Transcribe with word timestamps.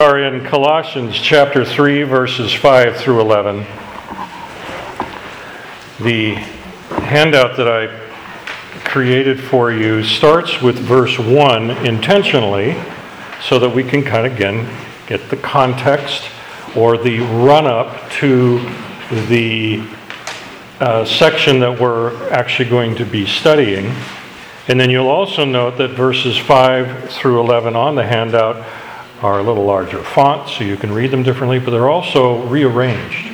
are 0.00 0.20
in 0.20 0.44
Colossians 0.44 1.16
chapter 1.16 1.64
3, 1.64 2.04
verses 2.04 2.52
5 2.52 2.98
through 2.98 3.20
11. 3.20 3.66
The 6.00 6.34
handout 7.02 7.56
that 7.56 7.66
I 7.66 7.88
created 8.84 9.40
for 9.40 9.72
you 9.72 10.04
starts 10.04 10.62
with 10.62 10.78
verse 10.78 11.18
1 11.18 11.70
intentionally 11.84 12.80
so 13.42 13.58
that 13.58 13.70
we 13.70 13.82
can 13.82 14.04
kind 14.04 14.24
of 14.24 14.34
again 14.34 14.72
get 15.08 15.30
the 15.30 15.36
context 15.36 16.30
or 16.76 16.96
the 16.96 17.18
run 17.18 17.66
up 17.66 18.08
to 18.20 18.60
the 19.26 19.82
uh, 20.78 21.04
section 21.06 21.58
that 21.58 21.80
we're 21.80 22.30
actually 22.30 22.70
going 22.70 22.94
to 22.94 23.04
be 23.04 23.26
studying. 23.26 23.92
And 24.68 24.78
then 24.78 24.90
you'll 24.90 25.08
also 25.08 25.44
note 25.44 25.76
that 25.78 25.90
verses 25.90 26.38
5 26.38 27.10
through 27.10 27.40
11 27.40 27.74
on 27.74 27.96
the 27.96 28.06
handout 28.06 28.64
are 29.20 29.40
a 29.40 29.42
little 29.42 29.64
larger 29.64 30.02
font 30.02 30.48
so 30.48 30.64
you 30.64 30.76
can 30.76 30.92
read 30.92 31.10
them 31.10 31.22
differently, 31.22 31.58
but 31.58 31.70
they're 31.70 31.90
also 31.90 32.46
rearranged. 32.46 33.32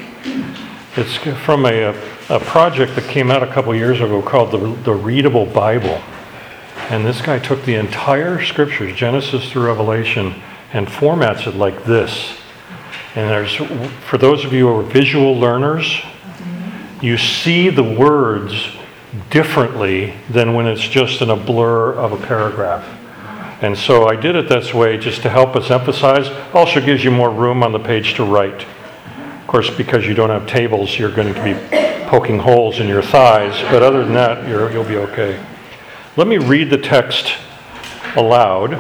It's 0.97 1.17
from 1.45 1.67
a, 1.67 1.89
a 2.31 2.41
project 2.41 2.95
that 2.97 3.05
came 3.09 3.31
out 3.31 3.43
a 3.43 3.53
couple 3.53 3.75
years 3.75 4.01
ago 4.01 4.23
called 4.23 4.53
the, 4.53 4.59
the 4.83 4.95
Readable 4.95 5.47
Bible. 5.47 6.01
And 6.91 7.05
this 7.05 7.21
guy 7.21 7.39
took 7.39 7.65
the 7.65 7.75
entire 7.75 8.43
scriptures, 8.43 8.95
Genesis 8.95 9.51
through 9.51 9.67
Revelation, 9.67 10.41
and 10.73 10.87
formats 10.87 11.47
it 11.47 11.55
like 11.55 11.85
this. 11.85 12.39
And 13.15 13.31
there's, 13.31 13.55
for 14.09 14.19
those 14.19 14.45
of 14.45 14.53
you 14.53 14.69
who 14.69 14.77
are 14.77 14.83
visual 14.83 15.39
learners, 15.39 16.01
you 17.01 17.19
see 17.19 17.69
the 17.71 17.83
words 17.83 18.69
differently 19.31 20.15
than 20.31 20.55
when 20.55 20.67
it's 20.67 20.83
just 20.83 21.21
in 21.23 21.31
a 21.31 21.37
blur 21.37 21.93
of 21.93 22.13
a 22.13 22.27
paragraph. 22.27 22.87
And 23.65 23.79
so 23.79 24.07
I 24.07 24.15
did 24.15 24.37
it 24.37 24.47
this 24.47 24.75
way 24.75 24.99
just 24.99 25.23
to 25.23 25.31
help 25.31 25.57
us 25.57 25.71
emphasize. 25.71 26.29
Also 26.53 26.85
gives 26.85 27.03
you 27.03 27.11
more 27.11 27.31
room 27.31 27.63
on 27.63 27.73
the 27.73 27.79
page 27.79 28.13
to 28.17 28.23
write. 28.23 28.67
Of 29.41 29.47
course, 29.47 29.71
because 29.71 30.07
you 30.07 30.13
don't 30.13 30.29
have 30.29 30.47
tables, 30.47 30.99
you're 30.99 31.11
going 31.11 31.33
to 31.33 31.43
be 31.43 31.55
poking 32.07 32.39
holes 32.39 32.79
in 32.79 32.89
your 32.89 33.01
thighs. 33.01 33.59
But 33.71 33.83
other 33.83 34.05
than 34.05 34.13
that, 34.13 34.47
you 34.47 34.79
will 34.79 34.85
be 34.85 34.99
okay. 34.99 35.43
Let 36.15 36.27
me 36.27 36.37
read 36.37 36.69
the 36.69 36.77
text 36.77 37.39
aloud, 38.17 38.79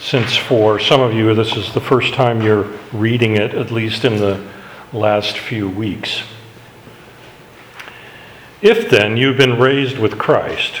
since 0.00 0.34
for 0.34 0.80
some 0.80 1.02
of 1.02 1.12
you 1.12 1.34
this 1.34 1.54
is 1.54 1.74
the 1.74 1.82
first 1.82 2.14
time 2.14 2.40
you're 2.40 2.70
reading 2.94 3.36
it, 3.36 3.52
at 3.52 3.70
least 3.70 4.06
in 4.06 4.16
the 4.16 4.42
last 4.90 5.36
few 5.36 5.68
weeks. 5.68 6.22
If 8.62 8.88
then 8.88 9.18
you've 9.18 9.36
been 9.36 9.58
raised 9.58 9.98
with 9.98 10.16
Christ, 10.18 10.80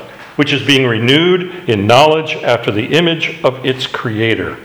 which 0.41 0.53
is 0.53 0.65
being 0.65 0.87
renewed 0.87 1.69
in 1.69 1.85
knowledge 1.85 2.33
after 2.37 2.71
the 2.71 2.97
image 2.97 3.39
of 3.43 3.63
its 3.63 3.85
creator. 3.85 4.57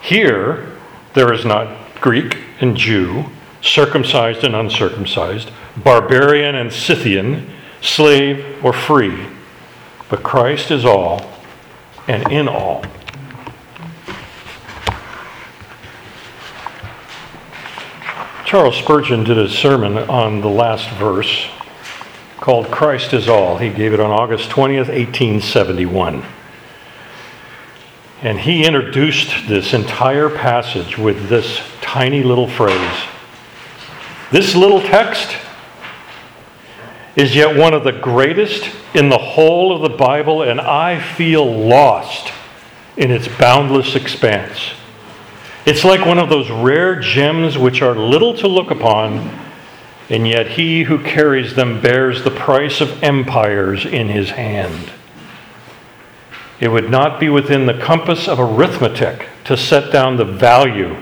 Here, 0.00 0.76
there 1.14 1.32
is 1.32 1.44
not 1.44 2.00
Greek 2.00 2.38
and 2.60 2.76
Jew, 2.76 3.26
circumcised 3.60 4.42
and 4.42 4.56
uncircumcised, 4.56 5.52
barbarian 5.76 6.56
and 6.56 6.72
Scythian, 6.72 7.48
slave 7.80 8.44
or 8.64 8.72
free, 8.72 9.24
but 10.10 10.24
Christ 10.24 10.72
is 10.72 10.84
all 10.84 11.30
and 12.08 12.32
in 12.32 12.48
all. 12.48 12.84
Charles 18.44 18.76
Spurgeon 18.78 19.22
did 19.22 19.38
a 19.38 19.48
sermon 19.48 19.96
on 19.96 20.40
the 20.40 20.50
last 20.50 20.90
verse 20.96 21.46
called 22.42 22.66
Christ 22.72 23.12
is 23.12 23.28
All. 23.28 23.58
He 23.58 23.70
gave 23.70 23.94
it 23.94 24.00
on 24.00 24.10
August 24.10 24.50
20th, 24.50 24.88
1871. 24.88 26.24
And 28.20 28.40
he 28.40 28.66
introduced 28.66 29.46
this 29.46 29.72
entire 29.72 30.28
passage 30.28 30.98
with 30.98 31.28
this 31.28 31.60
tiny 31.80 32.24
little 32.24 32.48
phrase. 32.48 33.04
This 34.32 34.56
little 34.56 34.80
text 34.80 35.36
is 37.14 37.36
yet 37.36 37.56
one 37.56 37.74
of 37.74 37.84
the 37.84 37.92
greatest 37.92 38.74
in 38.92 39.08
the 39.08 39.18
whole 39.18 39.72
of 39.72 39.88
the 39.88 39.96
Bible, 39.96 40.42
and 40.42 40.60
I 40.60 40.98
feel 40.98 41.48
lost 41.48 42.32
in 42.96 43.12
its 43.12 43.28
boundless 43.38 43.94
expanse. 43.94 44.72
It's 45.64 45.84
like 45.84 46.04
one 46.04 46.18
of 46.18 46.28
those 46.28 46.50
rare 46.50 46.98
gems 46.98 47.56
which 47.56 47.82
are 47.82 47.94
little 47.94 48.36
to 48.38 48.48
look 48.48 48.72
upon 48.72 49.41
and 50.12 50.28
yet 50.28 50.46
he 50.46 50.82
who 50.82 51.02
carries 51.02 51.54
them 51.54 51.80
bears 51.80 52.22
the 52.22 52.30
price 52.30 52.82
of 52.82 53.02
empires 53.02 53.86
in 53.86 54.08
his 54.08 54.28
hand. 54.28 54.92
It 56.60 56.68
would 56.68 56.90
not 56.90 57.18
be 57.18 57.30
within 57.30 57.64
the 57.64 57.80
compass 57.80 58.28
of 58.28 58.38
arithmetic 58.38 59.26
to 59.44 59.56
set 59.56 59.90
down 59.90 60.18
the 60.18 60.26
value 60.26 60.98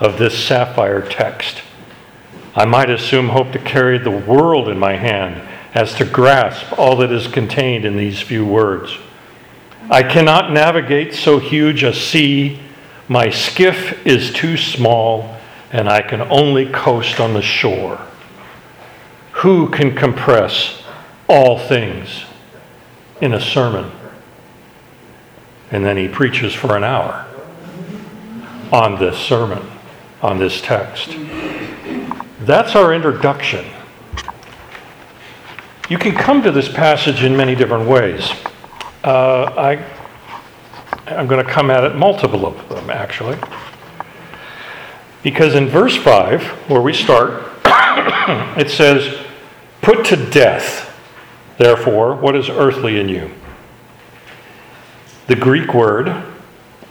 of 0.00 0.18
this 0.18 0.42
sapphire 0.46 1.06
text. 1.06 1.60
I 2.54 2.64
might 2.64 2.88
assume 2.88 3.28
hope 3.28 3.52
to 3.52 3.58
carry 3.58 3.98
the 3.98 4.10
world 4.10 4.70
in 4.70 4.78
my 4.78 4.96
hand 4.96 5.46
as 5.74 5.94
to 5.96 6.06
grasp 6.06 6.78
all 6.78 6.96
that 6.96 7.12
is 7.12 7.28
contained 7.28 7.84
in 7.84 7.98
these 7.98 8.22
few 8.22 8.46
words. 8.46 8.96
I 9.90 10.02
cannot 10.02 10.52
navigate 10.52 11.12
so 11.12 11.38
huge 11.38 11.82
a 11.82 11.92
sea. 11.92 12.60
My 13.08 13.28
skiff 13.28 14.06
is 14.06 14.32
too 14.32 14.56
small, 14.56 15.36
and 15.70 15.86
I 15.86 16.00
can 16.00 16.22
only 16.22 16.72
coast 16.72 17.20
on 17.20 17.34
the 17.34 17.42
shore. 17.42 18.00
Who 19.44 19.68
can 19.68 19.94
compress 19.94 20.82
all 21.28 21.58
things 21.58 22.24
in 23.20 23.34
a 23.34 23.40
sermon? 23.40 23.92
And 25.70 25.84
then 25.84 25.98
he 25.98 26.08
preaches 26.08 26.54
for 26.54 26.78
an 26.78 26.82
hour 26.82 27.26
on 28.72 28.98
this 28.98 29.18
sermon, 29.18 29.62
on 30.22 30.38
this 30.38 30.62
text. 30.62 31.14
That's 32.40 32.74
our 32.74 32.94
introduction. 32.94 33.66
You 35.90 35.98
can 35.98 36.14
come 36.14 36.42
to 36.42 36.50
this 36.50 36.70
passage 36.70 37.22
in 37.22 37.36
many 37.36 37.54
different 37.54 37.86
ways. 37.86 38.30
Uh, 39.04 39.52
I, 39.58 39.84
I'm 41.06 41.26
going 41.26 41.44
to 41.44 41.52
come 41.52 41.70
at 41.70 41.84
it 41.84 41.96
multiple 41.96 42.46
of 42.46 42.66
them, 42.70 42.88
actually. 42.88 43.36
Because 45.22 45.54
in 45.54 45.68
verse 45.68 45.96
5, 45.98 46.42
where 46.70 46.80
we 46.80 46.94
start, 46.94 47.44
it 48.58 48.70
says, 48.70 49.20
Put 49.84 50.06
to 50.06 50.16
death, 50.16 50.98
therefore, 51.58 52.14
what 52.14 52.34
is 52.34 52.48
earthly 52.48 52.98
in 52.98 53.10
you. 53.10 53.30
The 55.26 55.36
Greek 55.36 55.74
word 55.74 56.24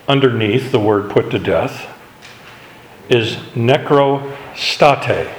underneath 0.08 0.72
the 0.72 0.78
word 0.78 1.10
put 1.10 1.32
to 1.32 1.40
death 1.40 1.90
is 3.10 3.38
nekrosate. 3.56 5.34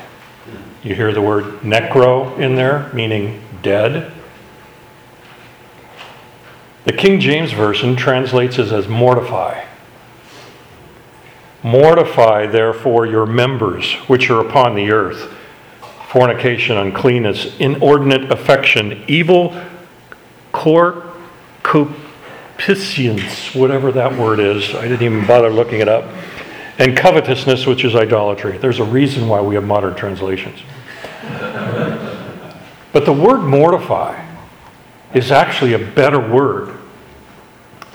You 0.82 0.96
hear 0.96 1.12
the 1.12 1.22
word 1.22 1.60
necro 1.60 2.36
in 2.40 2.56
there, 2.56 2.90
meaning 2.92 3.40
dead. 3.62 4.12
The 6.86 6.92
King 6.92 7.20
James 7.20 7.52
Version 7.52 7.94
translates 7.94 8.58
it 8.58 8.72
as 8.72 8.88
mortify. 8.88 9.64
Mortify, 11.62 12.46
therefore, 12.46 13.06
your 13.06 13.26
members 13.26 13.94
which 14.08 14.28
are 14.28 14.40
upon 14.40 14.74
the 14.74 14.90
earth 14.90 15.32
fornication, 16.14 16.76
uncleanness, 16.76 17.58
inordinate 17.58 18.30
affection, 18.30 19.02
evil 19.08 19.52
concupiscence, 20.52 23.52
whatever 23.52 23.90
that 23.90 24.16
word 24.16 24.38
is. 24.38 24.76
I 24.76 24.82
didn't 24.82 25.02
even 25.02 25.26
bother 25.26 25.50
looking 25.50 25.80
it 25.80 25.88
up. 25.88 26.04
and 26.78 26.96
covetousness, 26.96 27.66
which 27.66 27.84
is 27.84 27.96
idolatry. 27.96 28.58
There's 28.58 28.78
a 28.78 28.84
reason 28.84 29.26
why 29.26 29.40
we 29.40 29.56
have 29.56 29.64
modern 29.64 29.96
translations. 29.96 30.60
but 32.92 33.04
the 33.04 33.12
word 33.12 33.42
mortify 33.42 34.24
is 35.14 35.32
actually 35.32 35.72
a 35.72 35.80
better 35.80 36.20
word 36.20 36.78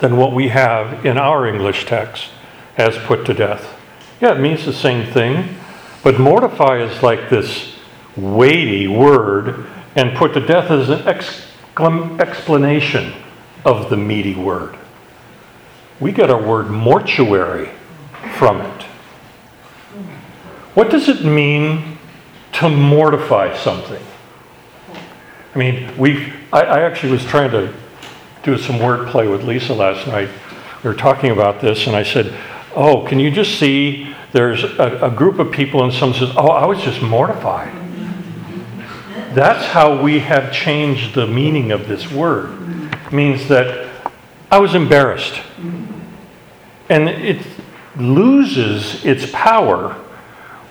than 0.00 0.18
what 0.18 0.34
we 0.34 0.48
have 0.48 1.06
in 1.06 1.16
our 1.16 1.46
English 1.46 1.86
text 1.86 2.28
as 2.76 2.98
put 2.98 3.24
to 3.24 3.32
death. 3.32 3.80
Yeah, 4.20 4.34
it 4.34 4.40
means 4.40 4.66
the 4.66 4.74
same 4.74 5.10
thing, 5.10 5.56
but 6.02 6.20
mortify 6.20 6.82
is 6.82 7.02
like 7.02 7.30
this 7.30 7.69
weighty 8.16 8.86
word, 8.86 9.66
and 9.96 10.16
put 10.16 10.34
to 10.34 10.46
death 10.46 10.70
as 10.70 10.88
an 10.88 11.06
explanation 12.20 13.12
of 13.64 13.90
the 13.90 13.96
meaty 13.96 14.34
word. 14.34 14.76
We 15.98 16.12
get 16.12 16.30
our 16.30 16.42
word 16.42 16.70
mortuary 16.70 17.70
from 18.36 18.60
it. 18.60 18.82
What 20.74 20.90
does 20.90 21.08
it 21.08 21.24
mean 21.24 21.98
to 22.52 22.68
mortify 22.68 23.56
something? 23.56 24.02
I 25.54 25.58
mean, 25.58 25.96
we 25.98 26.32
I, 26.52 26.62
I 26.62 26.80
actually 26.82 27.12
was 27.12 27.24
trying 27.24 27.50
to 27.50 27.72
do 28.42 28.56
some 28.56 28.76
wordplay 28.76 29.30
with 29.30 29.44
Lisa 29.44 29.74
last 29.74 30.06
night. 30.06 30.28
We 30.82 30.88
were 30.88 30.96
talking 30.96 31.30
about 31.30 31.60
this, 31.60 31.86
and 31.86 31.94
I 31.94 32.02
said, 32.02 32.34
Oh, 32.74 33.04
can 33.06 33.18
you 33.18 33.30
just 33.30 33.58
see 33.58 34.14
there's 34.32 34.64
a, 34.64 35.00
a 35.02 35.10
group 35.10 35.38
of 35.38 35.52
people, 35.52 35.82
and 35.84 35.92
someone 35.92 36.18
says, 36.18 36.30
Oh, 36.36 36.48
I 36.48 36.66
was 36.66 36.80
just 36.80 37.02
mortified. 37.02 37.79
That's 39.34 39.64
how 39.66 40.02
we 40.02 40.18
have 40.20 40.52
changed 40.52 41.14
the 41.14 41.26
meaning 41.26 41.70
of 41.70 41.86
this 41.86 42.10
word. 42.10 42.50
It 43.06 43.12
means 43.12 43.46
that 43.48 43.88
I 44.50 44.58
was 44.58 44.74
embarrassed. 44.74 45.40
And 46.88 47.08
it 47.08 47.46
loses 47.96 49.04
its 49.04 49.30
power 49.32 49.92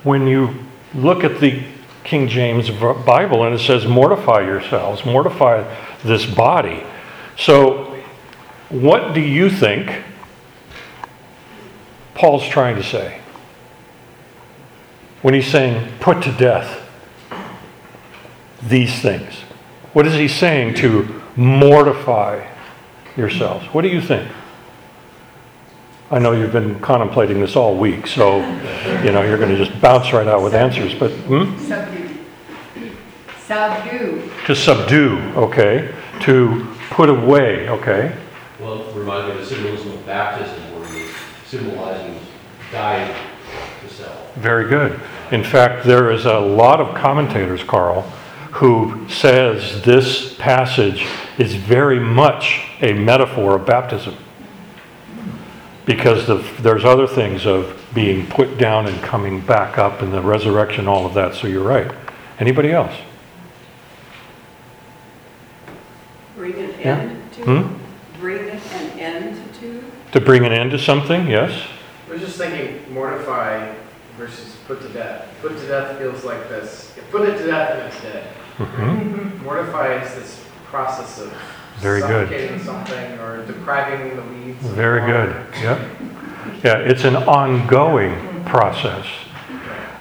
when 0.04 0.28
you 0.28 0.54
look 0.94 1.24
at 1.24 1.40
the 1.40 1.64
King 2.04 2.28
James 2.28 2.70
Bible 2.70 3.44
and 3.46 3.56
it 3.56 3.60
says, 3.60 3.86
Mortify 3.86 4.42
yourselves, 4.42 5.06
mortify 5.06 5.64
this 6.04 6.26
body. 6.26 6.84
So, 7.38 7.98
what 8.68 9.14
do 9.14 9.22
you 9.22 9.50
think 9.50 10.04
Paul's 12.14 12.48
trying 12.48 12.76
to 12.76 12.84
say? 12.84 13.22
When 15.22 15.34
he's 15.34 15.48
saying, 15.48 15.94
Put 16.00 16.24
to 16.24 16.32
death 16.34 16.89
these 18.62 19.02
things. 19.02 19.34
What 19.94 20.06
is 20.06 20.14
he 20.14 20.28
saying 20.28 20.76
to 20.76 21.22
mortify 21.36 22.46
yourselves? 23.16 23.66
What 23.68 23.82
do 23.82 23.88
you 23.90 24.02
think? 24.02 24.30
I 26.12 26.18
know 26.18 26.32
you've 26.32 26.52
been 26.52 26.80
contemplating 26.80 27.40
this 27.40 27.56
all 27.56 27.78
week, 27.78 28.08
so 28.08 28.40
you 29.04 29.12
know 29.12 29.22
you're 29.22 29.38
going 29.38 29.56
to 29.56 29.64
just 29.64 29.80
bounce 29.80 30.12
right 30.12 30.28
out 30.28 30.42
with 30.42 30.56
answers. 30.56 30.96
But 30.96 31.12
hmm? 31.12 31.58
subdue. 31.60 32.18
Subdue. 33.46 34.32
To 34.48 34.56
subdue, 34.56 35.18
okay. 35.36 35.94
To 36.22 36.76
put 36.90 37.10
away, 37.10 37.70
okay. 37.70 38.16
Well, 38.60 38.82
it 38.82 38.96
reminds 38.96 39.34
me 39.34 39.40
of 39.40 39.48
the 39.48 39.56
symbolism 39.56 39.92
of 39.92 40.06
baptism, 40.06 40.60
where 40.74 40.98
you're 40.98 41.14
symbolizing 41.46 42.20
dying 42.72 43.16
to 43.82 43.94
self. 43.94 44.36
Very 44.36 44.68
good. 44.68 45.00
In 45.32 45.44
fact, 45.44 45.86
there 45.86 46.12
is 46.12 46.26
a 46.26 46.40
lot 46.40 46.82
of 46.82 46.96
commentators, 46.96 47.64
Carl, 47.64 48.12
who 48.52 49.08
says 49.10 49.84
this 49.84 50.34
passage 50.36 51.08
is 51.38 51.56
very 51.56 52.00
much 52.00 52.68
a 52.82 52.94
metaphor 52.94 53.56
of 53.56 53.66
baptism 53.66 54.16
because 55.86 56.28
the, 56.28 56.36
there's 56.62 56.86
other 56.86 57.08
things 57.08 57.46
of 57.46 57.76
being 57.94 58.26
put 58.28 58.58
down 58.58 58.86
and 58.86 59.02
coming 59.02 59.42
back 59.42 59.78
up 59.78 60.02
and 60.02 60.14
the 60.14 60.22
resurrection, 60.22 60.88
all 60.88 61.06
of 61.06 61.14
that. 61.16 61.34
So 61.34 61.48
you're 61.48 61.64
right. 61.64 61.92
Anybody 62.40 62.72
else? 62.72 62.94
Bring 66.36 66.54
an 66.54 66.70
yeah? 66.80 67.00
end 67.00 67.34
to? 67.34 67.44
Hmm? 67.44 68.20
Bring 68.20 68.50
an 68.50 69.00
end 69.00 69.54
to? 69.56 69.84
To 70.12 70.22
bring 70.22 70.46
an 70.46 70.52
end 70.52 70.72
to 70.72 70.80
something, 70.80 71.28
yes. 71.28 71.68
I 72.08 72.14
was 72.14 72.22
just 72.22 72.38
thinking 72.38 72.94
mortify 72.94 73.74
versus 74.18 74.58
put 74.68 74.82
to 74.82 74.90
death. 74.90 75.28
Put 75.42 75.58
to 75.58 75.68
death 75.68 75.98
feels 75.98 76.24
like 76.24 76.50
this. 76.50 76.94
Put 77.10 77.28
it 77.28 77.38
to 77.40 77.48
death 77.48 77.76
and 77.76 77.88
it's 77.88 78.02
dead. 78.02 78.28
Mm-hmm. 78.60 79.44
Mortify 79.44 80.04
is 80.04 80.16
this 80.16 80.46
process 80.66 81.20
of 81.22 81.34
very 81.78 82.02
good. 82.02 82.62
something 82.62 83.20
or 83.20 83.46
depriving 83.46 84.18
the 84.18 84.22
weeds. 84.24 84.60
Very 84.68 85.00
good. 85.06 85.34
Yep. 85.62 85.80
Yeah, 86.64 86.78
it's 86.80 87.06
an 87.06 87.16
ongoing 87.16 88.44
process. 88.44 89.06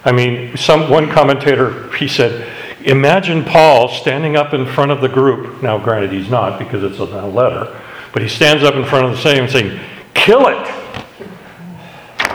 I 0.03 0.11
mean, 0.11 0.57
some 0.57 0.89
one 0.89 1.09
commentator 1.09 1.89
he 1.95 2.09
said, 2.09 2.49
imagine 2.83 3.45
Paul 3.45 3.87
standing 3.87 4.35
up 4.35 4.53
in 4.53 4.65
front 4.65 4.91
of 4.91 4.99
the 4.99 5.07
group. 5.07 5.63
Now, 5.63 5.77
granted, 5.77 6.11
he's 6.11 6.29
not 6.29 6.59
because 6.59 6.83
it's 6.83 6.99
a 6.99 7.05
letter, 7.05 7.79
but 8.11 8.21
he 8.21 8.27
stands 8.27 8.63
up 8.63 8.75
in 8.75 8.83
front 8.83 9.05
of 9.05 9.11
the 9.11 9.17
same 9.17 9.47
saying, 9.47 9.79
"Kill 10.13 10.47
it." 10.47 10.67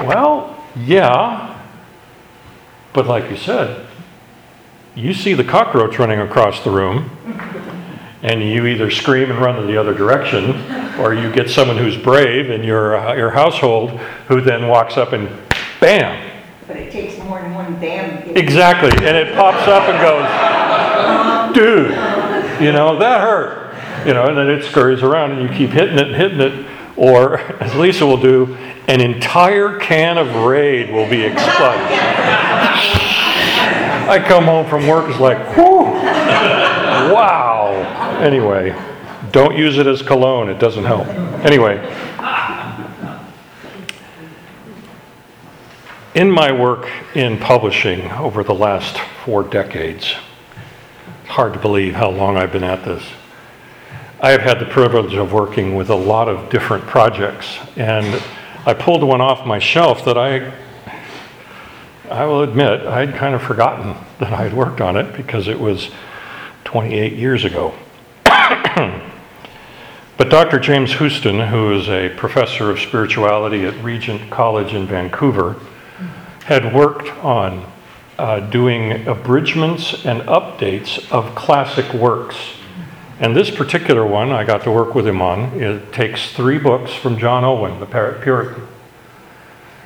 Well, 0.06 0.56
yeah, 0.76 1.60
but 2.92 3.06
like 3.06 3.30
you 3.30 3.36
said, 3.36 3.86
you 4.94 5.12
see 5.12 5.34
the 5.34 5.44
cockroach 5.44 5.98
running 5.98 6.20
across 6.20 6.62
the 6.62 6.70
room 6.70 7.10
and 8.24 8.42
you 8.42 8.66
either 8.66 8.90
scream 8.90 9.30
and 9.30 9.38
run 9.38 9.58
in 9.58 9.66
the 9.66 9.76
other 9.76 9.92
direction, 9.92 10.52
or 10.98 11.12
you 11.12 11.30
get 11.30 11.50
someone 11.50 11.76
who's 11.76 11.96
brave 11.96 12.50
in 12.50 12.64
your, 12.64 12.96
uh, 12.96 13.14
your 13.14 13.30
household 13.30 13.90
who 14.28 14.40
then 14.40 14.66
walks 14.66 14.96
up 14.96 15.12
and 15.12 15.28
bam. 15.78 16.32
But 16.66 16.76
it 16.78 16.90
takes 16.90 17.18
more 17.18 17.42
than 17.42 17.52
one 17.52 17.78
bam. 17.78 18.30
Exactly, 18.34 18.88
and 19.06 19.14
it 19.14 19.34
pops 19.34 19.68
up 19.68 19.82
and 19.90 20.00
goes, 21.52 21.54
dude, 21.54 21.90
you 22.62 22.72
know, 22.72 22.98
that 22.98 23.20
hurt. 23.20 23.60
You 24.06 24.14
know, 24.14 24.26
and 24.26 24.38
then 24.38 24.48
it 24.48 24.64
scurries 24.64 25.02
around 25.02 25.32
and 25.32 25.42
you 25.42 25.54
keep 25.54 25.70
hitting 25.70 25.98
it 25.98 26.06
and 26.06 26.16
hitting 26.16 26.40
it, 26.40 26.66
or 26.96 27.38
as 27.62 27.74
Lisa 27.74 28.06
will 28.06 28.16
do, 28.16 28.54
an 28.88 29.02
entire 29.02 29.78
can 29.78 30.16
of 30.16 30.34
Raid 30.34 30.90
will 30.90 31.08
be 31.08 31.24
exploded. 31.24 33.10
I 34.08 34.18
come 34.18 34.44
home 34.44 34.66
from 34.66 34.86
work, 34.86 35.08
it's 35.08 35.18
like, 35.18 35.38
whew, 35.54 35.84
wow. 37.12 37.72
Anyway, 38.20 38.74
don't 39.32 39.56
use 39.56 39.78
it 39.78 39.86
as 39.86 40.02
cologne, 40.02 40.48
it 40.50 40.58
doesn't 40.58 40.84
help. 40.84 41.06
Anyway, 41.44 41.78
in 46.14 46.30
my 46.30 46.52
work 46.52 46.88
in 47.14 47.38
publishing 47.38 48.10
over 48.12 48.44
the 48.44 48.54
last 48.54 48.98
four 49.24 49.42
decades, 49.42 50.14
hard 51.26 51.54
to 51.54 51.58
believe 51.58 51.94
how 51.94 52.10
long 52.10 52.36
I've 52.36 52.52
been 52.52 52.62
at 52.62 52.84
this. 52.84 53.02
I 54.20 54.30
have 54.30 54.42
had 54.42 54.58
the 54.60 54.66
privilege 54.66 55.14
of 55.14 55.32
working 55.32 55.74
with 55.74 55.90
a 55.90 55.94
lot 55.94 56.28
of 56.28 56.50
different 56.50 56.84
projects, 56.84 57.58
and 57.76 58.22
I 58.66 58.74
pulled 58.74 59.02
one 59.02 59.20
off 59.20 59.46
my 59.46 59.58
shelf 59.58 60.04
that 60.04 60.16
I 60.16 60.52
I 62.10 62.26
will 62.26 62.42
admit, 62.42 62.82
I'd 62.82 63.14
kind 63.14 63.34
of 63.34 63.42
forgotten 63.42 63.96
that 64.18 64.30
I 64.30 64.42
had 64.42 64.52
worked 64.52 64.82
on 64.82 64.96
it 64.96 65.16
because 65.16 65.48
it 65.48 65.58
was 65.58 65.88
28 66.64 67.14
years 67.14 67.46
ago. 67.46 67.74
but 68.24 70.28
Dr. 70.28 70.58
James 70.58 70.92
Houston, 70.98 71.48
who 71.48 71.72
is 71.72 71.88
a 71.88 72.10
professor 72.10 72.70
of 72.70 72.78
spirituality 72.78 73.64
at 73.64 73.82
Regent 73.82 74.30
College 74.30 74.74
in 74.74 74.86
Vancouver, 74.86 75.56
had 76.44 76.74
worked 76.74 77.08
on 77.24 77.72
uh, 78.18 78.40
doing 78.40 79.08
abridgments 79.08 80.04
and 80.04 80.20
updates 80.22 81.10
of 81.10 81.34
classic 81.34 81.90
works. 81.94 82.36
And 83.18 83.34
this 83.34 83.50
particular 83.50 84.04
one 84.04 84.30
I 84.30 84.44
got 84.44 84.62
to 84.64 84.70
work 84.70 84.94
with 84.94 85.06
him 85.06 85.22
on. 85.22 85.58
It 85.58 85.90
takes 85.94 86.32
three 86.32 86.58
books 86.58 86.92
from 86.92 87.16
John 87.16 87.44
Owen, 87.44 87.80
the 87.80 87.86
Puritan 87.86 88.68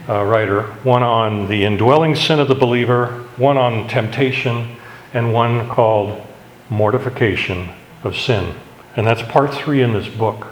uh, 0.08 0.24
writer 0.24 0.62
one 0.84 1.02
on 1.02 1.48
the 1.48 1.64
indwelling 1.64 2.14
sin 2.14 2.40
of 2.40 2.48
the 2.48 2.54
believer, 2.54 3.26
one 3.36 3.56
on 3.56 3.88
temptation, 3.88 4.76
and 5.12 5.32
one 5.32 5.68
called 5.68 6.26
Mortification 6.70 7.70
of 8.02 8.16
Sin. 8.16 8.54
And 8.96 9.06
that's 9.06 9.22
part 9.22 9.52
three 9.52 9.82
in 9.82 9.92
this 9.92 10.08
book. 10.08 10.48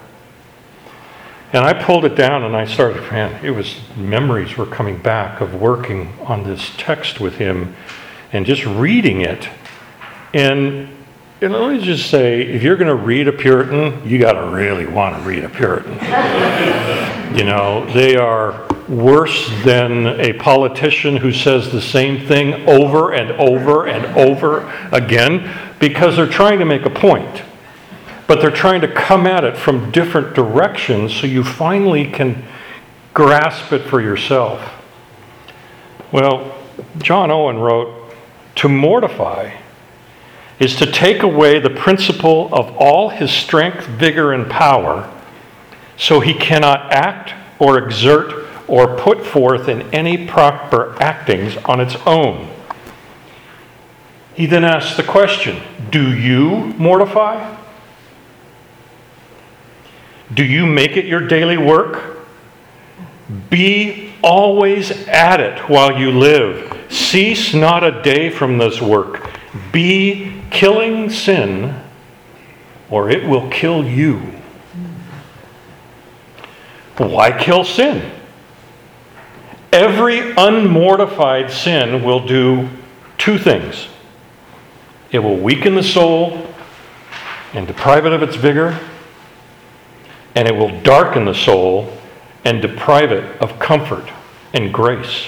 And 1.52 1.64
I 1.64 1.72
pulled 1.72 2.04
it 2.04 2.16
down 2.16 2.42
and 2.42 2.56
I 2.56 2.66
started, 2.66 3.00
man, 3.10 3.44
it 3.44 3.50
was 3.50 3.80
memories 3.96 4.56
were 4.56 4.66
coming 4.66 4.98
back 4.98 5.40
of 5.40 5.54
working 5.54 6.12
on 6.24 6.44
this 6.44 6.72
text 6.76 7.20
with 7.20 7.36
him 7.36 7.74
and 8.32 8.44
just 8.44 8.66
reading 8.66 9.20
it. 9.22 9.48
And, 10.34 10.88
and 11.40 11.52
let 11.52 11.72
me 11.72 11.82
just 11.82 12.10
say, 12.10 12.42
if 12.42 12.62
you're 12.62 12.76
going 12.76 12.88
to 12.88 12.94
read 12.94 13.28
a 13.28 13.32
Puritan, 13.32 14.06
you 14.06 14.18
got 14.18 14.32
to 14.32 14.48
really 14.48 14.86
want 14.86 15.16
to 15.16 15.28
read 15.28 15.44
a 15.44 15.48
Puritan. 15.48 15.94
you 17.38 17.44
know, 17.44 17.86
they 17.92 18.16
are 18.16 18.68
worse 18.88 19.48
than 19.64 20.06
a 20.20 20.32
politician 20.34 21.16
who 21.16 21.32
says 21.32 21.72
the 21.72 21.80
same 21.80 22.26
thing 22.26 22.68
over 22.68 23.12
and 23.12 23.32
over 23.32 23.86
and 23.86 24.06
over 24.16 24.72
again 24.92 25.74
because 25.80 26.16
they're 26.16 26.26
trying 26.26 26.58
to 26.58 26.64
make 26.64 26.84
a 26.84 26.90
point. 26.90 27.42
But 28.26 28.40
they're 28.40 28.50
trying 28.50 28.80
to 28.80 28.92
come 28.92 29.26
at 29.26 29.44
it 29.44 29.56
from 29.56 29.90
different 29.90 30.34
directions 30.34 31.14
so 31.14 31.26
you 31.26 31.44
finally 31.44 32.10
can 32.10 32.44
grasp 33.14 33.72
it 33.72 33.82
for 33.82 34.00
yourself. 34.00 34.60
Well, 36.12 36.56
John 36.98 37.30
Owen 37.30 37.58
wrote 37.58 38.12
To 38.56 38.68
mortify 38.68 39.56
is 40.58 40.76
to 40.76 40.86
take 40.86 41.22
away 41.22 41.58
the 41.58 41.70
principle 41.70 42.48
of 42.52 42.74
all 42.76 43.10
his 43.10 43.30
strength, 43.30 43.86
vigor, 43.86 44.32
and 44.32 44.50
power, 44.50 45.12
so 45.96 46.20
he 46.20 46.32
cannot 46.32 46.92
act 46.92 47.34
or 47.58 47.78
exert 47.78 48.45
or 48.68 48.96
put 48.96 49.24
forth 49.24 49.68
in 49.68 49.82
any 49.94 50.26
proper 50.26 51.00
actings 51.00 51.56
on 51.64 51.80
its 51.80 51.96
own. 52.06 52.50
He 54.34 54.46
then 54.46 54.64
asks 54.64 54.96
the 54.96 55.02
question 55.02 55.62
Do 55.90 56.14
you 56.14 56.74
mortify? 56.78 57.56
Do 60.32 60.44
you 60.44 60.66
make 60.66 60.96
it 60.96 61.04
your 61.04 61.26
daily 61.26 61.56
work? 61.56 62.18
Be 63.48 64.12
always 64.22 64.90
at 65.08 65.40
it 65.40 65.68
while 65.68 65.98
you 65.98 66.10
live. 66.10 66.72
Cease 66.90 67.54
not 67.54 67.82
a 67.82 68.02
day 68.02 68.30
from 68.30 68.58
this 68.58 68.80
work. 68.80 69.28
Be 69.72 70.42
killing 70.50 71.10
sin, 71.10 71.80
or 72.90 73.10
it 73.10 73.24
will 73.28 73.48
kill 73.50 73.84
you. 73.84 74.18
Why 76.98 77.36
kill 77.36 77.64
sin? 77.64 78.15
Every 79.76 80.32
unmortified 80.32 81.50
sin 81.50 82.02
will 82.02 82.26
do 82.26 82.70
two 83.18 83.36
things 83.36 83.88
it 85.10 85.18
will 85.18 85.36
weaken 85.36 85.74
the 85.74 85.82
soul 85.82 86.46
and 87.52 87.66
deprive 87.66 88.06
it 88.06 88.12
of 88.14 88.22
its 88.22 88.36
vigor, 88.36 88.78
and 90.34 90.48
it 90.48 90.56
will 90.56 90.80
darken 90.80 91.26
the 91.26 91.34
soul 91.34 91.92
and 92.46 92.62
deprive 92.62 93.12
it 93.12 93.38
of 93.42 93.58
comfort 93.58 94.08
and 94.54 94.72
grace. 94.72 95.26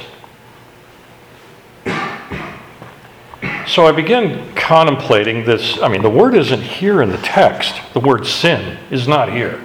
So 3.66 3.86
I 3.86 3.92
begin 3.92 4.54
contemplating 4.54 5.44
this. 5.44 5.78
I 5.82 5.88
mean, 5.88 6.00
the 6.00 6.08
word 6.08 6.34
isn't 6.34 6.62
here 6.62 7.02
in 7.02 7.10
the 7.10 7.18
text, 7.18 7.74
the 7.92 8.00
word 8.00 8.26
sin 8.26 8.78
is 8.90 9.06
not 9.06 9.30
here. 9.30 9.62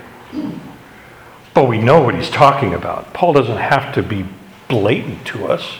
But 1.54 1.70
we 1.70 1.80
know 1.80 2.02
what 2.02 2.16
he's 2.16 2.30
talking 2.30 2.74
about. 2.74 3.14
Paul 3.14 3.32
doesn't 3.32 3.58
have 3.58 3.96
to 3.96 4.04
be 4.04 4.26
blatant 4.68 5.26
to 5.28 5.48
us 5.48 5.78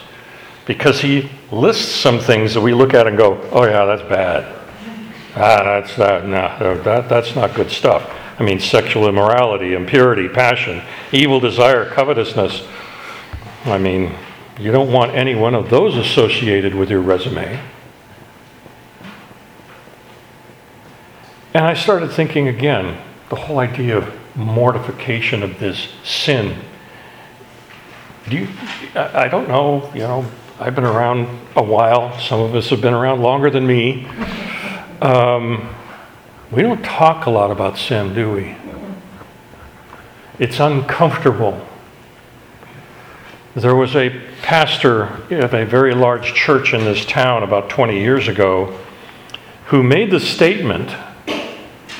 because 0.66 1.00
he 1.00 1.30
lists 1.50 1.92
some 1.94 2.18
things 2.18 2.54
that 2.54 2.60
we 2.60 2.72
look 2.72 2.94
at 2.94 3.06
and 3.06 3.16
go, 3.16 3.40
oh, 3.52 3.64
yeah, 3.64 3.84
that's 3.84 4.02
bad. 4.08 4.60
Ah, 5.36 5.62
that's, 5.64 5.96
that, 5.96 6.26
no, 6.26 6.80
that, 6.82 7.08
that's 7.08 7.34
not 7.34 7.54
good 7.54 7.70
stuff. 7.70 8.10
I 8.38 8.42
mean, 8.42 8.58
sexual 8.58 9.08
immorality, 9.08 9.74
impurity, 9.74 10.28
passion, 10.28 10.82
evil 11.12 11.40
desire, 11.40 11.88
covetousness. 11.90 12.66
I 13.64 13.78
mean, 13.78 14.14
you 14.58 14.72
don't 14.72 14.92
want 14.92 15.12
any 15.12 15.34
one 15.34 15.54
of 15.54 15.70
those 15.70 15.96
associated 15.96 16.74
with 16.74 16.90
your 16.90 17.00
resume. 17.00 17.60
And 21.52 21.64
I 21.64 21.74
started 21.74 22.10
thinking 22.10 22.48
again 22.48 23.00
the 23.28 23.36
whole 23.36 23.58
idea 23.58 23.98
of 23.98 24.12
mortification 24.36 25.42
of 25.42 25.60
this 25.60 25.88
sin. 26.02 26.60
Do 28.28 28.36
you, 28.36 28.48
I 28.94 29.24
I 29.24 29.28
don't 29.28 29.48
know, 29.48 29.90
you 29.94 30.00
know, 30.00 30.24
I've 30.58 30.74
been 30.74 30.84
around 30.84 31.28
a 31.56 31.62
while. 31.62 32.18
Some 32.20 32.40
of 32.40 32.54
us 32.54 32.70
have 32.70 32.80
been 32.80 32.94
around 32.94 33.20
longer 33.20 33.50
than 33.50 33.66
me. 33.66 34.06
Um, 35.02 35.74
we 36.50 36.62
don't 36.62 36.82
talk 36.84 37.26
a 37.26 37.30
lot 37.30 37.50
about 37.50 37.76
sin, 37.76 38.14
do 38.14 38.32
we? 38.32 38.56
It's 40.38 40.60
uncomfortable. 40.60 41.66
There 43.56 43.74
was 43.74 43.94
a 43.94 44.10
pastor 44.42 45.04
of 45.30 45.54
a 45.54 45.64
very 45.64 45.94
large 45.94 46.34
church 46.34 46.72
in 46.72 46.84
this 46.84 47.04
town 47.04 47.42
about 47.42 47.68
20 47.68 47.98
years 48.00 48.28
ago 48.28 48.78
who 49.66 49.82
made 49.82 50.10
the 50.10 50.20
statement 50.20 50.90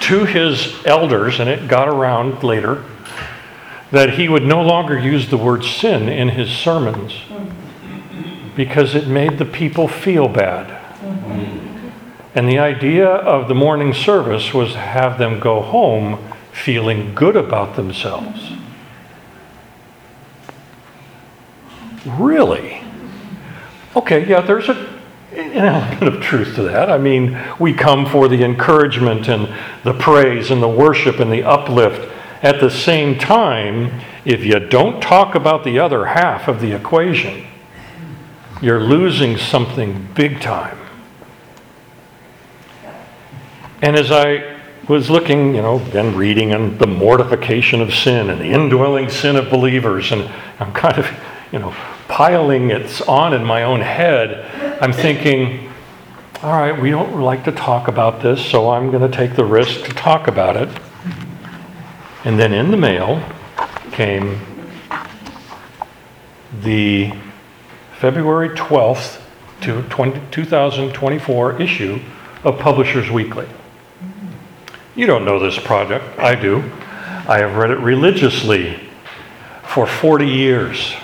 to 0.00 0.24
his 0.24 0.74
elders, 0.84 1.40
and 1.40 1.48
it 1.48 1.68
got 1.68 1.88
around 1.88 2.42
later, 2.42 2.84
that 3.94 4.14
he 4.14 4.28
would 4.28 4.42
no 4.42 4.60
longer 4.60 4.98
use 4.98 5.30
the 5.30 5.36
word 5.36 5.62
sin 5.62 6.08
in 6.08 6.30
his 6.30 6.50
sermons 6.50 7.12
because 8.56 8.96
it 8.96 9.06
made 9.06 9.38
the 9.38 9.44
people 9.44 9.86
feel 9.86 10.26
bad. 10.26 10.80
And 12.34 12.48
the 12.48 12.58
idea 12.58 13.06
of 13.06 13.46
the 13.46 13.54
morning 13.54 13.94
service 13.94 14.52
was 14.52 14.72
to 14.72 14.78
have 14.78 15.16
them 15.18 15.38
go 15.38 15.62
home 15.62 16.18
feeling 16.50 17.14
good 17.14 17.36
about 17.36 17.76
themselves. 17.76 18.54
Really? 22.04 22.82
Okay, 23.94 24.28
yeah, 24.28 24.40
there's 24.40 24.68
a, 24.68 25.00
an 25.36 25.52
element 25.52 26.02
of 26.02 26.20
truth 26.20 26.56
to 26.56 26.62
that. 26.62 26.90
I 26.90 26.98
mean, 26.98 27.40
we 27.60 27.72
come 27.72 28.06
for 28.06 28.26
the 28.26 28.42
encouragement 28.42 29.28
and 29.28 29.48
the 29.84 29.94
praise 29.94 30.50
and 30.50 30.60
the 30.60 30.68
worship 30.68 31.20
and 31.20 31.30
the 31.30 31.44
uplift. 31.44 32.10
At 32.42 32.60
the 32.60 32.70
same 32.70 33.18
time, 33.18 34.00
if 34.24 34.44
you 34.44 34.58
don't 34.60 35.00
talk 35.02 35.34
about 35.34 35.64
the 35.64 35.78
other 35.78 36.06
half 36.06 36.48
of 36.48 36.60
the 36.60 36.72
equation, 36.72 37.46
you're 38.60 38.80
losing 38.80 39.36
something 39.36 40.08
big 40.14 40.40
time. 40.40 40.78
And 43.82 43.96
as 43.96 44.10
I 44.10 44.58
was 44.88 45.10
looking, 45.10 45.54
you 45.54 45.62
know, 45.62 45.78
then 45.78 46.16
reading 46.16 46.54
on 46.54 46.78
the 46.78 46.86
mortification 46.86 47.80
of 47.80 47.94
sin 47.94 48.30
and 48.30 48.40
the 48.40 48.46
indwelling 48.46 49.08
sin 49.08 49.36
of 49.36 49.50
believers, 49.50 50.12
and 50.12 50.30
I'm 50.60 50.72
kind 50.72 50.98
of, 50.98 51.10
you 51.52 51.58
know, 51.58 51.74
piling 52.08 52.70
it 52.70 53.06
on 53.08 53.32
in 53.32 53.44
my 53.44 53.64
own 53.64 53.80
head, 53.80 54.80
I'm 54.80 54.92
thinking, 54.92 55.70
all 56.42 56.52
right, 56.52 56.78
we 56.78 56.90
don't 56.90 57.20
like 57.20 57.44
to 57.44 57.52
talk 57.52 57.88
about 57.88 58.20
this, 58.20 58.44
so 58.44 58.70
I'm 58.70 58.90
going 58.90 59.10
to 59.10 59.16
take 59.16 59.34
the 59.36 59.44
risk 59.44 59.84
to 59.86 59.92
talk 59.92 60.28
about 60.28 60.56
it. 60.56 60.68
And 62.24 62.38
then 62.38 62.54
in 62.54 62.70
the 62.70 62.76
mail 62.76 63.22
came 63.92 64.40
the 66.62 67.12
February 67.98 68.50
12th 68.50 69.20
to 69.60 69.82
20, 69.82 70.20
2024 70.30 71.60
issue 71.60 72.00
of 72.42 72.58
Publishers 72.58 73.10
Weekly. 73.10 73.46
You 74.96 75.06
don't 75.06 75.24
know 75.24 75.38
this 75.38 75.58
project, 75.58 76.18
I 76.18 76.34
do. 76.34 76.62
I 77.28 77.38
have 77.38 77.56
read 77.56 77.70
it 77.70 77.78
religiously 77.78 78.80
for 79.62 79.86
40 79.86 80.26
years. 80.26 80.94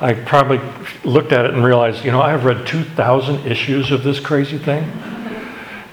I 0.00 0.14
probably 0.14 0.60
looked 1.04 1.32
at 1.32 1.44
it 1.44 1.54
and 1.54 1.62
realized, 1.62 2.04
you 2.04 2.10
know, 2.10 2.22
I've 2.22 2.44
read 2.44 2.66
2,000 2.66 3.46
issues 3.46 3.90
of 3.90 4.02
this 4.02 4.18
crazy 4.18 4.58
thing 4.58 4.90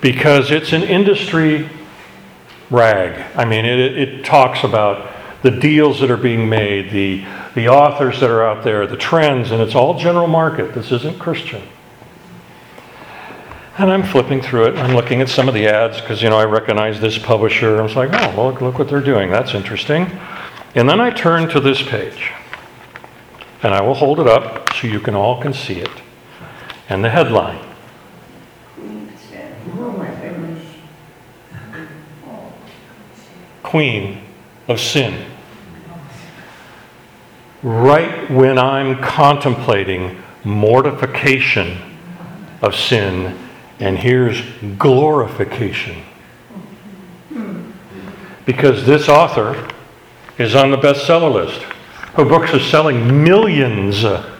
because 0.01 0.49
it's 0.49 0.73
an 0.73 0.83
industry 0.83 1.69
rag. 2.69 3.35
I 3.35 3.45
mean, 3.45 3.65
it, 3.65 3.97
it 3.97 4.25
talks 4.25 4.63
about 4.63 5.13
the 5.43 5.51
deals 5.51 5.99
that 5.99 6.11
are 6.11 6.17
being 6.17 6.49
made, 6.49 6.91
the, 6.91 7.25
the 7.55 7.69
authors 7.69 8.19
that 8.19 8.29
are 8.29 8.43
out 8.43 8.63
there, 8.63 8.87
the 8.87 8.97
trends, 8.97 9.51
and 9.51 9.61
it's 9.61 9.75
all 9.75 9.97
general 9.97 10.27
market. 10.27 10.73
This 10.73 10.91
isn't 10.91 11.19
Christian. 11.19 11.61
And 13.77 13.91
I'm 13.91 14.03
flipping 14.03 14.41
through 14.41 14.65
it. 14.65 14.77
I'm 14.77 14.95
looking 14.95 15.21
at 15.21 15.29
some 15.29 15.47
of 15.47 15.53
the 15.53 15.67
ads 15.67 16.01
because, 16.01 16.23
you 16.23 16.29
know, 16.29 16.37
I 16.37 16.45
recognize 16.45 16.99
this 16.99 17.19
publisher. 17.19 17.77
I 17.77 17.81
was 17.83 17.95
like, 17.95 18.09
oh, 18.11 18.47
look, 18.47 18.59
look 18.59 18.79
what 18.79 18.89
they're 18.89 19.01
doing. 19.01 19.29
That's 19.29 19.53
interesting. 19.53 20.09
And 20.73 20.89
then 20.89 20.99
I 20.99 21.11
turn 21.11 21.47
to 21.49 21.59
this 21.59 21.83
page. 21.83 22.31
And 23.61 23.73
I 23.73 23.81
will 23.81 23.93
hold 23.93 24.19
it 24.19 24.27
up 24.27 24.73
so 24.73 24.87
you 24.87 24.99
can 24.99 25.15
all 25.15 25.41
can 25.41 25.53
see 25.53 25.79
it. 25.79 25.91
And 26.89 27.03
the 27.03 27.09
headline. 27.09 27.66
Queen 33.67 34.21
of 34.69 34.79
Sin. 34.79 35.29
Right 37.61 38.31
when 38.31 38.57
I'm 38.57 39.01
contemplating 39.01 40.23
mortification 40.45 41.77
of 42.61 42.73
sin, 42.73 43.37
and 43.81 43.97
here's 43.97 44.41
glorification. 44.77 46.01
Because 48.45 48.85
this 48.85 49.09
author 49.09 49.67
is 50.37 50.55
on 50.55 50.71
the 50.71 50.77
bestseller 50.77 51.33
list. 51.33 51.61
Her 52.13 52.23
books 52.23 52.53
are 52.53 52.61
selling 52.61 53.21
millions, 53.21 54.05
uh, 54.05 54.33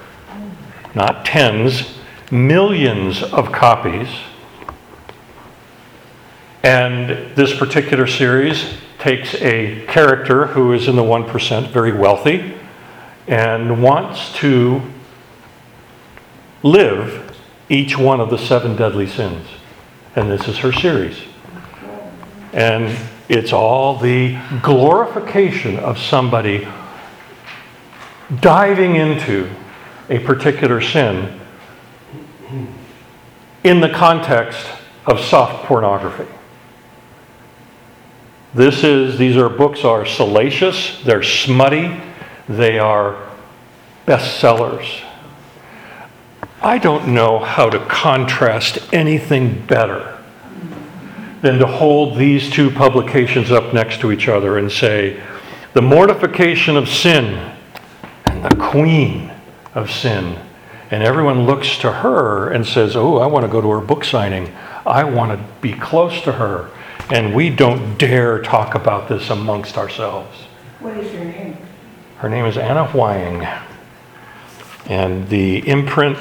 not 0.95 1.25
tens, 1.25 1.97
millions 2.31 3.23
of 3.23 3.51
copies. 3.51 4.07
And 6.63 7.35
this 7.35 7.53
particular 7.53 8.07
series 8.07 8.77
takes 8.99 9.35
a 9.35 9.85
character 9.87 10.47
who 10.47 10.73
is 10.73 10.87
in 10.87 10.95
the 10.95 11.03
1%, 11.03 11.71
very 11.71 11.91
wealthy, 11.91 12.55
and 13.27 13.81
wants 13.81 14.33
to 14.37 14.81
live 16.63 17.37
each 17.69 17.97
one 17.97 18.19
of 18.19 18.29
the 18.29 18.37
seven 18.37 18.75
deadly 18.75 19.07
sins. 19.07 19.47
And 20.15 20.31
this 20.31 20.47
is 20.47 20.57
her 20.59 20.71
series. 20.71 21.19
And 22.53 22.97
it's 23.29 23.53
all 23.53 23.97
the 23.99 24.39
glorification 24.63 25.77
of 25.79 25.99
somebody 25.99 26.67
diving 28.39 28.95
into 28.95 29.49
a 30.09 30.19
particular 30.19 30.81
sin 30.81 31.39
in 33.63 33.81
the 33.81 33.89
context 33.89 34.65
of 35.05 35.19
soft 35.19 35.65
pornography. 35.65 36.27
This 38.53 38.83
is, 38.83 39.17
these 39.17 39.37
are 39.37 39.49
books 39.49 39.83
are 39.83 40.05
salacious, 40.05 41.01
they're 41.03 41.23
smutty, 41.23 42.01
they 42.47 42.79
are 42.79 43.29
bestsellers. 44.05 45.03
I 46.61 46.77
don't 46.77 47.13
know 47.13 47.39
how 47.39 47.69
to 47.69 47.79
contrast 47.85 48.79
anything 48.91 49.65
better 49.67 50.17
than 51.41 51.59
to 51.59 51.67
hold 51.67 52.17
these 52.17 52.49
two 52.49 52.71
publications 52.71 53.51
up 53.51 53.73
next 53.73 53.99
to 54.01 54.11
each 54.11 54.27
other 54.27 54.57
and 54.57 54.71
say, 54.71 55.21
the 55.73 55.81
mortification 55.81 56.75
of 56.75 56.89
sin 56.89 57.55
and 58.25 58.43
the 58.43 58.55
queen 58.55 59.31
of 59.75 59.91
sin. 59.91 60.39
And 60.89 61.03
everyone 61.03 61.45
looks 61.45 61.77
to 61.79 61.91
her 61.91 62.49
and 62.49 62.65
says, 62.65 62.95
Oh, 62.95 63.17
I 63.17 63.27
want 63.27 63.45
to 63.45 63.51
go 63.51 63.61
to 63.61 63.69
her 63.69 63.81
book 63.81 64.03
signing. 64.03 64.55
I 64.85 65.03
want 65.03 65.37
to 65.37 65.45
be 65.61 65.73
close 65.73 66.21
to 66.21 66.31
her. 66.31 66.71
And 67.09 67.33
we 67.33 67.49
don't 67.49 67.97
dare 67.97 68.41
talk 68.41 68.75
about 68.75 69.07
this 69.07 69.29
amongst 69.29 69.77
ourselves. 69.77 70.37
What 70.79 70.97
is 70.97 71.13
your 71.13 71.23
name? 71.23 71.57
Her 72.17 72.29
name 72.29 72.45
is 72.45 72.57
Ana 72.57 72.85
Huang. 72.85 73.47
And 74.89 75.29
the 75.29 75.67
imprint 75.67 76.17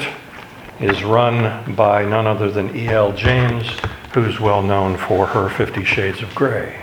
is 0.79 1.03
run 1.03 1.75
by 1.75 2.05
none 2.05 2.27
other 2.27 2.51
than 2.51 2.77
E.L. 2.77 3.13
James, 3.13 3.67
who's 4.13 4.39
well 4.39 4.63
known 4.63 4.97
for 4.97 5.27
her 5.27 5.49
Fifty 5.49 5.85
Shades 5.85 6.23
of 6.23 6.35
Grey. 6.35 6.81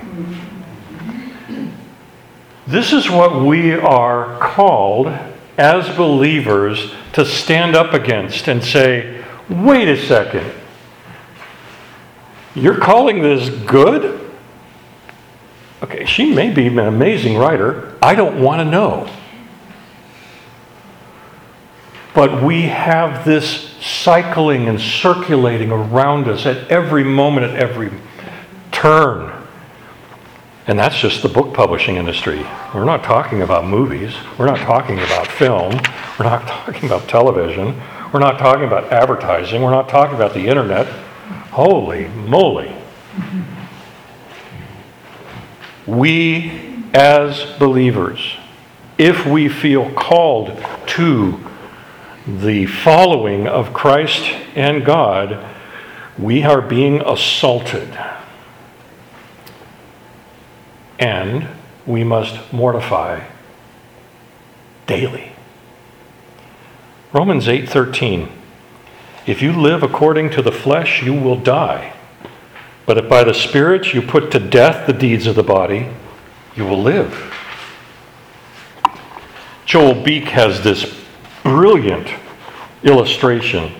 This 2.67 2.91
is 2.93 3.09
what 3.09 3.43
we 3.43 3.73
are 3.73 4.39
called 4.39 5.07
as 5.57 5.95
believers 5.95 6.93
to 7.13 7.25
stand 7.25 7.75
up 7.75 7.93
against 7.93 8.47
and 8.47 8.63
say, 8.63 9.23
wait 9.49 9.87
a 9.87 9.97
second, 9.97 10.51
you're 12.55 12.79
calling 12.79 13.21
this 13.21 13.49
good? 13.65 14.19
Okay, 15.81 16.05
she 16.05 16.33
may 16.33 16.51
be 16.51 16.67
an 16.67 16.79
amazing 16.79 17.37
writer. 17.37 17.97
I 18.01 18.15
don't 18.15 18.41
want 18.41 18.59
to 18.59 18.65
know. 18.65 19.09
But 22.13 22.43
we 22.43 22.63
have 22.63 23.25
this 23.25 23.71
cycling 23.81 24.69
and 24.69 24.79
circulating 24.79 25.71
around 25.71 26.27
us 26.27 26.45
at 26.45 26.69
every 26.69 27.03
moment, 27.03 27.47
at 27.47 27.55
every 27.55 27.91
turn. 28.71 29.31
And 30.67 30.79
that's 30.79 30.97
just 30.97 31.21
the 31.21 31.27
book 31.27 31.53
publishing 31.53 31.97
industry. 31.97 32.45
We're 32.73 32.85
not 32.85 33.03
talking 33.03 33.41
about 33.41 33.65
movies. 33.65 34.13
We're 34.37 34.45
not 34.45 34.59
talking 34.59 34.99
about 34.99 35.27
film. 35.27 35.73
We're 36.17 36.25
not 36.25 36.47
talking 36.47 36.85
about 36.85 37.09
television. 37.09 37.81
We're 38.13 38.19
not 38.19 38.39
talking 38.39 38.65
about 38.65 38.93
advertising. 38.93 39.61
We're 39.61 39.71
not 39.71 39.89
talking 39.89 40.15
about 40.15 40.33
the 40.33 40.47
internet. 40.47 40.87
Holy 41.53 42.07
moly. 42.07 42.75
We, 45.85 46.51
as 46.95 47.45
believers, 47.59 48.37
if 48.97 49.27
we 49.27 49.49
feel 49.49 49.91
called 49.91 50.57
to 50.87 51.39
the 52.25 52.65
following 52.65 53.47
of 53.47 53.71
Christ 53.71 54.23
and 54.55 54.83
God, 54.83 55.45
we 56.17 56.41
are 56.41 56.59
being 56.59 57.01
assaulted. 57.01 57.99
And 60.97 61.49
we 61.85 62.03
must 62.03 62.51
mortify 62.51 63.27
daily. 64.87 65.33
Romans 67.11 67.47
8:13 67.47 68.42
If 69.25 69.41
you 69.41 69.53
live 69.53 69.83
according 69.83 70.31
to 70.31 70.41
the 70.41 70.51
flesh, 70.51 71.01
you 71.01 71.13
will 71.13 71.37
die. 71.37 71.93
But 72.85 72.97
if 72.97 73.07
by 73.07 73.23
the 73.23 73.33
Spirit 73.33 73.93
you 73.93 74.01
put 74.01 74.31
to 74.31 74.39
death 74.39 74.85
the 74.85 74.93
deeds 74.93 75.27
of 75.27 75.35
the 75.35 75.43
body, 75.43 75.87
you 76.55 76.65
will 76.65 76.81
live. 76.81 77.33
Joel 79.65 80.03
Beeke 80.03 80.29
has 80.29 80.61
this 80.61 81.03
brilliant 81.41 82.09
illustration. 82.83 83.73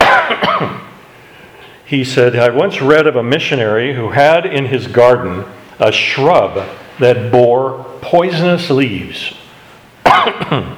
he 1.86 2.02
said, 2.02 2.34
I 2.34 2.50
once 2.50 2.80
read 2.80 3.06
of 3.06 3.14
a 3.14 3.22
missionary 3.22 3.94
who 3.94 4.10
had 4.10 4.44
in 4.44 4.66
his 4.66 4.88
garden 4.88 5.44
a 5.78 5.92
shrub 5.92 6.68
that 6.98 7.30
bore 7.30 7.84
poisonous 8.02 8.68
leaves. 8.68 9.32
and 10.04 10.76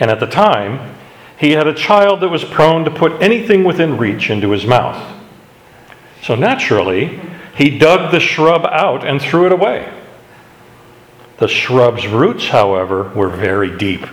at 0.00 0.18
the 0.18 0.26
time, 0.26 0.97
he 1.38 1.52
had 1.52 1.68
a 1.68 1.74
child 1.74 2.20
that 2.20 2.28
was 2.28 2.44
prone 2.44 2.84
to 2.84 2.90
put 2.90 3.22
anything 3.22 3.64
within 3.64 3.96
reach 3.96 4.28
into 4.28 4.50
his 4.50 4.66
mouth. 4.66 5.16
So 6.22 6.34
naturally, 6.34 7.20
he 7.56 7.78
dug 7.78 8.10
the 8.10 8.20
shrub 8.20 8.66
out 8.66 9.06
and 9.06 9.20
threw 9.20 9.46
it 9.46 9.52
away. 9.52 9.92
The 11.38 11.48
shrub's 11.48 12.06
roots, 12.08 12.48
however, 12.48 13.04
were 13.14 13.28
very 13.28 13.76
deep. 13.76 14.04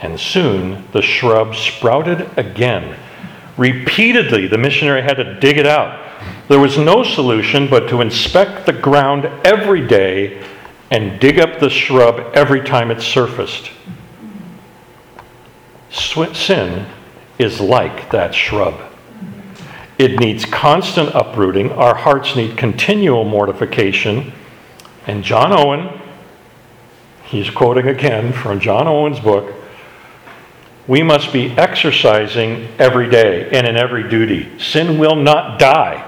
And 0.00 0.18
soon 0.18 0.86
the 0.92 1.02
shrub 1.02 1.54
sprouted 1.54 2.30
again. 2.38 2.98
Repeatedly, 3.58 4.46
the 4.46 4.56
missionary 4.56 5.02
had 5.02 5.18
to 5.18 5.38
dig 5.38 5.58
it 5.58 5.66
out. 5.66 5.98
There 6.48 6.58
was 6.58 6.78
no 6.78 7.02
solution 7.02 7.68
but 7.68 7.88
to 7.90 8.00
inspect 8.00 8.64
the 8.64 8.72
ground 8.72 9.26
every 9.44 9.86
day 9.86 10.42
and 10.90 11.20
dig 11.20 11.38
up 11.38 11.60
the 11.60 11.68
shrub 11.68 12.32
every 12.34 12.62
time 12.62 12.90
it 12.90 13.02
surfaced. 13.02 13.70
Sin 15.90 16.86
is 17.38 17.60
like 17.60 18.10
that 18.10 18.34
shrub. 18.34 18.80
It 19.98 20.18
needs 20.18 20.44
constant 20.44 21.10
uprooting. 21.14 21.72
Our 21.72 21.94
hearts 21.94 22.34
need 22.34 22.56
continual 22.56 23.24
mortification. 23.24 24.32
And 25.06 25.24
John 25.24 25.52
Owen, 25.52 26.00
he's 27.24 27.50
quoting 27.50 27.88
again 27.88 28.32
from 28.32 28.60
John 28.60 28.86
Owen's 28.86 29.20
book, 29.20 29.54
we 30.86 31.02
must 31.02 31.32
be 31.32 31.50
exercising 31.50 32.68
every 32.78 33.08
day 33.10 33.50
and 33.50 33.66
in 33.66 33.76
every 33.76 34.08
duty. 34.08 34.58
Sin 34.58 34.98
will 34.98 35.16
not 35.16 35.58
die 35.58 36.06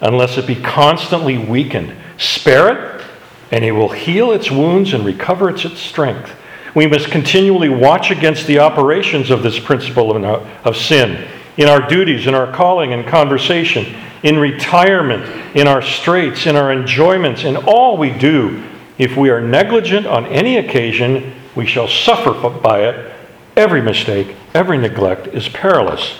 unless 0.00 0.38
it 0.38 0.46
be 0.46 0.54
constantly 0.54 1.36
weakened. 1.36 1.94
Spare 2.18 2.98
it, 2.98 3.04
and 3.50 3.64
it 3.64 3.72
will 3.72 3.90
heal 3.90 4.32
its 4.32 4.50
wounds 4.50 4.92
and 4.92 5.04
recover 5.04 5.50
its, 5.50 5.62
strength. 5.78 6.34
We 6.74 6.86
must 6.86 7.10
continually 7.10 7.68
watch 7.68 8.10
against 8.10 8.46
the 8.46 8.58
operations 8.58 9.30
of 9.30 9.42
this 9.42 9.58
principle 9.58 10.14
of, 10.14 10.24
uh, 10.24 10.46
of 10.64 10.76
sin 10.76 11.26
in 11.56 11.68
our 11.68 11.88
duties, 11.88 12.26
in 12.26 12.34
our 12.34 12.52
calling 12.52 12.92
and 12.92 13.06
conversation, 13.06 13.96
in 14.22 14.38
retirement, 14.38 15.56
in 15.56 15.66
our 15.66 15.82
straits, 15.82 16.46
in 16.46 16.56
our 16.56 16.72
enjoyments, 16.72 17.44
in 17.44 17.56
all 17.56 17.96
we 17.96 18.10
do. 18.10 18.62
If 18.98 19.16
we 19.16 19.30
are 19.30 19.40
negligent 19.40 20.06
on 20.06 20.26
any 20.26 20.56
occasion, 20.56 21.34
we 21.54 21.66
shall 21.66 21.88
suffer 21.88 22.32
by 22.50 22.82
it 22.82 23.12
Every 23.58 23.82
mistake, 23.82 24.36
every 24.54 24.78
neglect 24.78 25.26
is 25.26 25.48
perilous. 25.48 26.14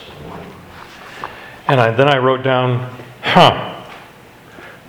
And 1.69 1.79
I, 1.79 1.91
then 1.91 2.09
I 2.09 2.17
wrote 2.17 2.43
down, 2.43 2.93
huh, 3.21 3.81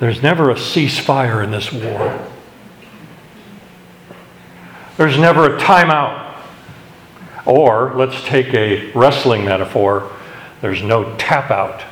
there's 0.00 0.20
never 0.20 0.50
a 0.50 0.56
ceasefire 0.56 1.44
in 1.44 1.52
this 1.52 1.70
war. 1.72 2.28
There's 4.96 5.18
never 5.18 5.56
a 5.56 5.58
timeout. 5.58 6.38
Or, 7.46 7.92
let's 7.94 8.22
take 8.24 8.52
a 8.54 8.92
wrestling 8.92 9.44
metaphor, 9.44 10.10
there's 10.60 10.82
no 10.82 11.16
tap 11.16 11.50
out. 11.50 11.82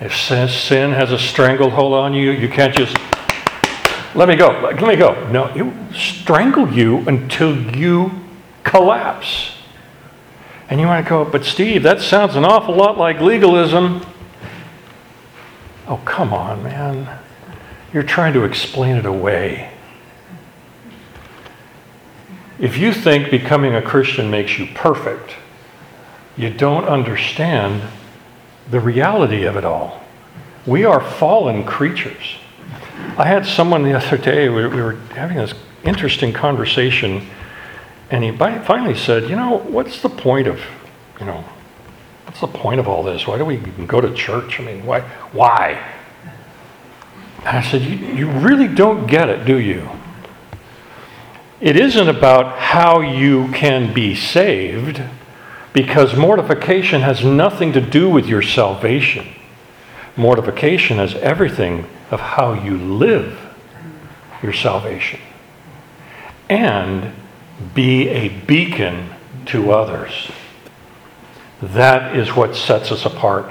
If 0.00 0.16
sin 0.16 0.92
has 0.92 1.12
a 1.12 1.18
stranglehold 1.18 1.94
on 1.94 2.14
you, 2.14 2.30
you 2.30 2.48
can't 2.48 2.74
just 2.74 2.96
let 4.14 4.28
me 4.28 4.36
go, 4.36 4.60
let 4.60 4.80
me 4.80 4.94
go. 4.94 5.28
No, 5.30 5.48
it 5.54 5.62
will 5.62 5.92
strangle 5.92 6.72
you 6.72 6.98
until 7.08 7.56
you 7.76 8.12
collapse. 8.62 9.52
And 10.70 10.80
you 10.80 10.86
might 10.86 11.06
go, 11.06 11.24
but 11.24 11.44
Steve, 11.44 11.82
that 11.82 12.00
sounds 12.00 12.36
an 12.36 12.44
awful 12.44 12.76
lot 12.76 12.96
like 12.96 13.20
legalism. 13.20 14.06
Oh, 15.88 16.00
come 16.04 16.32
on, 16.32 16.62
man. 16.62 17.18
You're 17.92 18.04
trying 18.04 18.34
to 18.34 18.44
explain 18.44 18.96
it 18.96 19.04
away. 19.04 19.73
If 22.58 22.78
you 22.78 22.92
think 22.92 23.30
becoming 23.30 23.74
a 23.74 23.82
Christian 23.82 24.30
makes 24.30 24.58
you 24.58 24.66
perfect, 24.74 25.34
you 26.36 26.50
don't 26.50 26.84
understand 26.84 27.82
the 28.70 28.80
reality 28.80 29.44
of 29.44 29.56
it 29.56 29.64
all. 29.64 30.02
We 30.66 30.84
are 30.84 31.00
fallen 31.00 31.64
creatures. 31.64 32.36
I 33.18 33.26
had 33.26 33.44
someone 33.44 33.82
the 33.82 33.94
other 33.94 34.16
day, 34.16 34.48
we 34.48 34.66
were 34.66 34.96
having 35.14 35.36
this 35.36 35.54
interesting 35.84 36.32
conversation 36.32 37.26
and 38.10 38.22
he 38.22 38.30
finally 38.32 38.94
said, 38.94 39.28
You 39.28 39.36
know, 39.36 39.58
what's 39.58 40.00
the 40.00 40.08
point 40.08 40.46
of, 40.46 40.60
you 41.18 41.26
know, 41.26 41.44
what's 42.26 42.40
the 42.40 42.46
point 42.46 42.78
of 42.80 42.86
all 42.86 43.02
this? 43.02 43.26
Why 43.26 43.38
do 43.38 43.44
we 43.44 43.56
even 43.56 43.86
go 43.86 44.00
to 44.00 44.12
church? 44.14 44.60
I 44.60 44.64
mean, 44.64 44.84
why? 44.84 45.00
Why? 45.32 45.82
And 47.38 47.58
I 47.58 47.62
said, 47.62 47.82
you, 47.82 47.96
you 47.96 48.30
really 48.30 48.68
don't 48.68 49.06
get 49.06 49.28
it, 49.28 49.44
do 49.44 49.58
you? 49.58 49.88
It 51.64 51.76
isn't 51.76 52.08
about 52.10 52.58
how 52.58 53.00
you 53.00 53.50
can 53.52 53.94
be 53.94 54.14
saved, 54.14 55.00
because 55.72 56.14
mortification 56.14 57.00
has 57.00 57.24
nothing 57.24 57.72
to 57.72 57.80
do 57.80 58.10
with 58.10 58.26
your 58.26 58.42
salvation. 58.42 59.26
Mortification 60.14 60.98
has 60.98 61.14
everything 61.14 61.86
of 62.10 62.20
how 62.20 62.52
you 62.52 62.76
live 62.76 63.40
your 64.42 64.52
salvation. 64.52 65.20
And 66.50 67.14
be 67.72 68.10
a 68.10 68.28
beacon 68.28 69.08
to 69.46 69.72
others. 69.72 70.30
That 71.62 72.14
is 72.14 72.36
what 72.36 72.54
sets 72.54 72.92
us 72.92 73.06
apart. 73.06 73.50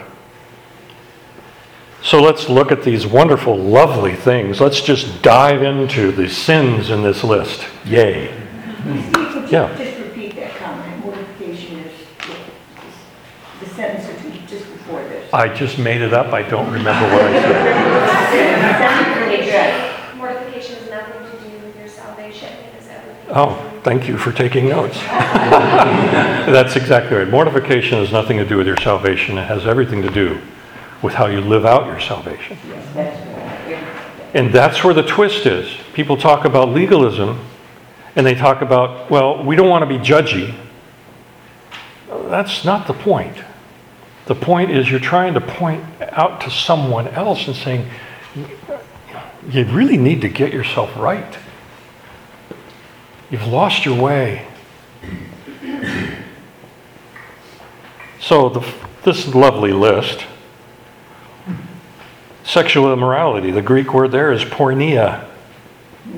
So 2.04 2.22
let's 2.22 2.50
look 2.50 2.70
at 2.74 2.84
these 2.84 3.08
wonderful, 3.08 3.58
lovely 3.58 4.14
things. 4.14 4.60
Let's 4.60 4.82
just 4.82 5.22
dive 5.22 5.64
into 5.64 6.12
the 6.12 6.28
sins 6.28 6.90
in 6.90 7.02
this 7.02 7.24
list. 7.24 7.66
Yay. 7.86 8.28
Steve, 8.82 9.14
could 9.14 9.50
Yeah. 9.50 9.70
just 9.78 9.98
repeat 10.00 10.36
that 10.36 10.52
comment? 10.62 11.06
Mortification 11.06 11.80
is 11.80 12.28
the 13.62 13.74
sentence 13.74 14.06
that 14.08 14.26
you- 14.26 14.42
just 14.50 14.70
before 14.74 15.00
this. 15.10 15.34
I 15.34 15.48
just 15.48 15.80
made 15.80 16.02
it 16.02 16.14
up. 16.14 16.34
I 16.34 16.42
don't 16.42 16.70
remember 16.70 17.08
what 17.08 17.22
I 17.24 17.42
said. 17.42 17.68
It 18.36 18.78
sounded 18.80 19.22
really 19.26 19.46
good. 19.46 19.74
Mortification 20.18 20.76
has 20.82 20.90
nothing 20.90 21.22
to 21.32 21.38
do 21.48 21.66
with 21.66 21.80
your 21.80 21.88
salvation, 21.88 22.50
it 22.50 22.82
is 22.84 22.90
everything. 22.90 23.34
Oh, 23.34 23.56
thank 23.84 24.10
you 24.10 24.18
for 24.18 24.34
taking 24.34 24.68
notes. 24.68 25.00
That's 25.10 26.76
exactly 26.76 27.16
right. 27.16 27.30
Mortification 27.30 28.00
has 28.00 28.12
nothing 28.12 28.38
to 28.40 28.46
do 28.46 28.58
with 28.58 28.68
your 28.68 28.78
salvation. 28.78 29.38
It 29.38 29.48
has 29.48 29.66
everything 29.66 30.02
to 30.02 30.10
do 30.10 30.40
with 31.04 31.14
how 31.14 31.28
you 31.28 31.42
live 31.42 31.66
out 31.66 31.86
your 31.86 32.00
salvation. 32.00 32.58
Yes, 32.68 32.94
that's 32.96 33.28
right. 33.28 34.34
And 34.34 34.52
that's 34.52 34.84
where 34.84 34.94
the 34.94 35.04
twist 35.04 35.46
is. 35.46 35.70
People 35.94 36.18
talk 36.18 36.46
about 36.46 36.70
legalism 36.70 37.46
and 38.16 38.26
they 38.26 38.34
talk 38.34 38.62
about, 38.62 39.12
well, 39.12 39.44
we 39.44 39.56
don't 39.56 39.70
want 39.70 39.84
to 39.84 39.86
be 39.86 40.04
judgy. 40.04 40.56
That's 42.30 42.66
not 42.66 42.88
the 42.88 42.94
point. 42.94 43.38
The 44.26 44.36
point 44.36 44.72
is 44.72 44.90
you're 44.90 45.00
trying 45.00 45.34
to 45.34 45.42
point 45.42 45.84
out 46.02 46.42
to 46.42 46.50
someone 46.50 47.08
else 47.10 47.48
and 47.48 47.56
saying, 47.56 47.88
you 49.50 49.66
really 49.66 49.98
need 49.98 50.22
to 50.22 50.30
get 50.30 50.54
yourself 50.54 50.96
right. 50.96 51.38
You've 53.30 53.48
lost 53.48 53.86
your 53.86 54.02
way. 54.02 54.48
So, 58.22 58.48
the, 58.48 58.74
this 59.04 59.28
lovely 59.36 59.74
list 59.74 60.26
Sexual 62.44 62.92
immorality, 62.92 63.52
the 63.52 63.62
Greek 63.62 63.94
word 63.94 64.12
there 64.12 64.32
is 64.32 64.44
porneia. 64.44 65.26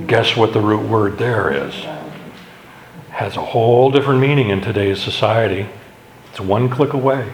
Guess 0.07 0.35
what 0.35 0.53
the 0.53 0.59
root 0.59 0.87
word 0.89 1.19
there 1.19 1.53
is? 1.53 1.73
Has 3.11 3.37
a 3.37 3.41
whole 3.41 3.91
different 3.91 4.19
meaning 4.19 4.49
in 4.49 4.59
today's 4.59 5.01
society. 5.01 5.67
It's 6.31 6.39
one 6.39 6.67
click 6.69 6.93
away. 6.93 7.31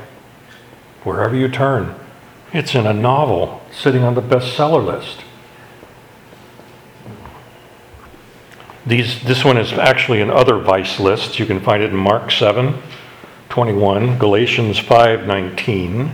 Wherever 1.03 1.35
you 1.35 1.47
turn, 1.47 1.95
it's 2.53 2.75
in 2.75 2.85
a 2.85 2.93
novel 2.93 3.61
sitting 3.71 4.03
on 4.03 4.13
the 4.13 4.21
bestseller 4.21 4.85
list. 4.85 5.21
These, 8.85 9.23
this 9.23 9.45
one 9.45 9.57
is 9.57 9.71
actually 9.73 10.21
in 10.21 10.29
other 10.29 10.57
vice 10.57 10.99
lists. 10.99 11.39
You 11.39 11.45
can 11.45 11.61
find 11.61 11.81
it 11.81 11.91
in 11.91 11.95
Mark 11.95 12.29
7, 12.29 12.75
21, 13.49 14.17
Galatians 14.17 14.79
5, 14.79 15.25
19, 15.25 16.13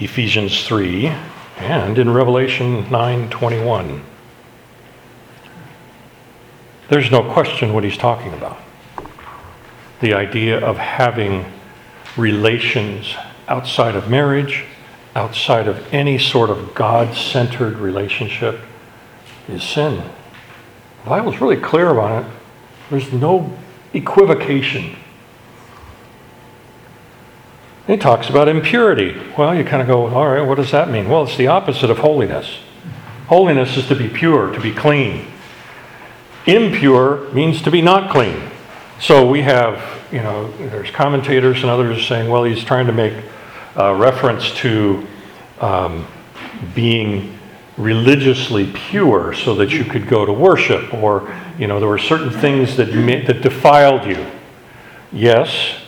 Ephesians 0.00 0.66
3, 0.66 1.12
and 1.58 1.98
in 1.98 2.10
Revelation 2.10 2.84
9:21. 2.90 4.02
There's 6.88 7.10
no 7.10 7.22
question 7.22 7.72
what 7.72 7.84
he's 7.84 7.96
talking 7.96 8.32
about. 8.34 8.58
The 10.00 10.14
idea 10.14 10.58
of 10.58 10.76
having 10.76 11.46
relations 12.16 13.14
outside 13.48 13.96
of 13.96 14.08
marriage, 14.10 14.64
outside 15.16 15.66
of 15.66 15.92
any 15.92 16.18
sort 16.18 16.50
of 16.50 16.74
God-centered 16.74 17.78
relationship 17.78 18.60
is 19.48 19.62
sin. 19.62 20.02
The 21.04 21.10
Bible's 21.10 21.40
really 21.40 21.56
clear 21.56 21.90
about 21.90 22.24
it. 22.24 22.30
There's 22.90 23.12
no 23.12 23.56
equivocation. 23.92 24.96
He 27.86 27.96
talks 27.98 28.30
about 28.30 28.48
impurity. 28.48 29.14
Well, 29.36 29.54
you 29.54 29.62
kind 29.62 29.82
of 29.82 29.88
go, 29.88 30.06
all 30.06 30.28
right, 30.28 30.40
what 30.40 30.54
does 30.54 30.70
that 30.70 30.88
mean? 30.88 31.08
Well, 31.08 31.24
it's 31.24 31.36
the 31.36 31.48
opposite 31.48 31.90
of 31.90 31.98
holiness. 31.98 32.58
Holiness 33.26 33.76
is 33.76 33.86
to 33.88 33.94
be 33.94 34.08
pure, 34.08 34.52
to 34.52 34.60
be 34.60 34.72
clean. 34.72 35.26
Impure 36.46 37.30
means 37.32 37.60
to 37.62 37.70
be 37.70 37.82
not 37.82 38.10
clean. 38.10 38.50
So 39.00 39.28
we 39.28 39.42
have, 39.42 40.02
you 40.12 40.22
know, 40.22 40.50
there's 40.68 40.90
commentators 40.90 41.62
and 41.62 41.70
others 41.70 42.06
saying, 42.06 42.30
well, 42.30 42.44
he's 42.44 42.64
trying 42.64 42.86
to 42.86 42.92
make 42.92 43.22
uh, 43.76 43.94
reference 43.94 44.54
to 44.56 45.06
um, 45.60 46.06
being 46.74 47.38
religiously 47.76 48.70
pure 48.72 49.34
so 49.34 49.54
that 49.56 49.72
you 49.72 49.84
could 49.84 50.06
go 50.06 50.24
to 50.24 50.32
worship, 50.32 50.94
or, 50.94 51.34
you 51.58 51.66
know, 51.66 51.80
there 51.80 51.88
were 51.88 51.98
certain 51.98 52.30
things 52.30 52.76
that, 52.76 52.94
ma- 52.94 53.26
that 53.26 53.42
defiled 53.42 54.06
you. 54.06 54.24
Yes, 55.12 55.80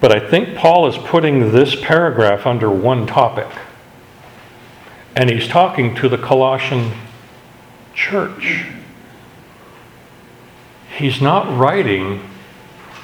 but 0.00 0.12
I 0.12 0.20
think 0.20 0.56
Paul 0.56 0.86
is 0.88 0.96
putting 0.98 1.52
this 1.52 1.74
paragraph 1.74 2.46
under 2.46 2.70
one 2.70 3.06
topic. 3.06 3.48
And 5.14 5.30
he's 5.30 5.48
talking 5.48 5.94
to 5.96 6.08
the 6.08 6.18
Colossian 6.18 6.92
church. 7.94 8.66
He's 10.96 11.20
not 11.22 11.58
writing 11.58 12.28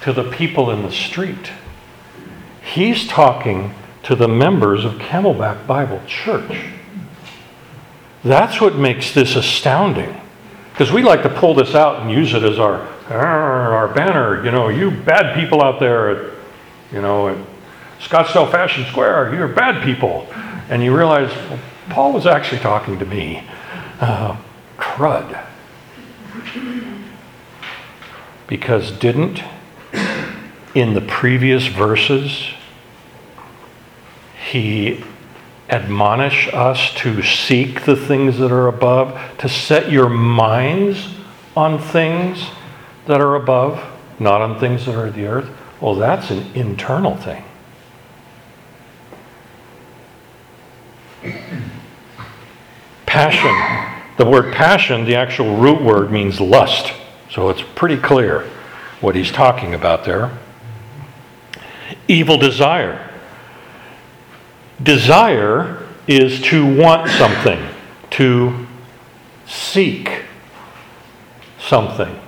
to 0.02 0.12
the 0.12 0.31
people 0.31 0.70
in 0.70 0.83
the 0.83 0.92
street. 0.92 1.50
He's 2.62 3.07
talking 3.07 3.74
to 4.02 4.14
the 4.14 4.28
members 4.28 4.85
of 4.85 4.94
Camelback 4.94 5.66
Bible 5.66 6.02
Church. 6.07 6.66
That's 8.22 8.61
what 8.61 8.76
makes 8.76 9.12
this 9.14 9.35
astounding. 9.35 10.20
Because 10.72 10.92
we 10.92 11.02
like 11.02 11.22
to 11.22 11.28
pull 11.28 11.55
this 11.55 11.74
out 11.74 12.02
and 12.02 12.11
use 12.11 12.35
it 12.35 12.42
as 12.42 12.59
our, 12.59 12.81
our 13.11 13.88
banner. 13.88 14.44
You 14.44 14.50
know, 14.50 14.68
you 14.68 14.90
bad 14.90 15.35
people 15.35 15.62
out 15.62 15.81
there 15.81 16.32
you 16.92 17.00
know, 17.00 17.28
at 17.28 17.38
Scottsdale 18.00 18.50
Fashion 18.50 18.85
Square, 18.87 19.35
you're 19.35 19.48
bad 19.48 19.83
people. 19.83 20.26
And 20.68 20.83
you 20.83 20.96
realize, 20.96 21.31
well, 21.48 21.59
Paul 21.90 22.12
was 22.12 22.26
actually 22.26 22.61
talking 22.61 22.98
to 22.98 23.07
me. 23.07 23.44
Uh, 24.00 24.37
crud. 24.76 25.44
Because 28.46 28.90
didn't, 28.90 29.42
in 30.74 30.94
the 30.94 31.00
previous 31.00 31.66
verses, 31.66 32.50
he 34.50 35.05
admonish 35.68 36.48
us 36.52 36.92
to 36.94 37.22
seek 37.22 37.85
the 37.85 37.96
things 37.96 38.38
that 38.38 38.52
are 38.52 38.68
above, 38.68 39.18
to 39.38 39.48
set 39.48 39.90
your 39.90 40.09
minds 40.09 41.09
on 41.57 41.78
things 41.78 42.50
that 43.07 43.20
are 43.20 43.37
above, 43.37 43.83
not 44.18 44.42
on 44.42 44.59
things 44.59 44.85
that 44.85 44.94
are 44.94 45.11
the 45.11 45.26
earth? 45.26 45.50
Well, 45.83 45.97
that's 45.97 46.31
an 46.31 46.47
internal 46.55 47.16
thing. 47.16 47.42
Passion. 53.05 53.99
The 54.16 54.25
word 54.25 54.55
passion, 54.55 55.05
the 55.05 55.16
actual 55.16 55.57
root 55.57 55.83
word 55.83 56.12
means 56.12 56.40
lust. 56.40 56.92
So 57.33 57.49
it's 57.49 57.62
pretty 57.75 57.97
clear 57.97 58.49
what 59.01 59.16
he's 59.16 59.33
talking 59.33 59.75
about 59.75 60.05
there. 60.05 60.31
Evil 62.07 62.38
desire. 62.38 63.11
Desire 64.81 65.85
is 66.07 66.40
to 66.42 66.77
want 66.77 67.11
something, 67.11 67.61
to 68.11 68.68
seek 69.49 70.23
something. 71.59 72.21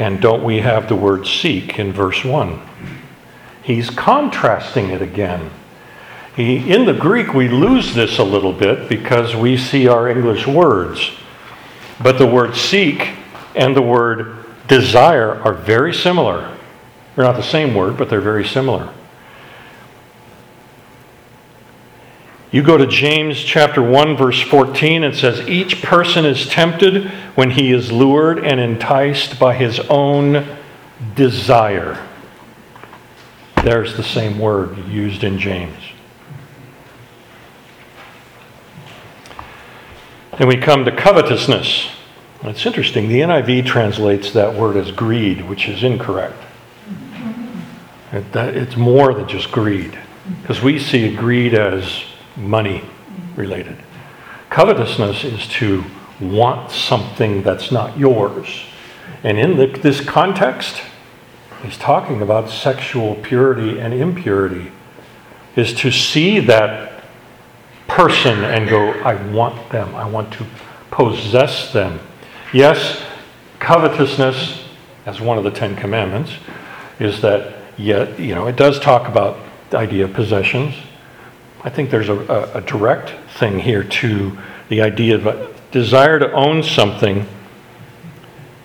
And 0.00 0.18
don't 0.18 0.42
we 0.42 0.60
have 0.60 0.88
the 0.88 0.96
word 0.96 1.26
seek 1.26 1.78
in 1.78 1.92
verse 1.92 2.24
1? 2.24 2.58
He's 3.62 3.90
contrasting 3.90 4.88
it 4.88 5.02
again. 5.02 5.50
He, 6.34 6.72
in 6.72 6.86
the 6.86 6.94
Greek, 6.94 7.34
we 7.34 7.48
lose 7.48 7.94
this 7.94 8.18
a 8.18 8.24
little 8.24 8.54
bit 8.54 8.88
because 8.88 9.36
we 9.36 9.58
see 9.58 9.88
our 9.88 10.08
English 10.08 10.46
words. 10.46 11.10
But 12.02 12.16
the 12.16 12.26
word 12.26 12.56
seek 12.56 13.10
and 13.54 13.76
the 13.76 13.82
word 13.82 14.46
desire 14.68 15.34
are 15.42 15.52
very 15.52 15.92
similar. 15.92 16.56
They're 17.14 17.26
not 17.26 17.36
the 17.36 17.42
same 17.42 17.74
word, 17.74 17.98
but 17.98 18.08
they're 18.08 18.22
very 18.22 18.48
similar. 18.48 18.90
You 22.52 22.64
go 22.64 22.76
to 22.76 22.86
James 22.86 23.38
chapter 23.38 23.80
1 23.80 24.16
verse 24.16 24.40
14 24.40 25.04
it 25.04 25.14
says 25.14 25.46
each 25.48 25.82
person 25.82 26.24
is 26.24 26.48
tempted 26.48 27.08
when 27.36 27.50
he 27.50 27.72
is 27.72 27.92
lured 27.92 28.44
and 28.44 28.58
enticed 28.58 29.38
by 29.38 29.54
his 29.54 29.78
own 29.88 30.58
desire. 31.14 32.04
There's 33.62 33.96
the 33.96 34.02
same 34.02 34.38
word 34.38 34.76
used 34.88 35.22
in 35.22 35.38
James. 35.38 35.76
Then 40.38 40.48
we 40.48 40.56
come 40.56 40.84
to 40.86 40.96
covetousness. 40.96 41.88
It's 42.42 42.64
interesting, 42.64 43.08
the 43.08 43.20
NIV 43.20 43.66
translates 43.66 44.32
that 44.32 44.54
word 44.54 44.76
as 44.76 44.90
greed, 44.90 45.46
which 45.46 45.68
is 45.68 45.84
incorrect. 45.84 46.42
It's 48.12 48.76
more 48.76 49.12
than 49.12 49.28
just 49.28 49.52
greed, 49.52 49.98
because 50.40 50.62
we 50.62 50.78
see 50.78 51.14
greed 51.14 51.52
as 51.52 52.02
money 52.36 52.84
related. 53.36 53.76
Covetousness 54.50 55.24
is 55.24 55.46
to 55.48 55.84
want 56.20 56.70
something 56.70 57.42
that's 57.42 57.72
not 57.72 57.98
yours. 57.98 58.64
And 59.22 59.38
in 59.38 59.56
the- 59.56 59.66
this 59.66 60.00
context, 60.00 60.82
he's 61.62 61.76
talking 61.76 62.22
about 62.22 62.50
sexual 62.50 63.14
purity 63.14 63.78
and 63.78 63.94
impurity, 63.94 64.72
is 65.56 65.72
to 65.74 65.90
see 65.90 66.40
that 66.40 67.04
person 67.88 68.44
and 68.44 68.68
go, 68.68 68.90
I 69.04 69.14
want 69.14 69.70
them, 69.70 69.94
I 69.94 70.06
want 70.06 70.32
to 70.34 70.46
possess 70.90 71.72
them. 71.72 72.00
Yes, 72.52 73.02
covetousness, 73.58 74.64
as 75.06 75.20
one 75.20 75.38
of 75.38 75.44
the 75.44 75.50
Ten 75.50 75.76
Commandments, 75.76 76.32
is 76.98 77.20
that, 77.22 77.54
yet, 77.76 78.18
you 78.18 78.34
know, 78.34 78.46
it 78.46 78.56
does 78.56 78.78
talk 78.78 79.08
about 79.08 79.38
the 79.70 79.78
idea 79.78 80.04
of 80.04 80.12
possessions. 80.12 80.74
I 81.62 81.70
think 81.70 81.90
there's 81.90 82.08
a, 82.08 82.18
a, 82.18 82.58
a 82.58 82.60
direct 82.62 83.12
thing 83.38 83.58
here 83.58 83.84
to 83.84 84.38
the 84.68 84.80
idea 84.80 85.14
of 85.16 85.26
a 85.26 85.54
desire 85.70 86.18
to 86.18 86.32
own 86.32 86.62
something, 86.62 87.26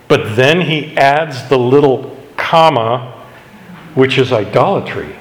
but 0.08 0.36
then 0.36 0.62
he 0.62 0.96
adds 0.98 1.50
the 1.50 1.58
little 1.58 2.18
comma, 2.38 3.24
which 3.96 4.18
is 4.18 4.32
idolatry. 4.32 5.16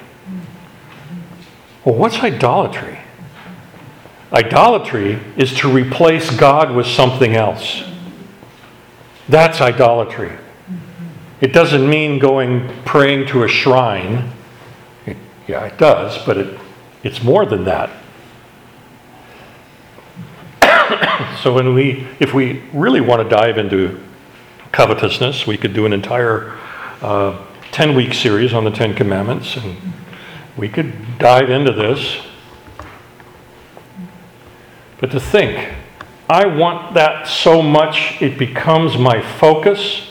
Well, 1.84 1.96
what's 1.96 2.18
idolatry? 2.18 2.98
Idolatry 4.32 5.20
is 5.36 5.54
to 5.58 5.72
replace 5.72 6.30
God 6.30 6.74
with 6.74 6.86
something 6.86 7.34
else. 7.34 7.84
That's 9.28 9.60
idolatry. 9.60 10.32
It 11.40 11.52
doesn't 11.52 11.88
mean 11.88 12.18
going 12.18 12.68
praying 12.84 13.26
to 13.28 13.42
a 13.42 13.48
shrine. 13.48 14.30
It- 15.06 15.16
yeah, 15.46 15.64
it 15.64 15.76
does, 15.78 16.24
but 16.24 16.38
it, 16.38 16.58
it's 17.04 17.22
more 17.22 17.46
than 17.46 17.64
that. 17.64 17.90
so 21.42 21.52
when 21.54 21.74
we, 21.74 22.06
if 22.18 22.34
we 22.34 22.62
really 22.72 23.00
want 23.00 23.22
to 23.22 23.28
dive 23.28 23.58
into 23.58 24.00
covetousness, 24.72 25.46
we 25.46 25.56
could 25.56 25.72
do 25.72 25.86
an 25.86 25.92
entire 25.92 26.58
uh, 27.02 27.44
10-week 27.70 28.14
series 28.14 28.52
on 28.52 28.64
the 28.64 28.70
Ten 28.70 28.94
Commandments, 28.94 29.56
and 29.56 29.76
we 30.56 30.68
could 30.68 31.18
dive 31.18 31.50
into 31.50 31.72
this. 31.72 32.22
But 34.98 35.10
to 35.10 35.20
think, 35.20 35.74
I 36.28 36.46
want 36.46 36.94
that 36.94 37.28
so 37.28 37.60
much 37.60 38.20
it 38.22 38.38
becomes 38.38 38.96
my 38.96 39.20
focus, 39.20 40.08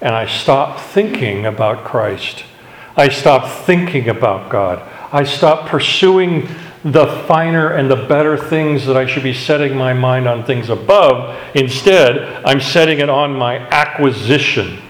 and 0.00 0.14
I 0.14 0.26
stop 0.26 0.78
thinking 0.78 1.46
about 1.46 1.84
Christ. 1.84 2.44
I 2.96 3.08
stop 3.08 3.50
thinking 3.66 4.08
about 4.08 4.50
God. 4.50 4.88
I 5.14 5.22
stop 5.22 5.68
pursuing 5.68 6.48
the 6.82 7.06
finer 7.28 7.70
and 7.70 7.88
the 7.88 7.94
better 7.94 8.36
things 8.36 8.84
that 8.86 8.96
I 8.96 9.06
should 9.06 9.22
be 9.22 9.32
setting 9.32 9.76
my 9.76 9.92
mind 9.92 10.26
on 10.26 10.44
things 10.44 10.70
above. 10.70 11.40
Instead, 11.54 12.44
I'm 12.44 12.60
setting 12.60 12.98
it 12.98 13.08
on 13.08 13.32
my 13.32 13.58
acquisition. 13.68 14.82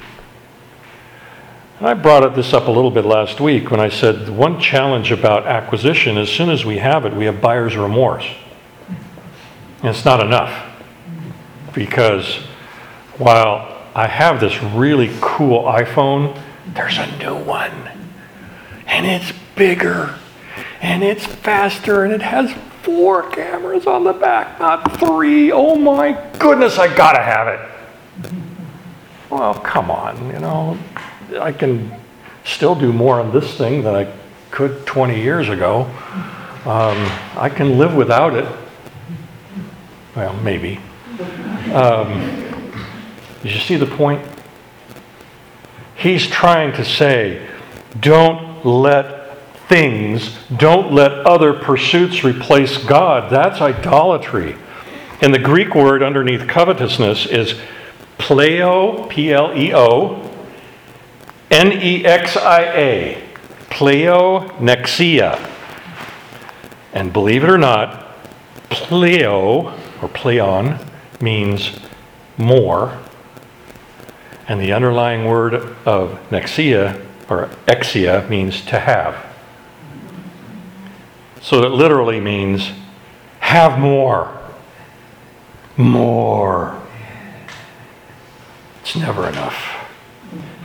And 1.78 1.86
I 1.86 1.92
brought 1.92 2.34
this 2.34 2.54
up 2.54 2.68
a 2.68 2.70
little 2.70 2.90
bit 2.90 3.04
last 3.04 3.38
week 3.38 3.70
when 3.70 3.80
I 3.80 3.90
said 3.90 4.30
one 4.30 4.58
challenge 4.58 5.12
about 5.12 5.46
acquisition, 5.46 6.16
as 6.16 6.30
soon 6.30 6.48
as 6.48 6.64
we 6.64 6.78
have 6.78 7.04
it, 7.04 7.12
we 7.12 7.26
have 7.26 7.42
buyer's 7.42 7.76
remorse. 7.76 8.26
And 9.80 9.90
it's 9.90 10.06
not 10.06 10.20
enough. 10.20 10.74
Because 11.74 12.36
while 13.18 13.78
I 13.94 14.06
have 14.06 14.40
this 14.40 14.62
really 14.62 15.14
cool 15.20 15.64
iPhone, 15.64 16.40
there's 16.72 16.96
a 16.96 17.14
new 17.18 17.36
one. 17.36 17.90
And 18.86 19.04
it's 19.04 19.34
bigger. 19.56 20.18
And 20.80 21.02
it's 21.02 21.24
faster. 21.26 22.04
And 22.04 22.12
it 22.12 22.22
has 22.22 22.52
four 22.82 23.30
cameras 23.30 23.86
on 23.86 24.04
the 24.04 24.12
back, 24.12 24.60
not 24.60 24.98
three. 24.98 25.50
Oh 25.50 25.74
my 25.74 26.12
goodness, 26.38 26.78
I 26.78 26.94
gotta 26.94 27.22
have 27.22 27.48
it. 27.48 28.32
Well, 29.30 29.54
come 29.54 29.90
on, 29.90 30.26
you 30.26 30.38
know. 30.38 30.78
I 31.40 31.50
can 31.50 31.92
still 32.44 32.74
do 32.74 32.92
more 32.92 33.20
on 33.20 33.32
this 33.32 33.56
thing 33.56 33.82
than 33.82 33.94
I 33.94 34.12
could 34.50 34.86
20 34.86 35.20
years 35.20 35.48
ago. 35.48 35.82
Um, 36.66 36.98
I 37.36 37.50
can 37.52 37.78
live 37.78 37.94
without 37.94 38.34
it. 38.34 38.46
Well, 40.14 40.34
maybe. 40.42 40.78
Um, 41.72 42.20
did 43.42 43.52
you 43.52 43.60
see 43.60 43.76
the 43.76 43.86
point? 43.86 44.24
He's 45.96 46.26
trying 46.26 46.72
to 46.74 46.84
say, 46.84 47.48
don't 48.00 48.64
let 48.64 49.13
things, 49.68 50.36
don't 50.56 50.92
let 50.92 51.12
other 51.26 51.52
pursuits 51.52 52.24
replace 52.24 52.78
God. 52.78 53.30
That's 53.30 53.60
idolatry. 53.60 54.56
And 55.20 55.32
the 55.32 55.38
Greek 55.38 55.74
word 55.74 56.02
underneath 56.02 56.46
covetousness 56.46 57.26
is 57.26 57.54
pleo, 58.18 59.08
P 59.08 59.32
L 59.32 59.56
E 59.56 59.72
O, 59.74 60.30
N 61.50 61.72
E 61.72 62.04
X 62.04 62.36
I 62.36 62.62
A, 62.62 63.24
pleonexia. 63.70 65.50
And 66.92 67.12
believe 67.12 67.42
it 67.42 67.50
or 67.50 67.58
not, 67.58 68.06
pleo 68.70 69.72
or 70.02 70.08
pleon 70.08 70.78
means 71.20 71.78
more. 72.36 72.98
And 74.46 74.60
the 74.60 74.72
underlying 74.72 75.24
word 75.24 75.54
of 75.86 76.18
nexia 76.30 77.02
or 77.30 77.46
exia 77.66 78.28
means 78.28 78.60
to 78.66 78.78
have. 78.78 79.33
So 81.44 81.62
it 81.62 81.72
literally 81.72 82.20
means 82.20 82.72
have 83.40 83.78
more. 83.78 84.40
More. 85.76 86.80
It's 88.80 88.96
never 88.96 89.28
enough. 89.28 89.54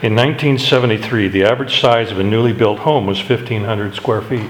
In 0.02 0.16
1973, 0.16 1.28
the 1.28 1.44
average 1.44 1.82
size 1.82 2.12
of 2.12 2.20
a 2.20 2.24
newly 2.24 2.54
built 2.54 2.80
home 2.80 3.06
was 3.08 3.20
1,500 3.20 3.94
square 3.94 4.22
feet. 4.22 4.50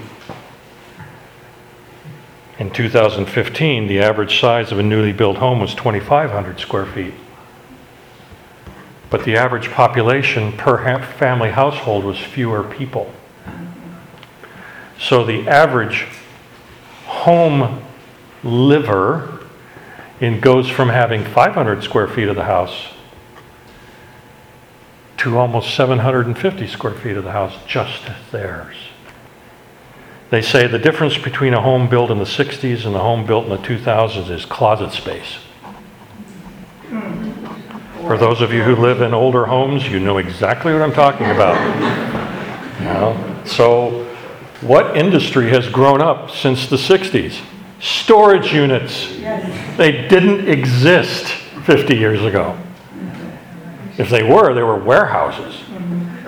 In 2.60 2.70
2015, 2.70 3.88
the 3.88 3.98
average 3.98 4.38
size 4.38 4.70
of 4.70 4.78
a 4.78 4.84
newly 4.84 5.12
built 5.12 5.38
home 5.38 5.58
was 5.58 5.74
2,500 5.74 6.60
square 6.60 6.86
feet. 6.86 7.14
But 9.10 9.24
the 9.24 9.36
average 9.36 9.72
population 9.72 10.52
per 10.52 11.02
family 11.02 11.50
household 11.50 12.04
was 12.04 12.20
fewer 12.20 12.62
people. 12.62 13.12
So 14.96 15.24
the 15.24 15.48
average 15.48 16.06
home 17.20 17.82
liver 18.42 19.46
and 20.20 20.40
goes 20.40 20.68
from 20.68 20.88
having 20.88 21.24
500 21.24 21.82
square 21.82 22.08
feet 22.08 22.28
of 22.28 22.36
the 22.36 22.44
house 22.44 22.88
to 25.18 25.36
almost 25.36 25.74
750 25.74 26.66
square 26.66 26.94
feet 26.94 27.16
of 27.16 27.24
the 27.24 27.32
house 27.32 27.54
just 27.66 28.10
theirs. 28.32 28.76
They 30.30 30.40
say 30.40 30.66
the 30.66 30.78
difference 30.78 31.18
between 31.18 31.52
a 31.52 31.60
home 31.60 31.88
built 31.90 32.10
in 32.10 32.18
the 32.18 32.24
60s 32.24 32.86
and 32.86 32.94
a 32.94 33.00
home 33.00 33.26
built 33.26 33.44
in 33.44 33.50
the 33.50 33.58
2000s 33.58 34.30
is 34.30 34.46
closet 34.46 34.92
space. 34.92 35.38
For 38.06 38.16
those 38.16 38.40
of 38.40 38.52
you 38.52 38.62
who 38.62 38.76
live 38.76 39.02
in 39.02 39.12
older 39.12 39.44
homes, 39.44 39.86
you 39.88 40.00
know 40.00 40.18
exactly 40.18 40.72
what 40.72 40.82
I'm 40.82 40.92
talking 40.92 41.26
about. 41.26 42.16
You 42.80 42.86
know? 42.86 43.42
So, 43.44 44.09
what 44.60 44.96
industry 44.96 45.48
has 45.50 45.68
grown 45.68 46.02
up 46.02 46.30
since 46.30 46.66
the 46.68 46.76
60s? 46.76 47.40
Storage 47.80 48.52
units. 48.52 49.10
Yes. 49.16 49.76
They 49.78 50.06
didn't 50.08 50.48
exist 50.48 51.26
50 51.64 51.96
years 51.96 52.22
ago. 52.22 52.58
If 53.96 54.10
they 54.10 54.22
were, 54.22 54.54
they 54.54 54.62
were 54.62 54.76
warehouses. 54.76 55.62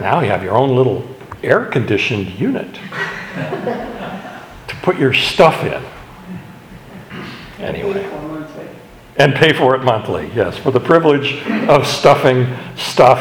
Now 0.01 0.21
you 0.21 0.29
have 0.29 0.43
your 0.43 0.57
own 0.57 0.75
little 0.75 1.07
air 1.43 1.67
conditioned 1.67 2.29
unit 2.39 2.75
to 3.35 4.77
put 4.83 4.99
your 4.99 5.13
stuff 5.13 5.63
in. 5.65 5.83
Anyway. 7.59 8.09
And 9.17 9.35
pay 9.35 9.53
for 9.53 9.75
it 9.75 9.85
monthly, 9.85 10.31
yes, 10.35 10.57
for 10.57 10.71
the 10.71 10.81
privilege 10.81 11.47
of 11.69 11.87
stuffing 11.87 12.47
stuff. 12.77 13.21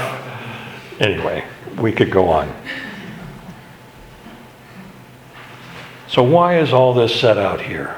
Anyway, 1.00 1.44
we 1.78 1.92
could 1.92 2.10
go 2.10 2.30
on. 2.30 2.54
So, 6.12 6.24
why 6.24 6.60
is 6.60 6.74
all 6.74 6.94
this 6.94 7.18
set 7.18 7.38
out 7.38 7.62
here? 7.62 7.96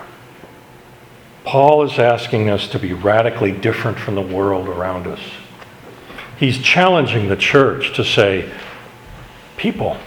Paul 1.45 1.81
is 1.81 1.97
asking 1.97 2.47
us 2.47 2.67
to 2.67 2.77
be 2.77 2.93
radically 2.93 3.51
different 3.51 3.97
from 3.97 4.13
the 4.13 4.21
world 4.21 4.67
around 4.67 5.07
us. 5.07 5.19
He's 6.37 6.59
challenging 6.59 7.27
the 7.27 7.35
church 7.35 7.95
to 7.95 8.05
say, 8.05 8.51
people, 9.57 9.97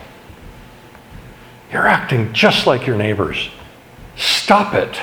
you're 1.72 1.88
acting 1.88 2.32
just 2.32 2.64
like 2.64 2.86
your 2.86 2.96
neighbors. 2.96 3.50
Stop 4.14 4.72
it. 4.72 5.00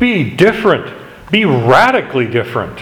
Be 0.00 0.34
different. 0.34 0.92
Be 1.30 1.44
radically 1.44 2.26
different. 2.26 2.80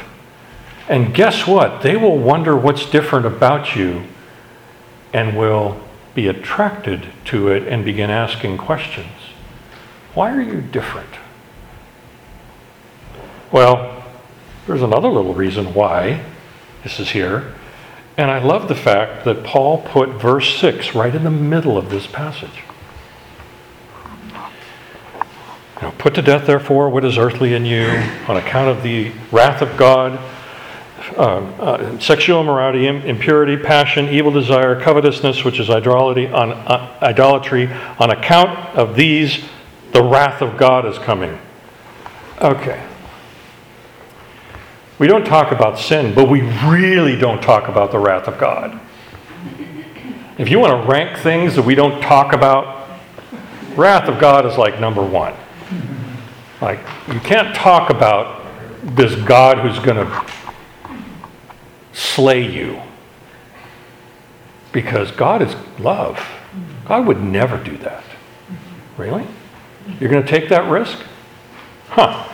And 0.89 1.15
guess 1.15 1.47
what? 1.47 1.83
They 1.83 1.99
will 1.99 2.17
wonder 2.17 2.57
what's 2.57 2.89
different 2.89 3.27
about 3.27 3.77
you 3.77 4.05
and 5.13 5.37
will 5.37 5.79
be 6.15 6.27
attracted 6.27 7.09
to 7.27 7.49
it 7.49 7.67
and 7.69 7.85
begin 7.85 8.11
asking 8.11 8.59
questions. 8.59 9.13
Why 10.15 10.33
are 10.33 10.43
you 10.43 10.61
different? 10.61 11.11
Well, 13.53 14.05
there's 14.67 14.83
another 14.83 15.09
little 15.09 15.35
reason 15.35 15.75
why 15.75 16.25
this 16.83 17.01
is 17.01 17.11
here. 17.11 17.55
And 18.17 18.31
I 18.31 18.39
love 18.39 18.69
the 18.69 18.75
fact 18.75 19.25
that 19.25 19.45
Paul 19.45 19.83
put 19.83 20.11
verse 20.11 20.59
6 20.59 20.95
right 20.95 21.15
in 21.15 21.25
the 21.25 21.31
middle 21.31 21.79
of 21.79 21.91
this 21.91 22.07
passage. 22.07 22.65
You 25.77 25.87
know, 25.87 25.95
put 25.97 26.15
to 26.17 26.23
death, 26.23 26.47
therefore, 26.47 26.91
what 26.91 27.05
is 27.05 27.17
earthly 27.17 27.55
in 27.55 27.65
you 27.65 27.87
on 28.29 28.37
account 28.37 28.69
of 28.69 28.83
the 28.83 29.13
wrath 29.33 29.63
of 29.63 29.77
God, 29.79 30.21
uh, 31.17 31.41
uh, 31.61 31.99
sexual 31.99 32.41
immorality, 32.41 32.87
impurity, 32.87 33.57
passion, 33.57 34.09
evil 34.09 34.31
desire, 34.31 34.81
covetousness, 34.81 35.45
which 35.45 35.59
is 35.61 35.71
idolatry 35.71 36.29
on, 36.29 36.53
uh, 36.53 36.99
idolatry. 37.03 37.71
On 37.99 38.11
account 38.11 38.77
of 38.77 38.97
these, 38.97 39.45
the 39.93 40.03
wrath 40.03 40.43
of 40.43 40.57
God 40.57 40.87
is 40.87 40.99
coming. 40.99 41.39
Okay. 42.41 42.83
We 44.99 45.07
don't 45.07 45.25
talk 45.25 45.51
about 45.53 45.79
sin, 45.79 46.15
but 46.15 46.29
we 46.29 46.43
really 46.67 47.17
don't 47.17 47.43
talk 47.43 47.69
about 47.69 47.91
the 47.91 47.99
wrath 47.99 48.29
of 48.29 48.39
God. 48.39 48.79
If 50.39 50.51
you 50.51 50.59
want 50.59 50.83
to 50.83 50.89
rank 50.91 51.19
things 51.19 51.55
that 51.57 51.63
we 51.63 51.75
don't 51.75 52.01
talk 52.03 52.33
about, 52.33 52.89
wrath 53.77 54.09
of 54.09 54.19
God 54.21 54.47
is 54.47 54.57
like 54.59 54.81
number 54.81 55.03
one. 55.03 55.35
Like, 56.61 56.81
you 57.09 57.21
can't 57.21 57.55
talk 57.55 57.91
about 57.91 58.47
this 58.83 59.15
God 59.15 59.59
who's 59.59 59.79
going 59.79 59.97
to 59.97 60.27
slay 62.01 62.51
you. 62.51 62.81
Because 64.73 65.11
God 65.11 65.43
is 65.43 65.55
love. 65.79 66.25
God 66.87 67.07
would 67.07 67.23
never 67.23 67.63
do 67.63 67.77
that. 67.79 68.05
Really? 68.97 69.27
You're 69.99 70.11
going 70.11 70.23
to 70.25 70.29
take 70.29 70.49
that 70.49 70.71
risk? 70.71 70.99
Huh. 71.89 72.27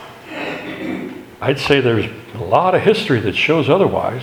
I'd 1.40 1.58
say 1.58 1.80
there's 1.80 2.06
a 2.34 2.44
lot 2.44 2.74
of 2.74 2.82
history 2.82 3.20
that 3.20 3.34
shows 3.34 3.68
otherwise. 3.68 4.22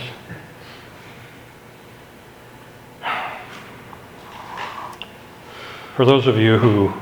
For 5.96 6.04
those 6.04 6.26
of 6.26 6.36
you 6.38 6.58
who, 6.58 6.92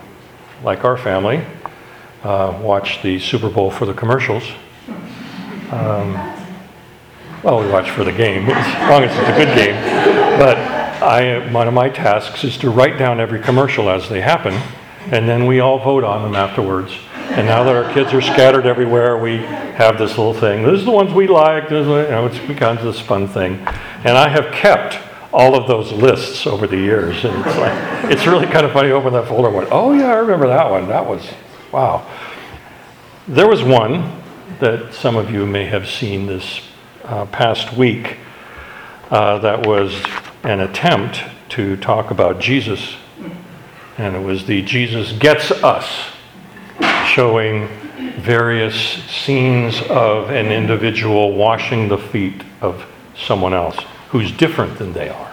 like 0.63 0.85
our 0.85 0.99
family, 0.99 1.45
uh, 2.23 2.59
watch 2.63 3.03
the 3.03 3.19
Super 3.19 3.49
Bowl 3.49 3.71
for 3.71 3.87
the 3.87 3.95
commercials, 3.95 4.45
um, 5.71 6.42
well, 7.43 7.61
we 7.61 7.69
watch 7.71 7.91
for 7.91 8.05
the 8.05 8.13
game, 8.13 8.45
as 8.49 8.91
long 8.91 9.03
as 9.03 9.11
it's 9.11 9.29
a 9.29 9.45
good 9.45 9.55
game. 9.57 9.75
But 10.39 10.57
I, 11.03 11.51
one 11.53 11.67
of 11.67 11.75
my 11.75 11.89
tasks 11.89 12.45
is 12.45 12.57
to 12.59 12.71
write 12.71 12.99
down 12.99 13.21
every 13.21 13.41
commercial 13.41 13.91
as 13.91 14.09
they 14.09 14.21
happen, 14.21 14.55
and 15.11 15.29
then 15.29 15.47
we 15.47 15.61
all 15.61 15.79
vote 15.79 16.05
on 16.05 16.23
them 16.23 16.37
afterwards. 16.37 16.93
And 17.15 17.47
now 17.47 17.65
that 17.65 17.75
our 17.75 17.93
kids 17.93 18.13
are 18.13 18.21
scattered 18.21 18.67
everywhere, 18.67 19.17
we 19.17 19.39
have 19.39 19.99
this 19.99 20.11
little 20.11 20.35
thing. 20.35 20.63
This 20.63 20.81
is 20.81 20.85
the 20.85 20.93
ones 20.93 21.13
we 21.13 21.27
like. 21.27 21.69
This 21.69 21.87
is, 21.87 21.87
you 21.87 22.11
know, 22.11 22.27
it's 22.27 22.39
become 22.47 22.77
this 22.77 23.01
fun 23.01 23.27
thing. 23.27 23.55
And 24.05 24.19
I 24.19 24.29
have 24.29 24.53
kept 24.53 24.99
all 25.33 25.55
of 25.55 25.67
those 25.67 25.91
lists 25.93 26.47
over 26.47 26.67
the 26.67 26.77
years. 26.77 27.25
And 27.25 27.35
it's 27.45 27.57
like, 27.57 28.13
it's 28.13 28.27
really 28.27 28.47
kind 28.47 28.67
of 28.67 28.73
funny. 28.73 28.91
Open 28.91 29.13
that 29.15 29.29
folder, 29.29 29.51
went, 29.51 29.69
oh 29.73 29.93
yeah, 29.93 30.09
I 30.09 30.19
remember 30.19 30.47
that 30.49 30.71
one. 30.71 30.89
That 30.89 31.07
was 31.07 31.27
wow. 31.73 32.07
There 33.27 33.49
was 33.49 33.63
one 33.63 34.21
that 34.61 34.93
some 34.93 35.17
of 35.17 35.31
you 35.31 35.47
may 35.47 35.65
have 35.65 35.89
seen 35.89 36.27
this 36.27 36.61
uh, 37.05 37.27
past 37.27 37.77
week. 37.77 38.19
Uh, 39.11 39.39
that 39.39 39.67
was 39.67 40.03
an 40.43 40.61
attempt 40.61 41.23
to 41.51 41.77
talk 41.77 42.11
about 42.11 42.41
Jesus, 42.41 42.97
and 43.99 44.17
it 44.17 44.23
was 44.23 44.47
the 44.47 44.63
Jesus 44.63 45.13
Gets 45.13 45.51
Us 45.51 45.87
showing 47.07 47.69
various 48.19 48.75
scenes 49.05 49.83
of 49.83 50.31
an 50.31 50.47
individual 50.47 51.35
washing 51.35 51.89
the 51.89 51.99
feet 51.99 52.43
of 52.61 52.87
someone 53.17 53.53
else 53.53 53.77
who's 54.09 54.33
different 54.33 54.79
than 54.79 54.93
they 54.93 55.09
are. 55.09 55.33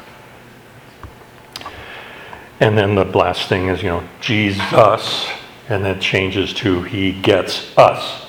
And 2.60 2.78
then 2.78 2.96
the 2.96 3.06
last 3.06 3.48
thing 3.48 3.68
is, 3.68 3.82
you 3.82 3.90
know, 3.90 4.04
Jesus, 4.20 5.30
and 5.70 5.86
then 5.86 6.00
changes 6.02 6.54
to 6.56 6.84
He 6.84 7.14
gets 7.14 7.78
us. 7.78 8.26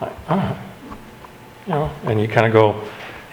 Like, 0.00 0.12
ah. 0.28 0.63
You 1.66 1.72
know, 1.72 1.90
and 2.04 2.20
you 2.20 2.28
kind 2.28 2.46
of 2.46 2.52
go, 2.52 2.82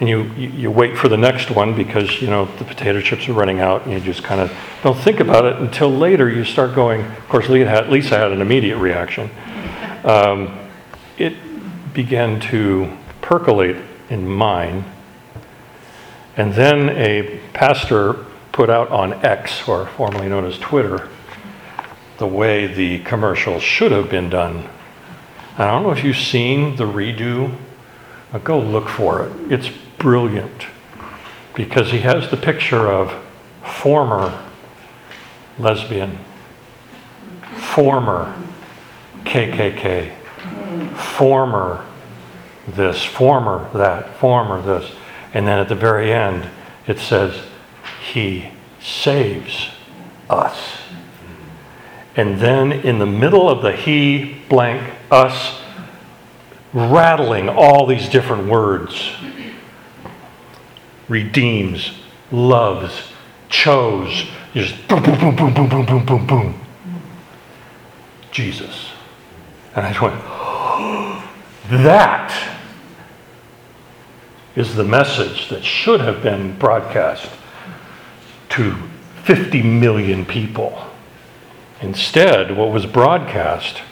and 0.00 0.08
you, 0.08 0.22
you, 0.34 0.48
you 0.48 0.70
wait 0.70 0.96
for 0.96 1.08
the 1.08 1.18
next 1.18 1.50
one 1.50 1.76
because, 1.76 2.22
you 2.22 2.28
know, 2.28 2.46
the 2.56 2.64
potato 2.64 3.00
chips 3.00 3.28
are 3.28 3.34
running 3.34 3.60
out, 3.60 3.84
and 3.84 3.92
you 3.92 4.00
just 4.00 4.24
kind 4.24 4.40
of 4.40 4.50
don't 4.82 4.96
think 4.98 5.20
about 5.20 5.44
it 5.44 5.56
until 5.56 5.90
later 5.90 6.30
you 6.30 6.44
start 6.44 6.74
going. 6.74 7.02
Of 7.02 7.28
course, 7.28 7.48
Lisa 7.48 7.68
had, 7.68 7.88
Lisa 7.90 8.16
had 8.16 8.32
an 8.32 8.40
immediate 8.40 8.78
reaction. 8.78 9.30
Um, 10.04 10.58
it 11.18 11.36
began 11.92 12.40
to 12.40 12.96
percolate 13.20 13.76
in 14.08 14.26
mine. 14.26 14.84
And 16.36 16.54
then 16.54 16.88
a 16.90 17.40
pastor 17.52 18.24
put 18.50 18.70
out 18.70 18.88
on 18.88 19.12
X, 19.24 19.68
or 19.68 19.86
formerly 19.86 20.28
known 20.28 20.46
as 20.46 20.58
Twitter, 20.58 21.10
the 22.16 22.26
way 22.26 22.66
the 22.66 23.00
commercial 23.00 23.60
should 23.60 23.92
have 23.92 24.08
been 24.08 24.30
done. 24.30 24.68
I 25.58 25.66
don't 25.66 25.82
know 25.82 25.90
if 25.90 26.02
you've 26.02 26.16
seen 26.16 26.76
the 26.76 26.84
redo. 26.84 27.54
Go 28.38 28.58
look 28.58 28.88
for 28.88 29.26
it. 29.26 29.52
It's 29.52 29.70
brilliant 29.98 30.66
because 31.54 31.90
he 31.92 31.98
has 31.98 32.30
the 32.30 32.36
picture 32.36 32.90
of 32.90 33.12
former 33.62 34.42
lesbian, 35.58 36.18
former 37.56 38.34
KKK, 39.24 40.14
former 40.94 41.86
this, 42.66 43.04
former 43.04 43.68
that, 43.74 44.16
former 44.16 44.62
this. 44.62 44.90
And 45.34 45.46
then 45.46 45.58
at 45.58 45.68
the 45.68 45.74
very 45.74 46.12
end, 46.12 46.48
it 46.86 46.98
says, 46.98 47.42
He 48.12 48.48
saves 48.80 49.68
us. 50.28 50.78
And 52.16 52.40
then 52.40 52.72
in 52.72 52.98
the 52.98 53.06
middle 53.06 53.48
of 53.48 53.62
the 53.62 53.72
He 53.72 54.36
blank 54.48 54.94
us, 55.10 55.61
rattling 56.72 57.48
all 57.48 57.86
these 57.86 58.08
different 58.08 58.48
words 58.48 59.12
redeems, 61.08 61.92
loves, 62.30 63.12
chose, 63.48 64.24
just 64.54 64.88
boom, 64.88 65.02
boom, 65.02 65.18
boom, 65.18 65.36
boom, 65.36 65.54
boom, 65.54 65.68
boom, 65.68 65.86
boom, 65.86 66.06
boom, 66.06 66.26
boom. 66.26 66.60
Jesus. 68.30 68.90
And 69.74 69.86
I 69.86 69.90
just 69.90 70.00
went, 70.00 70.14
that 71.82 72.58
is 74.56 74.74
the 74.74 74.84
message 74.84 75.48
that 75.48 75.64
should 75.64 76.00
have 76.00 76.22
been 76.22 76.56
broadcast 76.58 77.30
to 78.50 78.76
50 79.24 79.62
million 79.62 80.24
people. 80.24 80.86
Instead, 81.80 82.56
what 82.56 82.70
was 82.70 82.86
broadcast 82.86 83.82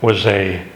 was 0.00 0.26
a, 0.26 0.66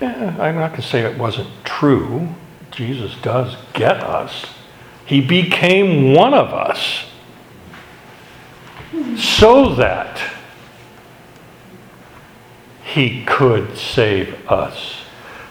I'm 0.00 0.54
not 0.54 0.70
going 0.70 0.82
to 0.82 0.86
say 0.86 1.00
it 1.00 1.18
wasn't 1.18 1.48
true. 1.64 2.28
Jesus 2.70 3.16
does 3.22 3.56
get 3.72 4.02
us. 4.02 4.46
He 5.04 5.20
became 5.20 6.14
one 6.14 6.34
of 6.34 6.52
us 6.52 7.06
so 9.16 9.74
that 9.74 10.20
he 12.84 13.24
could 13.24 13.76
save 13.76 14.48
us, 14.50 15.02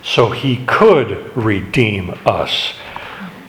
so 0.03 0.31
he 0.31 0.65
could 0.65 1.35
redeem 1.35 2.17
us. 2.25 2.73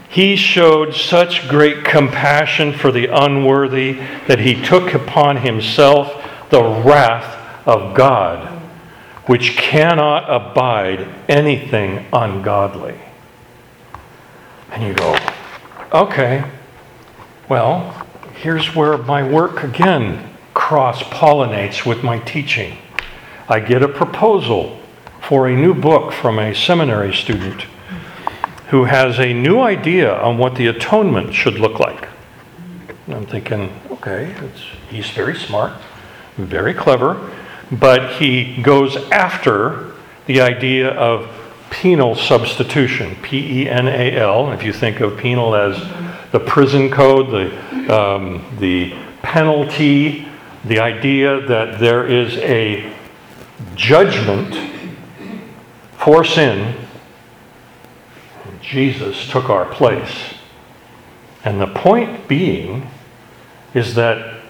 He 0.09 0.37
showed 0.37 0.95
such 0.95 1.49
great 1.49 1.85
compassion 1.85 2.72
for 2.72 2.91
the 2.91 3.07
unworthy 3.07 4.01
that 4.27 4.41
he 4.41 4.61
took 4.61 4.95
upon 4.95 5.39
himself 5.39 6.25
the 6.51 6.62
wrath 6.62 7.66
of 7.66 7.95
God, 7.95 8.58
which 9.29 9.59
cannot 9.59 10.24
abide 10.26 11.07
anything 11.29 12.07
ungodly. 12.14 12.99
And 14.72 14.83
you 14.83 14.95
go, 14.95 15.18
okay, 15.93 16.51
well, 17.47 18.07
here's 18.37 18.74
where 18.74 18.97
my 18.97 19.22
work 19.22 19.62
again 19.62 20.35
cross 20.55 21.03
pollinates 21.03 21.85
with 21.85 22.03
my 22.03 22.18
teaching. 22.20 22.79
I 23.51 23.61
get 23.61 23.83
a 23.83 23.89
proposal 23.89 24.81
for 25.20 25.47
a 25.47 25.55
new 25.55 25.74
book 25.74 26.11
from 26.11 26.39
a 26.39 26.55
seminary 26.55 27.14
student 27.14 27.66
who 28.68 28.85
has 28.85 29.18
a 29.18 29.35
new 29.35 29.61
idea 29.61 30.11
on 30.22 30.39
what 30.39 30.55
the 30.55 30.68
atonement 30.68 31.35
should 31.35 31.59
look 31.59 31.79
like. 31.79 32.09
And 33.07 33.14
I'm 33.14 33.26
thinking, 33.26 33.79
okay, 33.91 34.35
he's 34.89 35.11
very 35.11 35.37
smart, 35.37 35.74
very 36.39 36.72
clever, 36.72 37.31
but 37.71 38.14
he 38.14 38.62
goes 38.62 38.97
after 39.11 39.93
the 40.27 40.41
idea 40.41 40.91
of 40.91 41.31
penal 41.71 42.14
substitution, 42.14 43.16
P 43.23 43.62
E 43.62 43.69
N 43.69 43.89
A 43.89 44.16
L. 44.16 44.53
If 44.53 44.62
you 44.62 44.73
think 44.73 45.01
of 45.01 45.19
penal 45.19 45.55
as 45.55 45.79
the 46.33 46.41
prison 46.41 46.91
code, 46.91 47.31
the, 47.31 47.95
um, 47.95 48.45
the 48.59 48.95
penalty, 49.23 50.29
the 50.64 50.81
idea 50.81 51.41
that 51.47 51.79
there 51.79 52.07
is 52.07 52.37
a 52.39 52.93
judgment 53.75 54.55
for 55.97 56.25
sin, 56.25 56.75
Jesus 58.61 59.31
took 59.31 59.49
our 59.49 59.64
place. 59.66 60.35
And 61.45 61.61
the 61.61 61.66
point 61.66 62.29
being 62.29 62.91
is 63.73 63.95
that, 63.95 64.43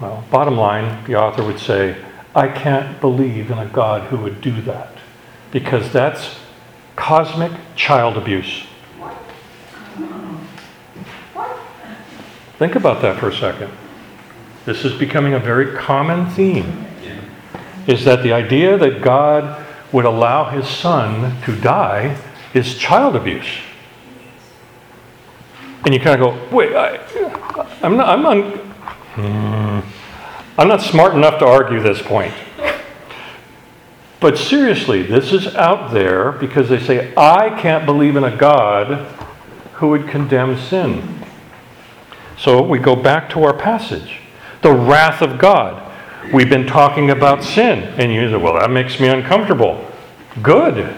well, 0.00 0.24
bottom 0.30 0.56
line, 0.56 1.04
the 1.04 1.14
author 1.14 1.44
would 1.44 1.58
say, 1.58 1.96
I 2.34 2.48
can't 2.48 3.00
believe 3.00 3.50
in 3.50 3.58
a 3.58 3.66
God 3.66 4.08
who 4.08 4.16
would 4.18 4.40
do 4.40 4.60
that 4.62 4.94
because 5.50 5.92
that's 5.92 6.36
cosmic 6.96 7.52
child 7.74 8.16
abuse. 8.16 8.64
Think 12.58 12.74
about 12.74 13.00
that 13.02 13.18
for 13.18 13.30
a 13.30 13.34
second. 13.34 13.72
This 14.66 14.84
is 14.84 14.92
becoming 14.98 15.32
a 15.32 15.38
very 15.38 15.76
common 15.76 16.28
theme. 16.30 16.86
Is 17.86 18.04
that 18.04 18.22
the 18.22 18.32
idea 18.32 18.76
that 18.76 19.00
God 19.00 19.66
would 19.92 20.04
allow 20.04 20.50
his 20.50 20.68
son 20.68 21.40
to 21.42 21.58
die 21.58 22.16
is 22.54 22.76
child 22.76 23.16
abuse. 23.16 23.60
And 25.84 25.94
you 25.94 26.00
kind 26.00 26.20
of 26.20 26.34
go, 26.34 26.56
wait, 26.56 26.76
I, 26.76 26.98
I'm 27.82 27.96
not, 27.96 28.08
I'm 28.08 28.22
not, 28.22 28.56
hmm, 29.14 29.80
I'm 30.60 30.68
not 30.68 30.82
smart 30.82 31.14
enough 31.14 31.38
to 31.38 31.46
argue 31.46 31.80
this 31.80 32.02
point. 32.02 32.34
But 34.20 34.36
seriously, 34.36 35.02
this 35.02 35.32
is 35.32 35.46
out 35.56 35.90
there 35.94 36.32
because 36.32 36.68
they 36.68 36.78
say, 36.78 37.14
I 37.16 37.58
can't 37.58 37.86
believe 37.86 38.14
in 38.14 38.24
a 38.24 38.36
God 38.36 39.06
who 39.76 39.88
would 39.88 40.06
condemn 40.06 40.58
sin. 40.58 41.24
So 42.36 42.60
we 42.60 42.78
go 42.78 42.94
back 42.94 43.30
to 43.30 43.42
our 43.42 43.56
passage 43.56 44.18
the 44.60 44.74
wrath 44.74 45.22
of 45.22 45.38
God. 45.38 45.90
We've 46.30 46.50
been 46.50 46.66
talking 46.66 47.08
about 47.08 47.42
sin. 47.42 47.94
And 47.98 48.12
you 48.12 48.28
say, 48.28 48.36
well, 48.36 48.60
that 48.60 48.70
makes 48.70 49.00
me 49.00 49.08
uncomfortable. 49.08 49.90
Good. 50.42 50.94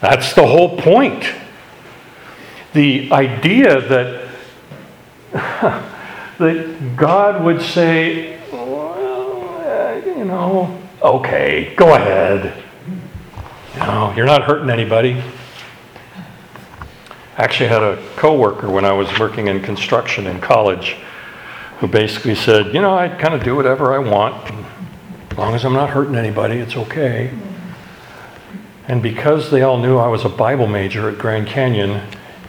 That's 0.00 0.32
the 0.34 0.46
whole 0.46 0.78
point. 0.78 1.24
The 2.72 3.10
idea 3.10 3.80
that, 3.80 4.28
that 6.38 6.96
God 6.96 7.42
would 7.42 7.60
say, 7.60 8.35
know, 10.26 10.80
okay, 11.02 11.74
go 11.76 11.94
ahead. 11.94 12.62
You 13.74 13.80
know, 13.80 14.12
you're 14.16 14.26
not 14.26 14.42
hurting 14.42 14.70
anybody. 14.70 15.22
I 17.36 17.44
actually 17.44 17.68
had 17.68 17.82
a 17.82 18.02
coworker 18.16 18.70
when 18.70 18.84
I 18.84 18.92
was 18.92 19.18
working 19.18 19.48
in 19.48 19.60
construction 19.60 20.26
in 20.26 20.40
college 20.40 20.96
who 21.80 21.86
basically 21.86 22.34
said, 22.34 22.72
you 22.74 22.80
know, 22.80 22.96
I 22.96 23.08
kind 23.08 23.34
of 23.34 23.44
do 23.44 23.54
whatever 23.54 23.92
I 23.92 23.98
want. 23.98 24.50
As 25.30 25.36
long 25.36 25.54
as 25.54 25.64
I'm 25.64 25.74
not 25.74 25.90
hurting 25.90 26.14
anybody, 26.14 26.56
it's 26.56 26.76
okay. 26.76 27.30
And 28.88 29.02
because 29.02 29.50
they 29.50 29.62
all 29.62 29.78
knew 29.78 29.98
I 29.98 30.08
was 30.08 30.24
a 30.24 30.30
Bible 30.30 30.66
major 30.66 31.10
at 31.10 31.18
Grand 31.18 31.46
Canyon, 31.46 32.00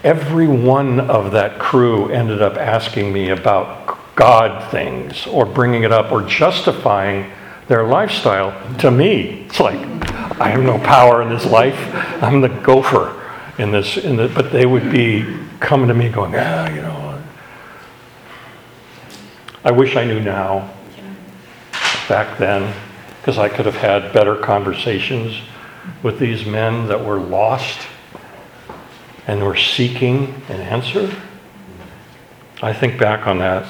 every 0.03 0.47
one 0.47 1.01
of 1.01 1.31
that 1.33 1.59
crew 1.59 2.09
ended 2.09 2.41
up 2.41 2.55
asking 2.55 3.11
me 3.11 3.29
about 3.29 4.15
God 4.15 4.71
things 4.71 5.27
or 5.27 5.45
bringing 5.45 5.83
it 5.83 5.91
up 5.91 6.11
or 6.11 6.21
justifying 6.21 7.31
their 7.67 7.83
lifestyle 7.83 8.53
to 8.77 8.91
me. 8.91 9.45
It's 9.45 9.59
like, 9.59 9.79
I 10.39 10.49
have 10.49 10.61
no 10.61 10.77
power 10.79 11.21
in 11.21 11.29
this 11.29 11.45
life. 11.45 11.77
I'm 12.23 12.41
the 12.41 12.49
gopher 12.49 13.13
in 13.57 13.71
this, 13.71 13.97
in 13.97 14.15
the, 14.15 14.27
but 14.27 14.51
they 14.51 14.65
would 14.65 14.91
be 14.91 15.37
coming 15.59 15.87
to 15.87 15.93
me 15.93 16.09
going, 16.09 16.33
ah, 16.35 16.69
you 16.69 16.81
know, 16.81 17.21
I 19.63 19.71
wish 19.71 19.97
I 19.97 20.05
knew 20.05 20.21
now, 20.21 20.73
back 22.07 22.37
then, 22.37 22.73
because 23.19 23.37
I 23.37 23.49
could 23.49 23.65
have 23.65 23.75
had 23.75 24.13
better 24.13 24.35
conversations 24.35 25.37
with 26.03 26.19
these 26.19 26.45
men 26.45 26.87
that 26.87 27.03
were 27.03 27.19
lost 27.19 27.85
and 29.27 29.43
were 29.43 29.57
seeking 29.57 30.41
an 30.47 30.61
answer. 30.61 31.13
I 32.61 32.71
think 32.71 32.97
back 32.97 33.27
on 33.27 33.39
that. 33.39 33.65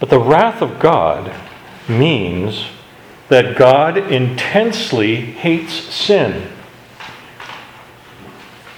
But 0.00 0.08
the 0.08 0.18
wrath 0.18 0.62
of 0.62 0.80
God 0.80 1.32
means 1.88 2.64
that 3.28 3.56
God 3.56 3.96
intensely 3.96 5.16
hates 5.16 5.72
sin. 5.72 6.50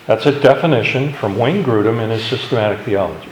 That's 0.07 0.27
a 0.27 0.39
definition 0.39 1.13
from 1.13 1.39
Wayne 1.39 1.65
Grudem 1.65 2.03
in 2.03 2.11
his 2.11 2.25
systematic 2.25 2.85
theology. 2.85 3.31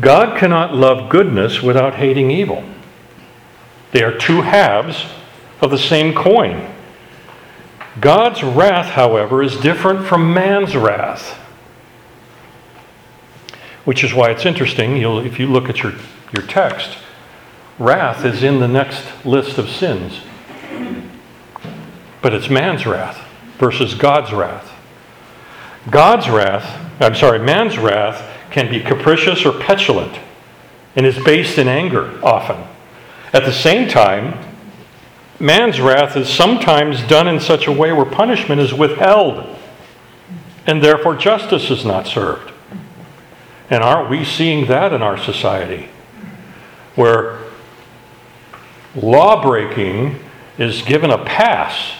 God 0.00 0.38
cannot 0.38 0.74
love 0.74 1.08
goodness 1.08 1.62
without 1.62 1.94
hating 1.94 2.30
evil. 2.30 2.64
They 3.92 4.02
are 4.02 4.16
two 4.16 4.42
halves 4.42 5.06
of 5.60 5.70
the 5.70 5.78
same 5.78 6.14
coin. 6.14 6.68
God's 8.00 8.42
wrath, 8.42 8.86
however, 8.86 9.42
is 9.42 9.56
different 9.56 10.06
from 10.06 10.34
man's 10.34 10.76
wrath. 10.76 11.38
Which 13.86 14.02
is 14.02 14.12
why 14.12 14.32
it's 14.32 14.44
interesting, 14.44 14.96
You'll, 14.96 15.20
if 15.20 15.38
you 15.38 15.46
look 15.46 15.68
at 15.70 15.82
your, 15.82 15.92
your 16.34 16.44
text, 16.48 16.98
wrath 17.78 18.24
is 18.24 18.42
in 18.42 18.58
the 18.58 18.66
next 18.66 19.24
list 19.24 19.58
of 19.58 19.68
sins. 19.68 20.22
But 22.20 22.34
it's 22.34 22.50
man's 22.50 22.84
wrath 22.84 23.24
versus 23.58 23.94
God's 23.94 24.32
wrath. 24.32 24.72
God's 25.88 26.28
wrath, 26.28 27.00
I'm 27.00 27.14
sorry, 27.14 27.38
man's 27.38 27.78
wrath 27.78 28.28
can 28.50 28.68
be 28.68 28.80
capricious 28.80 29.46
or 29.46 29.52
petulant 29.52 30.18
and 30.96 31.06
is 31.06 31.22
based 31.24 31.56
in 31.56 31.68
anger 31.68 32.18
often. 32.24 32.56
At 33.32 33.44
the 33.44 33.52
same 33.52 33.88
time, 33.88 34.36
man's 35.38 35.80
wrath 35.80 36.16
is 36.16 36.28
sometimes 36.28 37.02
done 37.02 37.28
in 37.28 37.38
such 37.38 37.68
a 37.68 37.72
way 37.72 37.92
where 37.92 38.04
punishment 38.04 38.60
is 38.60 38.74
withheld 38.74 39.56
and 40.66 40.82
therefore 40.82 41.14
justice 41.14 41.70
is 41.70 41.84
not 41.84 42.08
served. 42.08 42.52
And 43.70 43.82
aren't 43.82 44.10
we 44.10 44.24
seeing 44.24 44.66
that 44.66 44.92
in 44.92 45.02
our 45.02 45.18
society? 45.18 45.88
Where 46.94 47.38
law 48.94 49.42
breaking 49.42 50.18
is 50.58 50.82
given 50.82 51.10
a 51.10 51.24
pass. 51.24 51.92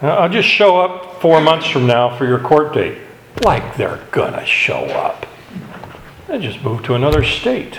I'll 0.00 0.28
just 0.28 0.48
show 0.48 0.80
up 0.80 1.20
four 1.20 1.40
months 1.40 1.68
from 1.68 1.86
now 1.86 2.16
for 2.16 2.24
your 2.24 2.38
court 2.38 2.72
date 2.72 2.98
like 3.44 3.76
they're 3.76 4.04
gonna 4.10 4.46
show 4.46 4.84
up. 4.86 5.26
They 6.26 6.38
just 6.38 6.62
move 6.62 6.82
to 6.84 6.94
another 6.94 7.24
state, 7.24 7.78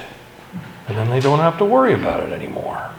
and 0.87 0.97
then 0.97 1.09
they 1.09 1.19
don't 1.19 1.39
have 1.39 1.57
to 1.59 1.65
worry 1.65 1.93
about 1.93 2.21
it 2.21 2.31
anymore. 2.31 2.89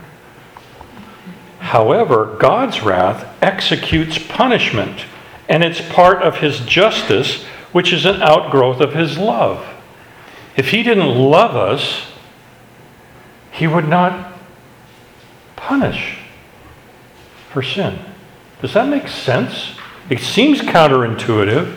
However, 1.59 2.37
God's 2.39 2.83
wrath 2.83 3.27
executes 3.43 4.19
punishment, 4.19 5.05
and 5.49 5.63
it's 5.63 5.81
part 5.81 6.23
of 6.23 6.39
his 6.39 6.61
justice, 6.61 7.45
which 7.73 7.93
is 7.93 8.05
an 8.05 8.23
outgrowth 8.23 8.81
of 8.81 8.95
his 8.95 9.19
love. 9.19 9.67
If 10.57 10.71
he 10.71 10.83
didn't 10.83 11.17
love 11.17 11.55
us, 11.55 12.07
he 13.53 13.67
would 13.67 13.89
not 13.89 14.33
punish 15.57 16.19
for 17.53 17.63
sin. 17.63 17.99
Does 18.61 18.75
that 18.75 18.89
make 18.89 19.09
sense? 19.09 19.73
It 20.09 20.21
seems 20.21 20.61
counterintuitive, 20.61 21.77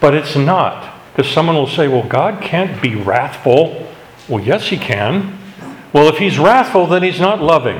but 0.00 0.14
it's 0.14 0.36
not. 0.36 0.94
Because 1.12 1.30
someone 1.32 1.56
will 1.56 1.66
say, 1.66 1.88
well, 1.88 2.06
God 2.06 2.42
can't 2.42 2.80
be 2.80 2.94
wrathful. 2.94 3.88
Well, 4.28 4.42
yes, 4.42 4.68
He 4.68 4.78
can. 4.78 5.36
Well, 5.92 6.08
if 6.08 6.18
He's 6.18 6.38
wrathful, 6.38 6.86
then 6.86 7.02
He's 7.02 7.20
not 7.20 7.42
loving. 7.42 7.78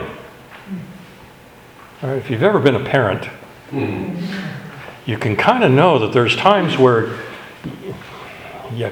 All 2.02 2.10
right, 2.10 2.18
if 2.18 2.30
you've 2.30 2.42
ever 2.42 2.58
been 2.58 2.74
a 2.74 2.84
parent, 2.84 3.26
hmm. 3.70 4.16
You 5.06 5.18
can 5.18 5.36
kind 5.36 5.64
of 5.64 5.70
know 5.70 5.98
that 5.98 6.12
there's 6.12 6.36
times 6.36 6.76
where 6.76 7.18
you, 8.74 8.90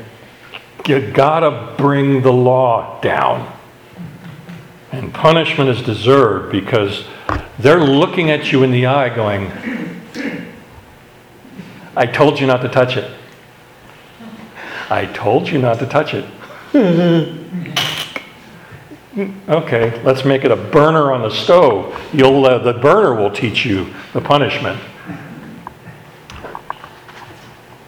you 0.87 1.11
gotta 1.13 1.75
bring 1.77 2.23
the 2.23 2.33
law 2.33 3.01
down. 3.01 3.53
And 4.91 5.13
punishment 5.13 5.69
is 5.71 5.83
deserved 5.83 6.51
because 6.51 7.05
they're 7.59 7.85
looking 7.85 8.31
at 8.31 8.53
you 8.53 8.63
in 8.63 8.71
the 8.71 8.87
eye 8.87 9.15
going, 9.15 9.51
I 11.95 12.07
told 12.07 12.41
you 12.41 12.47
not 12.47 12.63
to 12.63 12.69
touch 12.69 12.97
it. 12.97 13.11
I 14.91 15.07
told 15.07 15.49
you 15.49 15.59
not 15.59 15.79
to 15.81 15.87
touch 15.87 16.15
it. 16.15 16.25
okay, 19.49 20.03
let's 20.03 20.25
make 20.25 20.45
it 20.45 20.51
a 20.51 20.57
burner 20.57 21.13
on 21.13 21.23
the 21.23 21.31
stove. 21.31 22.01
You'll, 22.13 22.47
uh, 22.47 22.59
the 22.59 22.73
burner 22.73 23.15
will 23.15 23.31
teach 23.31 23.67
you 23.67 23.93
the 24.13 24.21
punishment. 24.21 24.81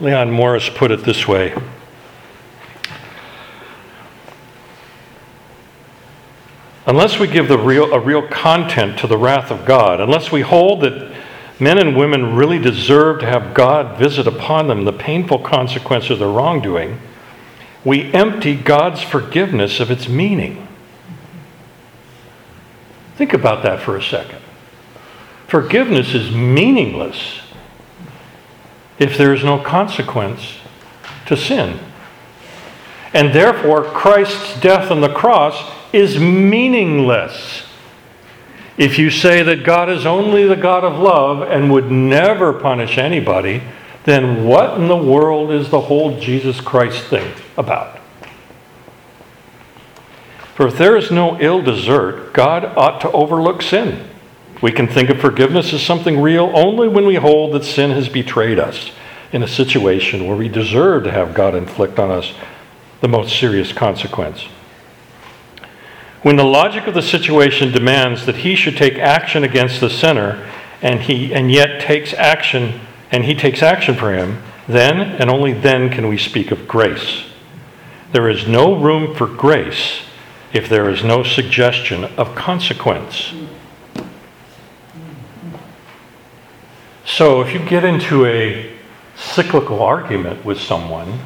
Leon 0.00 0.30
Morris 0.30 0.70
put 0.70 0.90
it 0.90 1.04
this 1.04 1.28
way 1.28 1.54
unless 6.86 7.20
we 7.20 7.28
give 7.28 7.46
the 7.46 7.58
real, 7.58 7.92
a 7.92 8.00
real 8.00 8.26
content 8.26 8.98
to 8.98 9.06
the 9.06 9.16
wrath 9.16 9.50
of 9.50 9.64
God, 9.64 10.00
unless 10.00 10.32
we 10.32 10.40
hold 10.40 10.80
that 10.80 11.14
men 11.60 11.78
and 11.78 11.96
women 11.96 12.34
really 12.34 12.58
deserve 12.58 13.20
to 13.20 13.26
have 13.26 13.54
God 13.54 13.98
visit 13.98 14.26
upon 14.26 14.66
them 14.66 14.84
the 14.84 14.92
painful 14.92 15.38
consequences 15.38 16.10
of 16.10 16.18
their 16.18 16.28
wrongdoing, 16.28 16.98
we 17.84 18.12
empty 18.12 18.56
God's 18.56 19.02
forgiveness 19.02 19.78
of 19.78 19.90
its 19.90 20.08
meaning. 20.08 20.66
Think 23.16 23.34
about 23.34 23.62
that 23.62 23.80
for 23.80 23.96
a 23.96 24.02
second. 24.02 24.40
Forgiveness 25.46 26.14
is 26.14 26.30
meaningless 26.30 27.40
if 29.00 29.18
there 29.18 29.34
is 29.34 29.42
no 29.42 29.58
consequence 29.58 30.58
to 31.26 31.36
sin. 31.36 31.80
And 33.12 33.34
therefore, 33.34 33.82
Christ's 33.82 34.60
death 34.60 34.90
on 34.92 35.00
the 35.00 35.12
cross 35.12 35.72
is 35.92 36.20
meaningless. 36.20 37.64
If 38.76 38.98
you 38.98 39.10
say 39.10 39.42
that 39.42 39.64
God 39.64 39.88
is 39.88 40.06
only 40.06 40.46
the 40.46 40.56
God 40.56 40.84
of 40.84 40.98
love 40.98 41.42
and 41.42 41.72
would 41.72 41.90
never 41.90 42.52
punish 42.52 42.98
anybody, 42.98 43.62
then 44.04 44.44
what 44.44 44.78
in 44.78 44.88
the 44.88 44.96
world 44.96 45.50
is 45.50 45.70
the 45.70 45.80
whole 45.80 46.20
Jesus 46.20 46.60
Christ 46.60 47.04
thing 47.06 47.34
about? 47.56 47.98
For 50.54 50.66
if 50.66 50.76
there 50.76 50.96
is 50.96 51.10
no 51.10 51.40
ill 51.40 51.62
desert, 51.62 52.34
God 52.34 52.64
ought 52.76 53.00
to 53.00 53.10
overlook 53.12 53.62
sin. 53.62 54.09
We 54.62 54.72
can 54.72 54.88
think 54.88 55.08
of 55.08 55.20
forgiveness 55.20 55.72
as 55.72 55.82
something 55.82 56.20
real 56.20 56.50
only 56.54 56.88
when 56.88 57.06
we 57.06 57.14
hold 57.14 57.54
that 57.54 57.64
sin 57.64 57.90
has 57.92 58.08
betrayed 58.08 58.58
us 58.58 58.90
in 59.32 59.42
a 59.42 59.48
situation 59.48 60.26
where 60.26 60.36
we 60.36 60.48
deserve 60.48 61.04
to 61.04 61.12
have 61.12 61.34
God 61.34 61.54
inflict 61.54 61.98
on 61.98 62.10
us 62.10 62.34
the 63.00 63.08
most 63.08 63.38
serious 63.38 63.72
consequence. 63.72 64.46
When 66.22 66.36
the 66.36 66.44
logic 66.44 66.86
of 66.86 66.94
the 66.94 67.02
situation 67.02 67.72
demands 67.72 68.26
that 68.26 68.36
he 68.36 68.54
should 68.54 68.76
take 68.76 68.98
action 68.98 69.42
against 69.42 69.80
the 69.80 69.88
sinner 69.88 70.46
and 70.82 71.00
he 71.00 71.32
and 71.32 71.50
yet 71.50 71.80
takes 71.80 72.12
action 72.12 72.80
and 73.10 73.24
he 73.24 73.34
takes 73.34 73.62
action 73.62 73.94
for 73.94 74.12
him, 74.12 74.42
then 74.68 75.00
and 75.00 75.30
only 75.30 75.54
then 75.54 75.88
can 75.88 76.08
we 76.08 76.18
speak 76.18 76.50
of 76.50 76.68
grace. 76.68 77.24
There 78.12 78.28
is 78.28 78.46
no 78.46 78.74
room 78.74 79.14
for 79.14 79.26
grace 79.26 80.02
if 80.52 80.68
there 80.68 80.90
is 80.90 81.02
no 81.02 81.22
suggestion 81.22 82.04
of 82.04 82.34
consequence. 82.34 83.32
So 87.16 87.40
if 87.40 87.52
you 87.52 87.58
get 87.58 87.84
into 87.84 88.24
a 88.24 88.70
cyclical 89.16 89.82
argument 89.82 90.44
with 90.44 90.60
someone 90.60 91.18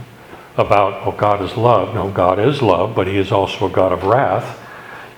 about, 0.57 1.07
oh, 1.07 1.12
God 1.12 1.43
is 1.43 1.59
love, 1.59 1.95
no, 1.95 2.09
God 2.09 2.39
is 2.39 2.62
love, 2.62 2.95
but 2.97 3.07
He 3.07 3.18
is 3.18 3.30
also 3.30 3.66
a 3.66 3.70
God 3.70 3.93
of 3.93 4.03
wrath, 4.03 4.59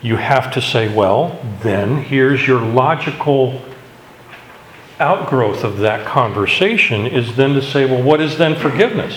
you 0.02 0.16
have 0.16 0.52
to 0.54 0.60
say, 0.60 0.92
well, 0.92 1.40
then 1.62 1.98
here's 1.98 2.48
your 2.48 2.60
logical 2.60 3.62
outgrowth 4.98 5.62
of 5.62 5.78
that 5.78 6.04
conversation 6.04 7.06
is 7.06 7.36
then 7.36 7.54
to 7.54 7.62
say, 7.62 7.84
well, 7.84 8.02
what 8.02 8.20
is 8.20 8.36
then 8.36 8.56
forgiveness? 8.56 9.16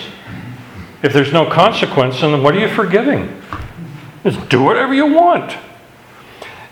If 1.02 1.12
there's 1.12 1.32
no 1.32 1.50
consequence, 1.50 2.20
then 2.20 2.44
what 2.44 2.54
are 2.54 2.60
you 2.60 2.68
forgiving? 2.68 3.42
Just 4.22 4.48
do 4.48 4.62
whatever 4.62 4.94
you 4.94 5.12
want. 5.12 5.56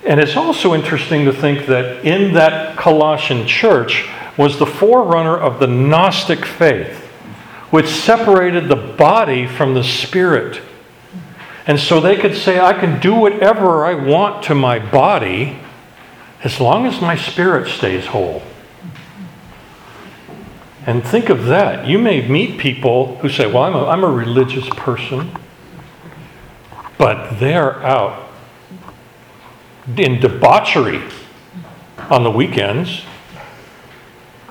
And 0.07 0.21
it's 0.21 0.37
also 0.37 0.73
interesting 0.73 1.25
to 1.25 1.33
think 1.33 1.67
that 1.67 2.05
in 2.07 2.35
that 2.35 2.77
Colossian 2.79 3.45
church 3.45 4.09
was 4.39 4.59
the 4.59 4.67
forerunner 4.67 5.37
of 5.37 5.59
the 5.59 5.67
Gnostic 5.67 6.47
faith, 6.47 6.97
which 7.71 7.89
separated 7.89 8.69
the 8.69 8.77
body 8.77 9.47
from 9.47 9.75
the 9.75 9.85
spirit. 9.85 10.63
And 11.67 11.79
so 11.79 12.01
they 12.01 12.17
could 12.17 12.35
say, 12.35 12.59
I 12.59 12.73
can 12.73 12.99
do 13.01 13.15
whatever 13.15 13.85
I 13.85 13.93
want 13.93 14.45
to 14.45 14.55
my 14.55 14.79
body 14.79 15.59
as 16.43 16.61
long 16.61 16.87
as 16.87 17.01
my 17.01 17.17
spirit 17.17 17.69
stays 17.69 18.07
whole. 18.07 18.43
And 20.87 21.05
think 21.05 21.29
of 21.29 21.47
that. 21.47 21.87
You 21.87 21.99
may 21.99 22.27
meet 22.27 22.59
people 22.59 23.17
who 23.17 23.29
say, 23.29 23.47
Well, 23.47 23.65
I'm 23.65 23.75
a, 23.75 23.85
I'm 23.87 24.05
a 24.05 24.11
religious 24.11 24.67
person, 24.71 25.31
but 26.97 27.39
they're 27.39 27.83
out 27.83 28.31
in 29.97 30.21
debauchery 30.21 31.03
on 32.09 32.23
the 32.23 32.31
weekends. 32.31 33.03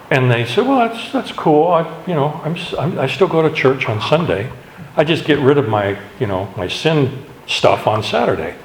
And 0.09 0.31
they 0.31 0.45
said, 0.45 0.65
Well, 0.65 0.87
that's, 0.87 1.11
that's 1.11 1.31
cool. 1.31 1.67
I, 1.67 2.05
you 2.05 2.13
know, 2.13 2.39
I'm, 2.43 2.55
I'm, 2.77 2.99
I 2.99 3.07
still 3.07 3.27
go 3.27 3.47
to 3.47 3.53
church 3.53 3.87
on 3.87 4.01
Sunday. 4.01 4.51
I 4.95 5.03
just 5.03 5.25
get 5.25 5.39
rid 5.39 5.57
of 5.57 5.67
my, 5.67 5.99
you 6.19 6.27
know, 6.27 6.53
my 6.57 6.67
sin 6.67 7.25
stuff 7.45 7.85
on 7.87 8.03
Saturday. 8.03 8.55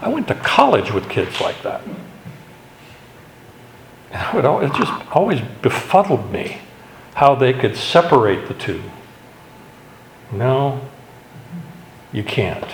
I 0.00 0.08
went 0.08 0.28
to 0.28 0.34
college 0.34 0.92
with 0.92 1.08
kids 1.08 1.40
like 1.40 1.62
that. 1.62 1.82
And 4.10 4.64
it 4.64 4.72
just 4.74 4.92
always 5.14 5.40
befuddled 5.62 6.32
me 6.32 6.58
how 7.14 7.34
they 7.34 7.52
could 7.52 7.76
separate 7.76 8.48
the 8.48 8.54
two. 8.54 8.82
No, 10.32 10.80
you 12.12 12.22
can't. 12.22 12.72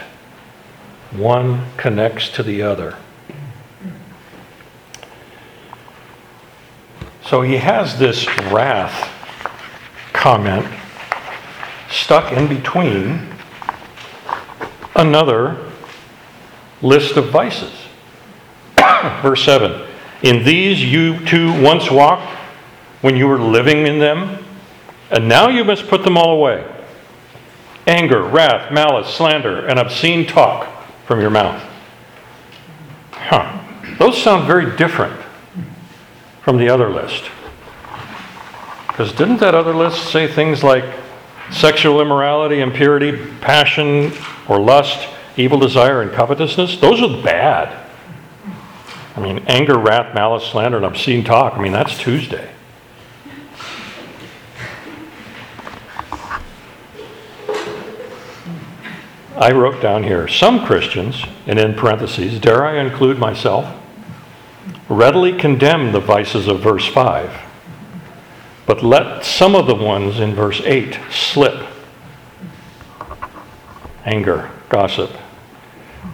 One 1.12 1.66
connects 1.76 2.28
to 2.30 2.42
the 2.42 2.62
other. 2.62 2.96
So 7.26 7.40
he 7.40 7.56
has 7.56 7.98
this 7.98 8.26
wrath 8.50 9.10
comment 10.12 10.66
stuck 11.90 12.32
in 12.32 12.48
between 12.48 13.28
another 14.94 15.70
list 16.82 17.16
of 17.16 17.30
vices. 17.30 17.72
Verse 19.22 19.42
7 19.42 19.88
In 20.22 20.44
these 20.44 20.84
you 20.84 21.24
too 21.24 21.58
once 21.62 21.90
walked 21.90 22.30
when 23.00 23.16
you 23.16 23.26
were 23.26 23.38
living 23.38 23.86
in 23.86 23.98
them, 23.98 24.44
and 25.10 25.26
now 25.26 25.48
you 25.48 25.64
must 25.64 25.88
put 25.88 26.04
them 26.04 26.18
all 26.18 26.36
away 26.36 26.70
anger, 27.86 28.22
wrath, 28.22 28.72
malice, 28.72 29.14
slander, 29.14 29.66
and 29.66 29.78
obscene 29.78 30.26
talk 30.26 30.66
from 31.06 31.20
your 31.20 31.30
mouth. 31.30 31.62
Huh. 33.12 33.60
Those 33.98 34.22
sound 34.22 34.46
very 34.46 34.76
different 34.76 35.23
from 36.44 36.58
the 36.58 36.68
other 36.68 36.90
list. 36.90 37.30
Because 38.88 39.12
didn't 39.12 39.38
that 39.38 39.54
other 39.54 39.74
list 39.74 40.12
say 40.12 40.28
things 40.28 40.62
like 40.62 40.84
sexual 41.50 42.00
immorality, 42.00 42.60
impurity, 42.60 43.16
passion 43.40 44.12
or 44.46 44.60
lust, 44.60 45.08
evil 45.36 45.58
desire, 45.58 46.02
and 46.02 46.12
covetousness? 46.12 46.76
Those 46.76 47.02
are 47.02 47.22
bad. 47.22 47.80
I 49.16 49.20
mean, 49.20 49.38
anger, 49.46 49.78
wrath, 49.78 50.14
malice, 50.14 50.44
slander, 50.44 50.76
and 50.76 50.86
obscene 50.86 51.24
talk. 51.24 51.54
I 51.54 51.60
mean, 51.60 51.72
that's 51.72 51.96
Tuesday. 51.98 52.50
I 59.36 59.50
wrote 59.50 59.82
down 59.82 60.04
here 60.04 60.28
some 60.28 60.64
Christians, 60.64 61.24
and 61.46 61.58
in 61.58 61.74
parentheses, 61.74 62.38
dare 62.38 62.64
I 62.64 62.78
include 62.78 63.18
myself, 63.18 63.66
readily 64.88 65.32
condemn 65.36 65.92
the 65.92 66.00
vices 66.00 66.48
of 66.48 66.60
verse 66.60 66.86
5, 66.86 67.32
but 68.66 68.82
let 68.82 69.24
some 69.24 69.54
of 69.54 69.66
the 69.66 69.74
ones 69.74 70.20
in 70.20 70.34
verse 70.34 70.60
8 70.64 70.98
slip 71.10 71.66
anger, 74.04 74.50
gossip. 74.68 75.10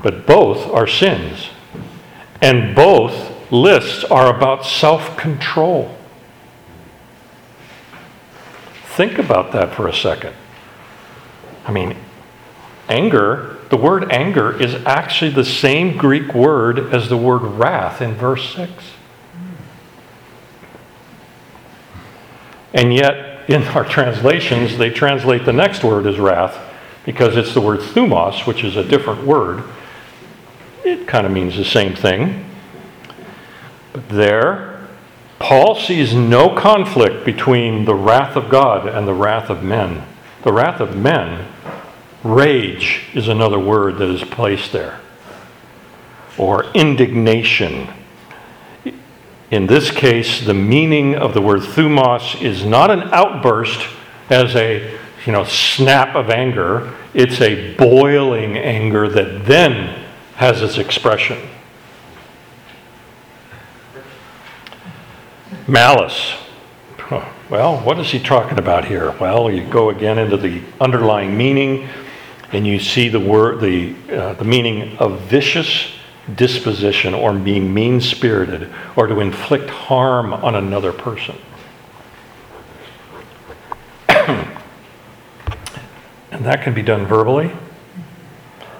But 0.02 0.26
both 0.26 0.70
are 0.72 0.86
sins, 0.86 1.50
and 2.40 2.74
both 2.74 3.52
lists 3.52 4.04
are 4.04 4.34
about 4.34 4.64
self 4.64 5.16
control. 5.16 5.96
Think 8.84 9.18
about 9.18 9.52
that 9.52 9.74
for 9.74 9.88
a 9.88 9.94
second. 9.94 10.34
I 11.66 11.72
mean, 11.72 11.96
Anger, 12.90 13.56
the 13.70 13.76
word 13.76 14.10
anger 14.12 14.60
is 14.60 14.74
actually 14.84 15.30
the 15.30 15.44
same 15.44 15.96
Greek 15.96 16.34
word 16.34 16.92
as 16.92 17.08
the 17.08 17.16
word 17.16 17.42
wrath 17.42 18.02
in 18.02 18.14
verse 18.14 18.52
6. 18.54 18.72
And 22.74 22.92
yet, 22.92 23.48
in 23.48 23.62
our 23.62 23.84
translations, 23.84 24.76
they 24.76 24.90
translate 24.90 25.44
the 25.44 25.52
next 25.52 25.84
word 25.84 26.06
as 26.06 26.18
wrath 26.18 26.58
because 27.04 27.36
it's 27.36 27.54
the 27.54 27.60
word 27.60 27.80
thumos, 27.80 28.46
which 28.46 28.64
is 28.64 28.76
a 28.76 28.84
different 28.84 29.24
word. 29.24 29.62
It 30.84 31.06
kind 31.06 31.24
of 31.24 31.32
means 31.32 31.56
the 31.56 31.64
same 31.64 31.94
thing. 31.94 32.44
But 33.92 34.08
there, 34.08 34.80
Paul 35.38 35.76
sees 35.76 36.12
no 36.12 36.54
conflict 36.54 37.24
between 37.24 37.84
the 37.84 37.94
wrath 37.94 38.36
of 38.36 38.50
God 38.50 38.88
and 38.88 39.06
the 39.06 39.14
wrath 39.14 39.48
of 39.48 39.62
men. 39.62 40.04
The 40.42 40.52
wrath 40.52 40.80
of 40.80 40.96
men 40.96 41.49
Rage 42.22 43.04
is 43.14 43.28
another 43.28 43.58
word 43.58 43.98
that 43.98 44.10
is 44.10 44.22
placed 44.22 44.72
there, 44.72 45.00
or 46.36 46.64
indignation. 46.72 47.88
In 49.50 49.66
this 49.66 49.90
case, 49.90 50.44
the 50.44 50.54
meaning 50.54 51.14
of 51.14 51.34
the 51.34 51.40
word 51.40 51.60
thumos 51.60 52.40
is 52.40 52.64
not 52.64 52.90
an 52.90 53.02
outburst 53.12 53.88
as 54.28 54.54
a 54.54 54.98
you 55.26 55.32
know, 55.32 55.44
snap 55.44 56.14
of 56.14 56.30
anger, 56.30 56.94
it's 57.12 57.40
a 57.40 57.74
boiling 57.74 58.56
anger 58.56 59.08
that 59.08 59.44
then 59.44 60.06
has 60.36 60.62
its 60.62 60.78
expression. 60.78 61.38
Malice. 65.66 66.34
Well, 67.50 67.78
what 67.78 67.98
is 67.98 68.10
he 68.10 68.20
talking 68.20 68.58
about 68.58 68.84
here? 68.84 69.10
Well, 69.20 69.50
you 69.50 69.64
go 69.64 69.90
again 69.90 70.18
into 70.18 70.36
the 70.36 70.62
underlying 70.80 71.36
meaning 71.36 71.88
and 72.52 72.66
you 72.66 72.80
see 72.80 73.08
the 73.08 73.20
word, 73.20 73.60
the, 73.60 73.94
uh, 74.12 74.34
the 74.34 74.44
meaning 74.44 74.96
of 74.98 75.20
vicious 75.22 75.92
disposition 76.34 77.14
or 77.14 77.32
being 77.32 77.72
mean 77.72 78.00
spirited 78.00 78.70
or 78.96 79.06
to 79.06 79.20
inflict 79.20 79.70
harm 79.70 80.32
on 80.32 80.54
another 80.54 80.92
person. 80.92 81.36
and 84.08 84.56
that 86.32 86.62
can 86.62 86.74
be 86.74 86.82
done 86.82 87.06
verbally, 87.06 87.50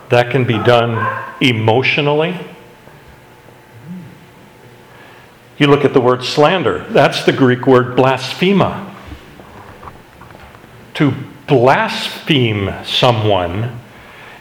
that 0.08 0.30
can 0.30 0.44
be 0.44 0.58
done 0.58 1.34
emotionally. 1.40 2.38
You 5.58 5.66
look 5.66 5.84
at 5.84 5.92
the 5.92 6.00
word 6.00 6.24
slander, 6.24 6.86
that's 6.90 7.24
the 7.24 7.32
Greek 7.32 7.66
word 7.66 7.96
blasphema. 7.96 8.88
To 10.94 11.14
blaspheme 11.50 12.72
someone 12.84 13.76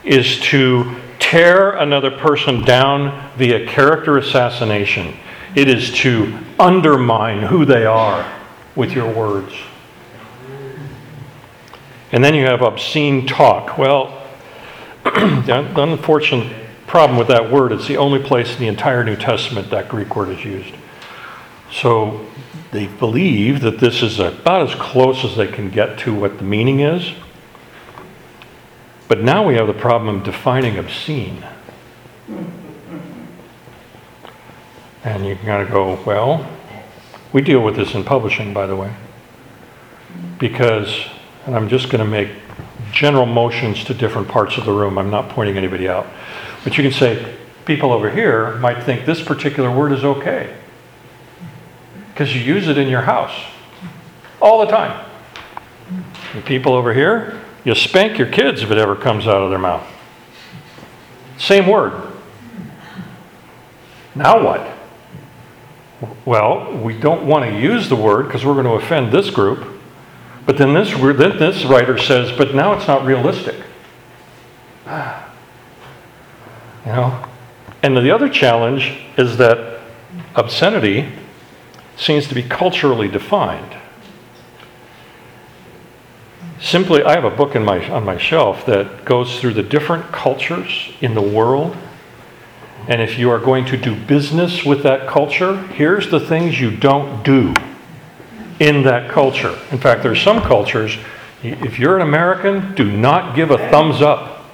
is 0.03 0.39
to 0.39 0.95
tear 1.17 1.71
another 1.71 2.11
person 2.11 2.61
down 2.63 3.31
via 3.35 3.65
character 3.65 4.19
assassination. 4.19 5.17
It 5.55 5.67
is 5.67 5.91
to 5.95 6.37
undermine 6.59 7.41
who 7.41 7.65
they 7.65 7.85
are 7.87 8.31
with 8.75 8.93
your 8.93 9.11
words. 9.11 9.51
And 12.11 12.23
then 12.23 12.35
you 12.35 12.45
have 12.45 12.61
obscene 12.61 13.25
talk. 13.25 13.79
Well, 13.79 14.23
the 15.03 15.73
unfortunate 15.75 16.55
problem 16.85 17.17
with 17.17 17.29
that 17.29 17.51
word, 17.51 17.71
it's 17.71 17.87
the 17.87 17.97
only 17.97 18.21
place 18.21 18.53
in 18.53 18.59
the 18.59 18.67
entire 18.67 19.03
New 19.03 19.15
Testament 19.15 19.71
that 19.71 19.89
Greek 19.89 20.15
word 20.15 20.29
is 20.29 20.45
used. 20.45 20.75
So 21.71 22.28
they 22.71 22.87
believe 22.87 23.61
that 23.61 23.79
this 23.79 24.03
is 24.03 24.19
about 24.19 24.69
as 24.69 24.75
close 24.75 25.25
as 25.25 25.35
they 25.35 25.47
can 25.47 25.69
get 25.69 25.97
to 25.99 26.13
what 26.13 26.37
the 26.37 26.43
meaning 26.43 26.81
is. 26.81 27.13
But 29.07 29.21
now 29.21 29.47
we 29.47 29.55
have 29.55 29.65
the 29.65 29.73
problem 29.73 30.17
of 30.17 30.23
defining 30.23 30.77
obscene. 30.77 31.43
And 35.03 35.25
you 35.25 35.35
kind 35.37 35.63
of 35.63 35.71
go, 35.71 35.99
well, 36.05 36.47
we 37.33 37.41
deal 37.41 37.61
with 37.61 37.75
this 37.75 37.95
in 37.95 38.03
publishing, 38.03 38.53
by 38.53 38.67
the 38.67 38.75
way. 38.75 38.93
Because, 40.37 41.05
and 41.45 41.55
I'm 41.55 41.69
just 41.69 41.89
going 41.89 42.03
to 42.03 42.09
make 42.09 42.29
general 42.91 43.25
motions 43.25 43.83
to 43.85 43.93
different 43.95 44.27
parts 44.27 44.57
of 44.57 44.65
the 44.65 44.71
room, 44.71 44.97
I'm 44.99 45.09
not 45.09 45.29
pointing 45.29 45.57
anybody 45.57 45.87
out. 45.87 46.05
But 46.63 46.77
you 46.77 46.83
can 46.83 46.91
say, 46.91 47.35
people 47.65 47.91
over 47.91 48.11
here 48.11 48.57
might 48.57 48.83
think 48.83 49.05
this 49.05 49.23
particular 49.23 49.71
word 49.71 49.91
is 49.91 50.03
okay. 50.03 50.55
Because 52.19 52.35
you 52.35 52.41
use 52.41 52.67
it 52.67 52.77
in 52.77 52.89
your 52.89 53.03
house 53.03 53.31
all 54.41 54.59
the 54.59 54.65
time. 54.65 55.09
And 56.33 56.43
people 56.43 56.73
over 56.73 56.93
here, 56.93 57.41
you 57.63 57.73
spank 57.73 58.17
your 58.17 58.27
kids 58.27 58.61
if 58.61 58.69
it 58.71 58.77
ever 58.77 58.93
comes 58.93 59.25
out 59.25 59.41
of 59.41 59.49
their 59.49 59.57
mouth. 59.57 59.87
Same 61.37 61.65
word. 61.65 62.11
Now 64.15 64.43
what? 64.43 64.69
Well, 66.25 66.77
we 66.79 66.99
don't 66.99 67.25
want 67.25 67.45
to 67.45 67.57
use 67.57 67.87
the 67.87 67.95
word 67.95 68.23
because 68.23 68.43
we're 68.45 68.61
going 68.61 68.65
to 68.65 68.85
offend 68.85 69.13
this 69.13 69.29
group. 69.29 69.79
But 70.45 70.57
then 70.57 70.73
this, 70.73 70.91
then 70.91 71.39
this 71.39 71.63
writer 71.63 71.97
says, 71.97 72.37
but 72.37 72.53
now 72.53 72.73
it's 72.73 72.85
not 72.85 73.05
realistic. 73.05 73.55
You 76.85 76.95
know? 76.95 77.29
And 77.83 77.95
the 77.95 78.11
other 78.11 78.27
challenge 78.27 78.97
is 79.15 79.37
that 79.37 79.81
obscenity 80.35 81.13
seems 81.99 82.27
to 82.27 82.35
be 82.35 82.41
culturally 82.41 83.09
defined. 83.09 83.75
Simply, 86.61 87.03
I 87.03 87.13
have 87.13 87.25
a 87.25 87.29
book 87.29 87.55
my, 87.55 87.87
on 87.89 88.05
my 88.05 88.17
shelf 88.17 88.65
that 88.65 89.05
goes 89.05 89.39
through 89.39 89.53
the 89.53 89.63
different 89.63 90.11
cultures 90.11 90.91
in 91.01 91.13
the 91.13 91.21
world. 91.21 91.75
And 92.87 93.01
if 93.01 93.19
you 93.19 93.29
are 93.29 93.39
going 93.39 93.65
to 93.65 93.77
do 93.77 93.95
business 93.95 94.63
with 94.63 94.83
that 94.83 95.07
culture, 95.07 95.57
here's 95.67 96.09
the 96.09 96.19
things 96.19 96.59
you 96.59 96.75
don't 96.75 97.23
do 97.23 97.53
in 98.59 98.83
that 98.83 99.11
culture. 99.11 99.57
In 99.71 99.77
fact, 99.77 100.01
there's 100.01 100.21
some 100.21 100.41
cultures, 100.41 100.97
if 101.43 101.79
you're 101.79 101.95
an 101.95 102.01
American, 102.01 102.75
do 102.75 102.89
not 102.89 103.35
give 103.35 103.51
a 103.51 103.57
thumbs 103.69 104.01
up 104.01 104.45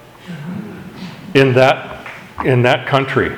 in 1.34 1.54
that, 1.54 2.08
in 2.43 2.64
that 2.64 2.88
country. 2.88 3.36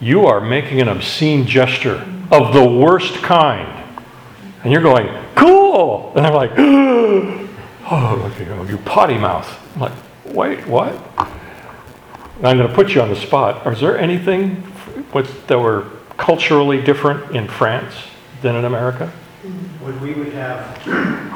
You 0.00 0.26
are 0.26 0.40
making 0.40 0.80
an 0.80 0.88
obscene 0.88 1.46
gesture 1.46 2.06
of 2.30 2.52
the 2.52 2.64
worst 2.64 3.14
kind. 3.16 3.84
And 4.62 4.72
you're 4.72 4.82
going, 4.82 5.08
cool! 5.34 6.12
And 6.16 6.26
I'm 6.26 6.34
like, 6.34 6.52
oh, 6.58 8.36
you, 8.38 8.44
know, 8.46 8.62
you 8.64 8.78
potty 8.78 9.16
mouth. 9.16 9.48
I'm 9.74 9.80
like, 9.80 9.92
wait, 10.26 10.66
what? 10.66 10.94
I'm 12.42 12.56
going 12.56 12.68
to 12.68 12.74
put 12.74 12.94
you 12.94 13.00
on 13.00 13.08
the 13.08 13.16
spot. 13.16 13.66
Is 13.66 13.80
there 13.80 13.98
anything 13.98 14.56
what, 15.12 15.28
that 15.48 15.58
were 15.58 15.90
culturally 16.16 16.82
different 16.82 17.34
in 17.34 17.48
France 17.48 17.94
than 18.42 18.56
in 18.56 18.64
America? 18.64 19.08
When 19.80 20.00
we 20.00 20.14
would 20.14 20.32
have 20.34 20.78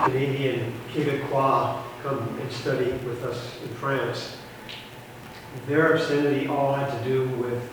Canadian 0.04 0.72
Québécois 0.92 1.82
come 2.02 2.38
and 2.40 2.52
study 2.52 2.90
with 3.04 3.24
us 3.24 3.60
in 3.62 3.68
France, 3.76 4.36
their 5.66 5.94
obscenity 5.94 6.46
all 6.46 6.74
had 6.74 6.90
to 6.98 7.04
do 7.04 7.28
with 7.36 7.68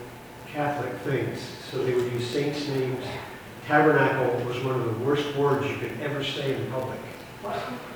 Catholic 0.46 0.92
things. 1.00 1.59
So 1.70 1.84
they 1.84 1.94
would 1.94 2.12
use 2.12 2.28
saints' 2.28 2.66
names. 2.68 3.04
Tabernacle 3.66 4.44
was 4.46 4.62
one 4.64 4.80
of 4.80 4.84
the 4.84 5.04
worst 5.04 5.36
words 5.36 5.70
you 5.70 5.76
could 5.76 5.92
ever 6.00 6.24
say 6.24 6.56
in 6.56 6.70
public. 6.70 6.98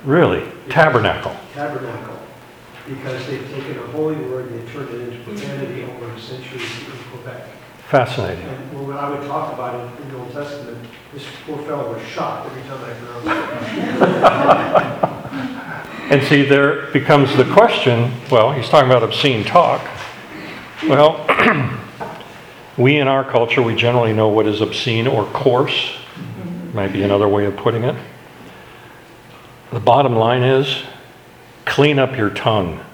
Really? 0.05 0.47
Tabernacle. 0.69 1.35
Tabernacle. 1.55 2.19
Because 2.87 3.27
they've 3.27 3.49
taken 3.51 3.79
a 3.79 3.87
holy 3.89 4.17
word 4.17 4.51
and 4.51 4.61
they 4.61 4.73
turned 4.73 4.91
it 4.91 5.01
into 5.09 5.25
profanity 5.25 5.83
over 5.85 6.07
the 6.07 6.21
centuries 6.21 6.63
in 6.63 6.99
Quebec. 7.11 7.43
Fascinating. 7.89 8.45
And 8.45 8.87
when 8.87 8.97
I 8.97 9.11
would 9.11 9.27
talk 9.27 9.53
about 9.53 9.75
it 9.75 9.81
in 10.03 10.09
the 10.11 10.19
Old 10.19 10.31
Testament, 10.33 10.87
this 11.13 11.25
poor 11.45 11.59
fellow 11.63 11.93
was 11.95 12.03
shocked 12.07 12.47
every 12.47 12.63
time 12.63 12.85
I 12.85 12.95
pronounced 12.95 15.03
it. 15.03 15.11
And 16.11 16.23
see, 16.25 16.43
there 16.43 16.91
becomes 16.93 17.35
the 17.35 17.45
question 17.45 18.13
well, 18.31 18.53
he's 18.53 18.69
talking 18.69 18.91
about 18.91 19.03
obscene 19.03 19.43
talk. 19.43 19.81
Well, 20.87 21.25
we 22.77 22.99
in 22.99 23.09
our 23.09 23.25
culture, 23.25 23.63
we 23.63 23.75
generally 23.75 24.13
know 24.13 24.29
what 24.29 24.47
is 24.47 24.61
obscene 24.61 25.07
or 25.07 25.25
coarse, 25.27 25.97
might 26.73 26.93
be 26.93 27.03
another 27.03 27.29
way 27.29 27.45
of 27.45 27.57
putting 27.57 27.85
it. 27.85 27.95
The 29.73 29.81
bottom 29.81 30.17
line 30.17 30.43
is 30.43 30.83
clean 31.65 31.99
up 31.99 32.17
your 32.17 32.31
tongue, 32.31 32.85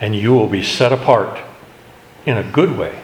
and 0.00 0.14
you 0.14 0.32
will 0.32 0.48
be 0.48 0.62
set 0.62 0.92
apart 0.92 1.40
in 2.26 2.36
a 2.36 2.42
good 2.42 2.76
way. 2.76 2.98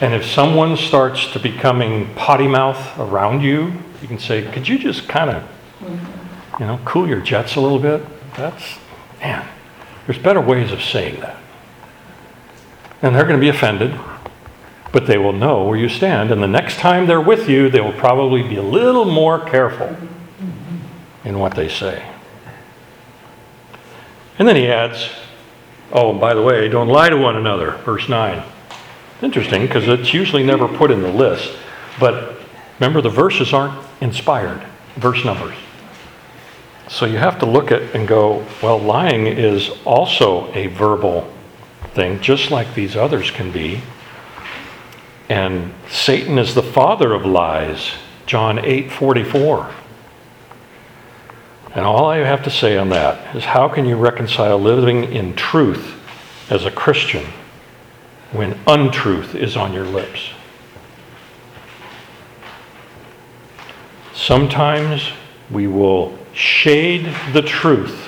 And 0.00 0.14
if 0.14 0.24
someone 0.24 0.76
starts 0.76 1.32
to 1.32 1.40
becoming 1.40 2.14
potty 2.14 2.46
mouth 2.46 2.98
around 2.98 3.42
you, 3.42 3.72
you 4.00 4.06
can 4.06 4.18
say, 4.18 4.42
could 4.42 4.68
you 4.68 4.78
just 4.78 5.08
kind 5.08 5.30
of, 5.30 5.42
you 6.60 6.66
know, 6.66 6.78
cool 6.84 7.08
your 7.08 7.20
jets 7.20 7.56
a 7.56 7.60
little 7.60 7.80
bit? 7.80 8.02
That's, 8.36 8.78
man, 9.20 9.48
there's 10.06 10.18
better 10.18 10.40
ways 10.40 10.70
of 10.70 10.82
saying 10.82 11.20
that. 11.20 11.36
And 13.02 13.14
they're 13.14 13.24
going 13.24 13.36
to 13.36 13.40
be 13.40 13.48
offended, 13.48 13.98
but 14.92 15.06
they 15.06 15.18
will 15.18 15.32
know 15.32 15.64
where 15.64 15.76
you 15.76 15.88
stand. 15.88 16.30
And 16.30 16.42
the 16.42 16.48
next 16.48 16.78
time 16.78 17.06
they're 17.06 17.20
with 17.20 17.48
you, 17.48 17.68
they 17.70 17.80
will 17.80 17.92
probably 17.92 18.42
be 18.42 18.56
a 18.56 18.62
little 18.62 19.04
more 19.04 19.38
careful 19.38 19.96
in 21.24 21.38
what 21.38 21.54
they 21.54 21.68
say. 21.68 22.04
And 24.38 24.46
then 24.46 24.56
he 24.56 24.68
adds, 24.68 25.10
oh, 25.92 26.12
by 26.12 26.34
the 26.34 26.42
way, 26.42 26.68
don't 26.68 26.88
lie 26.88 27.10
to 27.10 27.16
one 27.16 27.36
another, 27.36 27.72
verse 27.78 28.08
9. 28.08 28.42
Interesting, 29.22 29.62
because 29.62 29.88
it's 29.88 30.14
usually 30.14 30.44
never 30.44 30.68
put 30.68 30.90
in 30.90 31.02
the 31.02 31.12
list. 31.12 31.56
But 31.98 32.38
remember, 32.78 33.00
the 33.00 33.10
verses 33.10 33.52
aren't 33.52 33.78
inspired, 34.00 34.64
verse 34.96 35.24
numbers. 35.24 35.56
So 36.88 37.04
you 37.04 37.18
have 37.18 37.38
to 37.40 37.46
look 37.46 37.70
at 37.72 37.82
and 37.94 38.08
go, 38.08 38.46
well, 38.62 38.78
lying 38.78 39.26
is 39.26 39.70
also 39.84 40.52
a 40.54 40.68
verbal 40.68 41.30
thing, 41.94 42.20
just 42.20 42.50
like 42.50 42.74
these 42.74 42.96
others 42.96 43.30
can 43.30 43.50
be. 43.50 43.80
And 45.28 45.74
Satan 45.90 46.38
is 46.38 46.54
the 46.54 46.62
father 46.62 47.12
of 47.12 47.26
lies, 47.26 47.92
John 48.26 48.58
8 48.58 48.90
44. 48.90 49.70
And 51.74 51.84
all 51.84 52.06
I 52.06 52.18
have 52.18 52.42
to 52.44 52.50
say 52.50 52.78
on 52.78 52.88
that 52.90 53.36
is 53.36 53.44
how 53.44 53.68
can 53.68 53.84
you 53.84 53.96
reconcile 53.96 54.58
living 54.58 55.04
in 55.04 55.36
truth 55.36 55.94
as 56.50 56.64
a 56.64 56.70
Christian 56.70 57.24
when 58.32 58.58
untruth 58.66 59.34
is 59.34 59.56
on 59.56 59.72
your 59.72 59.84
lips? 59.84 60.30
Sometimes 64.14 65.10
we 65.50 65.66
will 65.66 66.18
shade 66.32 67.14
the 67.32 67.42
truth 67.42 68.07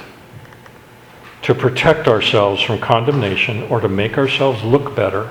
to 1.43 1.55
protect 1.55 2.07
ourselves 2.07 2.63
from 2.63 2.79
condemnation 2.79 3.63
or 3.65 3.81
to 3.81 3.89
make 3.89 4.19
ourselves 4.19 4.63
look 4.63 4.95
better 4.95 5.31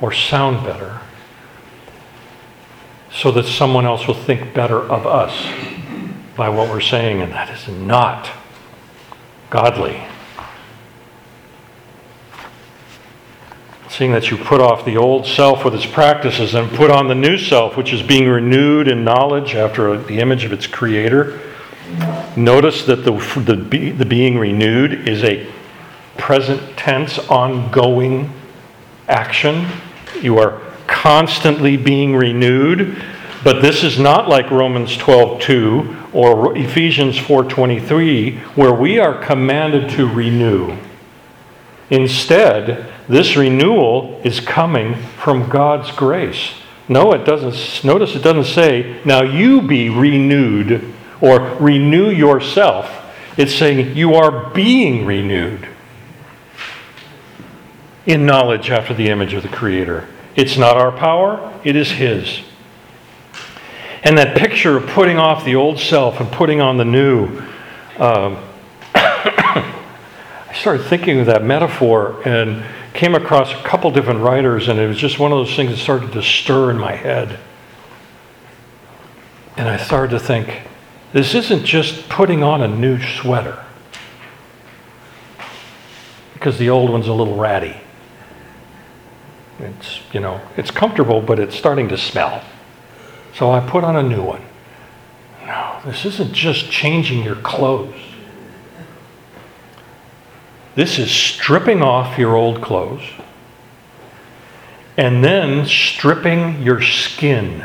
or 0.00 0.12
sound 0.12 0.64
better. 0.64 1.00
so 3.12 3.32
that 3.32 3.44
someone 3.44 3.84
else 3.84 4.06
will 4.06 4.14
think 4.14 4.54
better 4.54 4.78
of 4.78 5.06
us 5.06 5.46
by 6.36 6.48
what 6.48 6.70
we're 6.70 6.80
saying, 6.80 7.20
and 7.20 7.32
that 7.32 7.50
is 7.50 7.68
not 7.68 8.30
godly. 9.50 10.00
Seeing 13.88 14.12
that 14.12 14.30
you 14.30 14.36
put 14.36 14.60
off 14.60 14.84
the 14.84 14.96
old 14.96 15.26
self 15.26 15.64
with 15.64 15.74
its 15.74 15.84
practices 15.84 16.54
and 16.54 16.70
put 16.70 16.90
on 16.90 17.08
the 17.08 17.14
new 17.14 17.36
self, 17.36 17.76
which 17.76 17.92
is 17.92 18.00
being 18.02 18.28
renewed 18.28 18.86
in 18.86 19.02
knowledge 19.02 19.56
after 19.56 20.00
the 20.00 20.20
image 20.20 20.44
of 20.44 20.52
its 20.52 20.68
creator. 20.68 21.40
Notice 22.36 22.84
that 22.84 23.04
the, 23.04 23.12
the, 23.44 23.56
be, 23.56 23.90
the 23.90 24.04
being 24.04 24.38
renewed 24.38 25.08
is 25.08 25.24
a 25.24 25.46
present 26.16 26.76
tense, 26.76 27.18
ongoing 27.18 28.32
action. 29.08 29.66
You 30.20 30.38
are 30.38 30.60
constantly 30.86 31.76
being 31.76 32.14
renewed. 32.14 33.02
But 33.42 33.62
this 33.62 33.82
is 33.82 33.98
not 33.98 34.28
like 34.28 34.50
Romans 34.50 34.96
12:2 34.98 35.96
or 36.12 36.56
Ephesians 36.58 37.16
4:23 37.16 38.38
where 38.54 38.72
we 38.72 38.98
are 38.98 39.14
commanded 39.14 39.88
to 39.90 40.06
renew. 40.06 40.76
Instead, 41.88 42.86
this 43.08 43.36
renewal 43.36 44.20
is 44.24 44.40
coming 44.40 44.94
from 45.16 45.48
God's 45.48 45.90
grace. 45.90 46.52
No, 46.86 47.12
it 47.12 47.24
doesn't 47.24 47.82
notice 47.82 48.14
it 48.14 48.22
doesn't 48.22 48.44
say, 48.44 48.96
"Now 49.04 49.22
you 49.22 49.62
be 49.62 49.88
renewed" 49.88 50.92
or 51.20 51.40
"renew 51.60 52.10
yourself." 52.10 52.96
It's 53.36 53.54
saying 53.54 53.96
you 53.96 54.14
are 54.14 54.50
being 54.50 55.06
renewed 55.06 55.66
in 58.06 58.26
knowledge 58.26 58.70
after 58.70 58.92
the 58.92 59.08
image 59.08 59.34
of 59.34 59.42
the 59.42 59.48
creator. 59.48 60.08
It's 60.34 60.56
not 60.56 60.76
our 60.76 60.92
power, 60.92 61.58
it 61.64 61.76
is 61.76 61.90
his. 61.90 62.40
And 64.02 64.16
that 64.16 64.36
picture 64.36 64.78
of 64.78 64.86
putting 64.88 65.18
off 65.18 65.44
the 65.44 65.56
old 65.56 65.78
self 65.78 66.20
and 66.20 66.30
putting 66.32 66.60
on 66.60 66.78
the 66.78 66.84
new, 66.84 67.26
um, 67.98 68.38
I 68.94 70.52
started 70.54 70.84
thinking 70.84 71.20
of 71.20 71.26
that 71.26 71.44
metaphor 71.44 72.20
and 72.26 72.64
came 72.94 73.14
across 73.14 73.52
a 73.52 73.62
couple 73.62 73.90
different 73.90 74.20
writers, 74.20 74.68
and 74.68 74.78
it 74.78 74.86
was 74.86 74.96
just 74.96 75.18
one 75.18 75.32
of 75.32 75.38
those 75.38 75.54
things 75.54 75.70
that 75.70 75.76
started 75.76 76.12
to 76.12 76.22
stir 76.22 76.70
in 76.70 76.78
my 76.78 76.94
head. 76.94 77.38
And 79.56 79.68
I 79.68 79.76
started 79.76 80.10
to 80.12 80.18
think 80.18 80.62
this 81.12 81.34
isn't 81.34 81.64
just 81.64 82.08
putting 82.08 82.42
on 82.42 82.62
a 82.62 82.68
new 82.68 83.00
sweater, 83.00 83.64
because 86.34 86.58
the 86.58 86.70
old 86.70 86.90
one's 86.90 87.08
a 87.08 87.12
little 87.12 87.36
ratty. 87.36 87.76
It's, 89.58 90.00
you 90.12 90.20
know, 90.20 90.40
it's 90.56 90.70
comfortable, 90.70 91.20
but 91.20 91.38
it's 91.38 91.54
starting 91.54 91.88
to 91.88 91.98
smell. 91.98 92.42
So 93.34 93.50
I 93.50 93.60
put 93.60 93.84
on 93.84 93.96
a 93.96 94.02
new 94.02 94.22
one. 94.22 94.42
No, 95.44 95.80
this 95.84 96.04
isn't 96.04 96.32
just 96.32 96.70
changing 96.70 97.22
your 97.24 97.36
clothes. 97.36 97.94
This 100.76 100.98
is 100.98 101.10
stripping 101.10 101.82
off 101.82 102.18
your 102.18 102.36
old 102.36 102.62
clothes 102.62 103.02
and 104.96 105.24
then 105.24 105.66
stripping 105.66 106.62
your 106.62 106.80
skin 106.80 107.64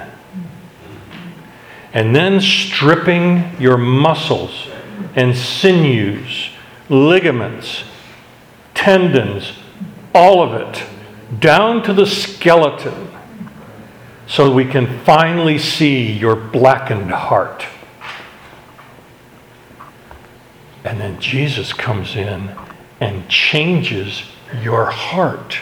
and 1.95 2.13
then 2.13 2.41
stripping 2.41 3.49
your 3.57 3.77
muscles 3.77 4.67
and 5.15 5.35
sinews, 5.35 6.49
ligaments, 6.89 7.85
tendons, 8.73 9.53
all 10.13 10.43
of 10.43 10.53
it, 10.53 10.83
down 11.39 11.81
to 11.81 11.93
the 11.93 12.05
skeleton 12.05 13.09
so 14.27 14.53
we 14.53 14.65
can 14.65 14.99
finally 15.05 15.57
see 15.57 16.11
your 16.11 16.35
blackened 16.35 17.11
heart. 17.11 17.65
And 20.83 20.99
then 20.99 21.17
Jesus 21.21 21.71
comes 21.71 22.17
in 22.17 22.51
and 22.99 23.27
changes 23.29 24.23
your 24.61 24.87
heart. 24.87 25.59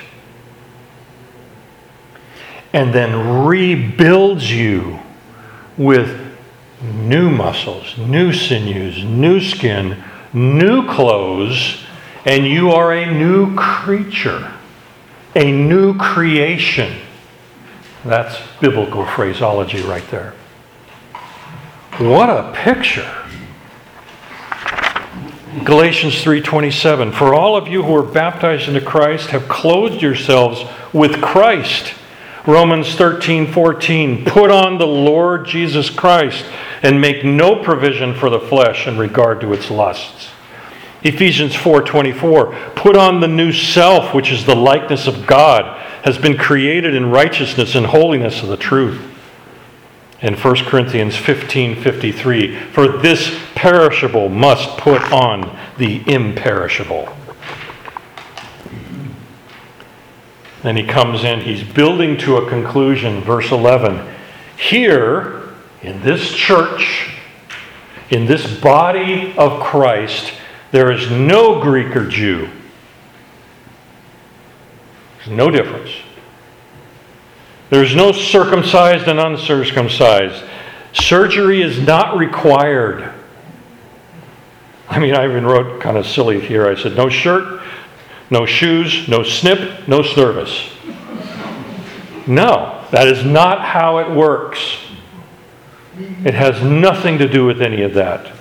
And 2.74 2.92
then 2.92 3.46
rebuilds 3.46 4.52
you 4.52 4.98
with 5.78 6.23
new 6.84 7.30
muscles, 7.30 7.98
new 7.98 8.34
sinews, 8.34 9.04
new 9.04 9.40
skin, 9.40 10.04
new 10.34 10.86
clothes, 10.88 11.84
and 12.26 12.46
you 12.46 12.72
are 12.72 12.94
a 12.94 13.06
new 13.06 13.56
creature, 13.56 14.52
a 15.36 15.52
new 15.52 15.98
creation. 15.98 16.98
That's 18.04 18.38
biblical 18.60 19.06
phraseology 19.06 19.82
right 19.82 20.08
there. 20.12 20.34
What 22.00 22.30
a 22.30 22.52
picture. 22.54 23.10
Galatians 25.64 26.22
3:27 26.24 27.14
For 27.14 27.34
all 27.34 27.56
of 27.56 27.68
you 27.68 27.84
who 27.84 27.96
are 27.96 28.04
baptized 28.04 28.68
into 28.68 28.82
Christ 28.82 29.30
have 29.30 29.48
clothed 29.48 30.02
yourselves 30.02 30.66
with 30.92 31.22
Christ. 31.22 31.94
Romans 32.46 32.96
13:14 32.96 34.26
Put 34.26 34.52
on 34.52 34.78
the 34.78 34.88
Lord 34.88 35.48
Jesus 35.48 35.90
Christ 35.90 36.44
and 36.82 37.00
make 37.00 37.24
no 37.24 37.56
provision 37.56 38.14
for 38.14 38.30
the 38.30 38.40
flesh 38.40 38.86
in 38.86 38.98
regard 38.98 39.40
to 39.42 39.54
its 39.54 39.72
lusts. 39.72 40.30
Ephesians 41.04 41.56
4:24 41.56 42.54
Put 42.76 42.98
on 42.98 43.22
the 43.22 43.30
new 43.30 43.54
self 43.54 44.14
which 44.14 44.30
is 44.30 44.46
the 44.46 44.56
likeness 44.56 45.08
of 45.08 45.26
God 45.26 45.82
has 46.04 46.18
been 46.18 46.38
created 46.38 46.94
in 46.94 47.12
righteousness 47.12 47.76
and 47.76 47.86
holiness 47.86 48.44
of 48.44 48.50
the 48.50 48.58
truth. 48.58 49.02
In 50.22 50.36
1 50.36 50.66
Corinthians 50.66 51.16
15:53 51.16 52.58
For 52.74 52.90
this 52.90 53.34
perishable 53.56 54.28
must 54.28 54.78
put 54.78 55.14
on 55.14 55.58
the 55.78 56.02
imperishable. 56.08 57.08
Then 60.64 60.78
he 60.78 60.84
comes 60.84 61.26
in, 61.26 61.42
he's 61.42 61.64
building 61.64 62.18
to 62.20 62.38
a 62.38 62.50
conclusion, 62.50 63.22
verse 63.22 63.52
11. 63.52 64.14
Here, 64.58 65.50
in 65.82 66.02
this 66.02 66.34
church, 66.34 67.18
in 68.10 68.26
this 68.26 68.60
body 68.62 69.34
of 69.38 69.62
Christ, 69.62 70.34
there 70.72 70.92
is 70.92 71.12
no 71.12 71.62
Greek 71.62 71.96
or 71.96 72.08
Jew. 72.08 72.50
There's 75.18 75.38
no 75.38 75.52
difference. 75.52 75.92
There's 77.70 77.96
no 77.96 78.12
circumcised 78.12 79.08
and 79.08 79.20
uncircumcised. 79.20 80.44
Surgery 80.94 81.62
is 81.62 81.80
not 81.80 82.18
required. 82.18 83.12
I 84.88 85.00
mean, 85.00 85.16
I 85.16 85.26
even 85.26 85.46
wrote 85.46 85.82
kind 85.82 85.98
of 85.98 86.06
silly 86.06 86.40
here. 86.40 86.68
I 86.68 86.76
said, 86.76 86.96
no 86.96 87.10
shirt, 87.10 87.63
no 88.30 88.46
shoes, 88.46 89.08
no 89.08 89.24
snip, 89.24 89.88
no 89.88 90.02
service. 90.02 90.70
No, 92.26 92.86
that 92.92 93.08
is 93.08 93.26
not 93.26 93.62
how 93.62 93.98
it 93.98 94.10
works. 94.10 94.78
It 95.98 96.34
has 96.34 96.64
nothing 96.64 97.18
to 97.20 97.28
do 97.28 97.46
with 97.46 97.62
any 97.62 97.82
of 97.84 97.94
that. 97.94 98.32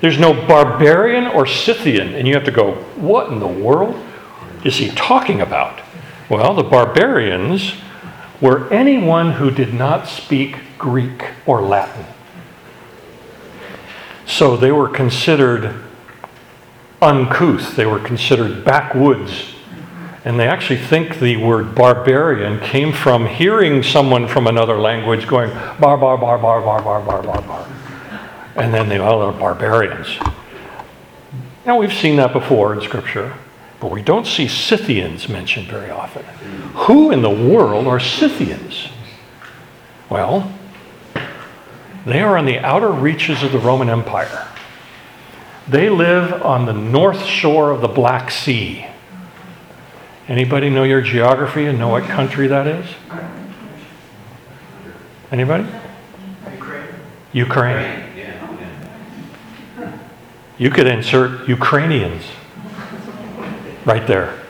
There's 0.00 0.18
no 0.18 0.32
barbarian 0.32 1.26
or 1.26 1.46
Scythian, 1.46 2.14
and 2.14 2.26
you 2.26 2.34
have 2.34 2.44
to 2.44 2.50
go, 2.50 2.72
what 2.96 3.30
in 3.30 3.38
the 3.38 3.46
world 3.46 3.94
is 4.64 4.76
he 4.76 4.88
talking 4.90 5.40
about? 5.40 5.80
Well, 6.28 6.54
the 6.54 6.62
barbarians 6.62 7.74
were 8.40 8.72
anyone 8.72 9.32
who 9.32 9.50
did 9.50 9.74
not 9.74 10.08
speak 10.08 10.56
Greek 10.78 11.26
or 11.44 11.60
Latin. 11.60 12.06
So 14.24 14.56
they 14.56 14.72
were 14.72 14.88
considered 14.88 15.74
uncouth, 17.02 17.76
they 17.76 17.86
were 17.86 17.98
considered 17.98 18.64
backwoods. 18.64 19.54
And 20.24 20.38
they 20.38 20.46
actually 20.46 20.78
think 20.78 21.18
the 21.18 21.38
word 21.38 21.74
barbarian 21.74 22.60
came 22.60 22.92
from 22.92 23.26
hearing 23.26 23.82
someone 23.82 24.28
from 24.28 24.46
another 24.46 24.78
language 24.78 25.26
going 25.26 25.50
bar, 25.80 25.96
bar, 25.96 26.18
bar, 26.18 26.38
bar, 26.38 26.60
bar, 26.60 26.82
bar, 26.82 27.00
bar, 27.00 27.22
bar, 27.22 27.42
bar. 27.42 27.68
And 28.54 28.74
then 28.74 28.88
they, 28.88 28.98
all 28.98 29.22
are 29.22 29.32
barbarians. 29.32 30.18
Now, 31.64 31.78
we've 31.78 31.92
seen 31.92 32.16
that 32.16 32.32
before 32.32 32.74
in 32.74 32.82
Scripture, 32.82 33.34
but 33.80 33.90
we 33.90 34.02
don't 34.02 34.26
see 34.26 34.46
Scythians 34.46 35.28
mentioned 35.28 35.68
very 35.68 35.90
often. 35.90 36.24
Who 36.74 37.10
in 37.10 37.22
the 37.22 37.30
world 37.30 37.86
are 37.86 38.00
Scythians? 38.00 38.88
Well, 40.10 40.52
they 42.04 42.20
are 42.20 42.36
on 42.36 42.44
the 42.44 42.58
outer 42.58 42.90
reaches 42.90 43.42
of 43.42 43.52
the 43.52 43.58
Roman 43.58 43.88
Empire. 43.88 44.48
They 45.70 45.88
live 45.88 46.42
on 46.42 46.66
the 46.66 46.72
north 46.72 47.24
shore 47.24 47.70
of 47.70 47.80
the 47.80 47.86
Black 47.86 48.32
Sea. 48.32 48.86
Anybody 50.26 50.68
know 50.68 50.82
your 50.82 51.00
geography 51.00 51.66
and 51.66 51.78
know 51.78 51.90
what 51.90 52.02
country 52.02 52.48
that 52.48 52.66
is? 52.66 52.86
Anybody? 55.30 55.68
Ukraine. 56.52 56.88
Ukraine. 57.32 58.04
You 60.58 60.70
could 60.70 60.88
insert 60.88 61.48
Ukrainians 61.48 62.24
right 63.84 64.08
there. 64.08 64.42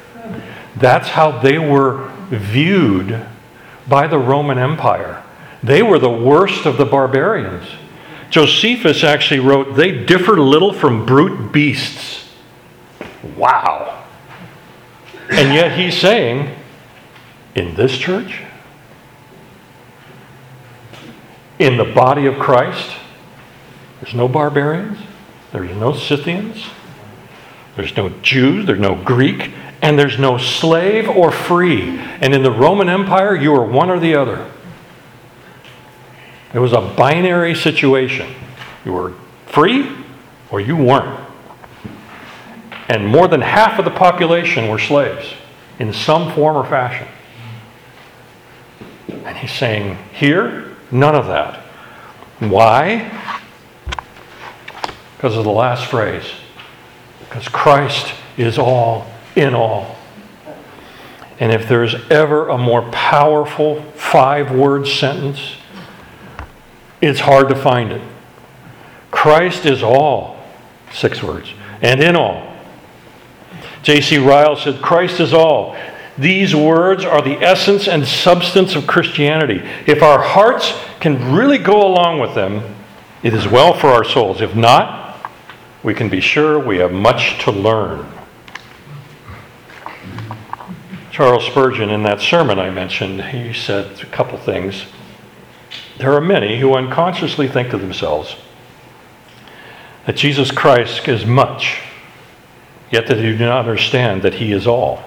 That's 0.77 1.11
how 1.11 1.39
they 1.39 1.59
were 1.59 2.11
viewed 2.31 3.27
by 3.87 4.07
the 4.07 4.19
Roman 4.19 4.57
Empire. 4.57 5.23
They 5.63 5.83
were 5.83 5.99
the 5.99 6.09
worst 6.09 6.65
of 6.65 6.79
the 6.79 6.87
barbarians. 6.87 7.69
Josephus 8.31 9.03
actually 9.03 9.41
wrote, 9.41 9.75
They 9.75 10.05
differ 10.05 10.41
little 10.41 10.73
from 10.73 11.05
brute 11.05 11.53
beasts. 11.53 12.29
Wow. 13.37 14.05
And 15.31 15.55
yet 15.55 15.79
he's 15.79 15.99
saying, 15.99 16.57
in 17.55 17.75
this 17.75 17.97
church, 17.99 18.43
in 21.59 21.77
the 21.77 21.85
body 21.85 22.27
of 22.27 22.39
Christ, 22.39 22.91
there's 24.01 24.15
no 24.15 24.29
barbarians, 24.29 24.99
there's 25.53 25.77
no 25.77 25.93
Scythians, 25.93 26.65
there's 27.77 27.97
no 27.97 28.09
Jews, 28.23 28.67
there's 28.67 28.81
no 28.81 28.95
Greek, 28.95 29.53
and 29.83 29.99
there's 29.99 30.19
no 30.19 30.39
slave 30.39 31.09
or 31.09 31.31
free. 31.31 31.99
And 31.99 32.35
in 32.35 32.43
the 32.43 32.51
Roman 32.51 32.89
Empire, 32.89 33.37
you 33.37 33.53
were 33.53 33.65
one 33.65 33.91
or 33.91 33.99
the 33.99 34.15
other. 34.15 34.51
It 36.53 36.59
was 36.59 36.73
a 36.73 36.81
binary 36.81 37.55
situation. 37.55 38.35
You 38.85 38.93
were 38.93 39.15
free 39.47 39.97
or 40.51 40.61
you 40.61 40.77
weren't. 40.77 41.29
And 42.89 43.07
more 43.07 43.29
than 43.29 43.41
half 43.41 43.79
of 43.79 43.85
the 43.85 43.91
population 43.91 44.69
were 44.69 44.79
slaves 44.79 45.35
in 45.79 45.93
some 45.93 46.33
form 46.35 46.57
or 46.57 46.65
fashion. 46.65 47.07
And 49.09 49.37
he's 49.37 49.53
saying, 49.53 49.97
here, 50.13 50.77
none 50.91 51.15
of 51.15 51.27
that. 51.29 51.61
Why? 52.41 53.11
Because 55.17 55.37
of 55.37 55.45
the 55.45 55.53
last 55.53 55.87
phrase. 55.87 56.25
Because 57.21 57.47
Christ 57.47 58.13
is 58.37 58.59
all 58.59 59.07
in 59.37 59.55
all. 59.55 59.97
And 61.39 61.53
if 61.53 61.69
there's 61.69 61.95
ever 62.11 62.49
a 62.49 62.59
more 62.59 62.83
powerful 62.91 63.83
five 63.93 64.51
word 64.51 64.87
sentence, 64.87 65.57
it's 67.01 67.21
hard 67.21 67.49
to 67.49 67.55
find 67.55 67.93
it. 67.93 68.03
Christ 69.11 69.67
is 69.67 69.83
all, 69.83 70.43
six 70.93 71.23
words, 71.23 71.53
and 71.83 72.03
in 72.03 72.17
all. 72.17 72.47
J.C. 73.83 74.19
Ryle 74.19 74.57
said, 74.57 74.83
Christ 74.83 75.21
is 75.21 75.33
all. 75.33 75.77
These 76.19 76.55
words 76.55 77.05
are 77.05 77.23
the 77.23 77.39
essence 77.43 77.89
and 77.89 78.07
substance 78.07 78.77
of 78.77 78.87
Christianity. 78.87 79.63
If 79.87 80.03
our 80.03 80.21
hearts 80.21 80.75
can 81.01 81.33
really 81.33 81.57
go 81.57 81.87
along 81.87 82.21
with 82.21 82.35
them, 82.35 82.77
it 83.23 83.33
is 83.33 83.49
well 83.49 83.73
for 83.73 83.89
our 83.89 84.05
souls. 84.05 84.43
If 84.43 84.55
not, 84.55 85.31
we 85.83 85.95
can 85.95 86.11
be 86.11 86.21
sure 86.21 86.59
we 86.59 86.79
have 86.79 86.93
much 86.93 87.43
to 87.45 87.51
learn. 87.51 88.07
Charles 91.11 91.47
Spurgeon, 91.47 91.91
in 91.91 92.03
that 92.03 92.21
sermon 92.21 92.59
I 92.59 92.71
mentioned, 92.71 93.23
he 93.25 93.53
said 93.53 94.01
a 94.01 94.07
couple 94.07 94.39
things. 94.39 94.85
There 96.01 96.15
are 96.15 96.21
many 96.21 96.59
who 96.59 96.75
unconsciously 96.75 97.47
think 97.47 97.71
to 97.71 97.79
themselves 97.79 98.35
that 100.07 100.17
Jesus 100.17 100.51
Christ 100.51 101.07
is 101.09 101.27
much, 101.27 101.83
yet 102.91 103.07
that 103.07 103.17
they 103.17 103.23
do 103.23 103.37
not 103.37 103.69
understand 103.69 104.23
that 104.23 104.35
he 104.35 104.51
is 104.51 104.67
all. 104.67 105.05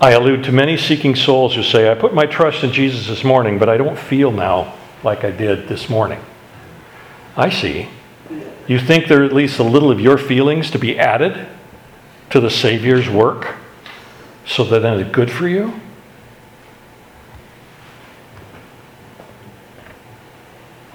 I 0.00 0.12
allude 0.12 0.44
to 0.44 0.52
many 0.52 0.76
seeking 0.76 1.16
souls 1.16 1.56
who 1.56 1.64
say, 1.64 1.90
I 1.90 1.96
put 1.96 2.14
my 2.14 2.26
trust 2.26 2.62
in 2.62 2.72
Jesus 2.72 3.08
this 3.08 3.24
morning, 3.24 3.58
but 3.58 3.68
I 3.68 3.76
don't 3.76 3.98
feel 3.98 4.30
now 4.30 4.74
like 5.02 5.24
I 5.24 5.32
did 5.32 5.66
this 5.66 5.90
morning. 5.90 6.20
I 7.36 7.50
see. 7.50 7.88
You 8.68 8.78
think 8.78 9.08
there 9.08 9.24
at 9.24 9.32
least 9.32 9.58
a 9.58 9.64
little 9.64 9.90
of 9.90 9.98
your 9.98 10.16
feelings 10.16 10.70
to 10.70 10.78
be 10.78 10.96
added 10.96 11.48
to 12.30 12.38
the 12.38 12.50
Savior's 12.50 13.08
work 13.08 13.56
so 14.46 14.62
that 14.62 14.78
then 14.78 15.00
it's 15.00 15.10
good 15.10 15.32
for 15.32 15.48
you? 15.48 15.80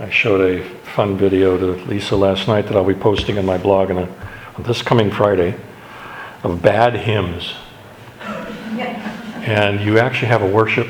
I 0.04 0.10
showed 0.10 0.42
a 0.42 0.62
fun 0.96 1.16
video 1.18 1.58
to 1.58 1.82
Lisa 1.86 2.18
last 2.18 2.50
night 2.50 2.68
that 2.68 2.76
I'll 2.76 2.84
be 2.84 2.94
posting 2.94 3.38
on 3.38 3.46
my 3.46 3.58
blog 3.58 3.90
on, 3.90 4.00
a, 4.00 4.10
on 4.58 4.64
this 4.64 4.82
coming 4.82 5.10
Friday 5.10 5.56
of 6.44 6.62
bad 6.62 6.96
hymns. 6.96 7.54
And 9.46 9.80
you 9.80 10.00
actually 10.00 10.28
have 10.28 10.42
a 10.42 10.48
worship 10.48 10.88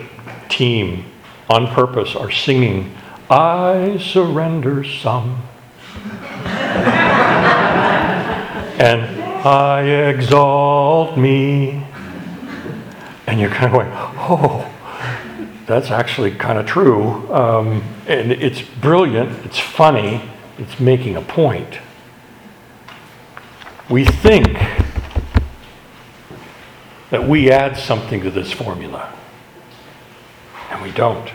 team 0.50 1.06
on 1.48 1.68
purpose 1.74 2.16
are 2.16 2.32
singing, 2.32 2.96
I 3.30 3.98
surrender 3.98 4.84
some. 4.84 5.44
and 8.80 9.04
I 9.46 9.82
exalt 10.10 11.18
me. 11.18 11.86
And 13.28 13.40
you're 13.40 13.50
kind 13.52 13.66
of 13.66 13.72
going, 13.74 13.90
oh, 13.92 14.73
that's 15.66 15.92
actually 15.92 16.32
kind 16.32 16.58
of 16.60 16.66
true. 16.66 17.32
Um, 17.34 17.84
and 18.08 18.32
it's 18.32 18.62
brilliant, 18.62 19.46
it's 19.46 19.60
funny, 19.60 20.22
it's 20.58 20.80
making 20.80 21.16
a 21.16 21.22
point. 21.22 21.80
We 23.90 24.06
think 24.06 24.58
that 27.10 27.28
we 27.28 27.52
add 27.52 27.78
something 27.78 28.22
to 28.22 28.32
this 28.32 28.52
formula, 28.52 29.14
and 30.72 30.82
we 30.82 30.92
don't. 30.92 31.30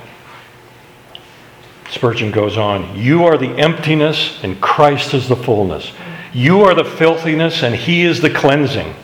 Spurgeon 1.90 2.30
goes 2.30 2.58
on 2.58 2.96
You 2.96 3.24
are 3.24 3.38
the 3.38 3.50
emptiness, 3.58 4.42
and 4.42 4.60
Christ 4.60 5.14
is 5.14 5.28
the 5.28 5.36
fullness. 5.36 5.92
You 6.32 6.62
are 6.62 6.74
the 6.74 6.84
filthiness, 6.84 7.62
and 7.62 7.74
He 7.74 8.02
is 8.02 8.20
the 8.20 8.30
cleansing. 8.30 8.94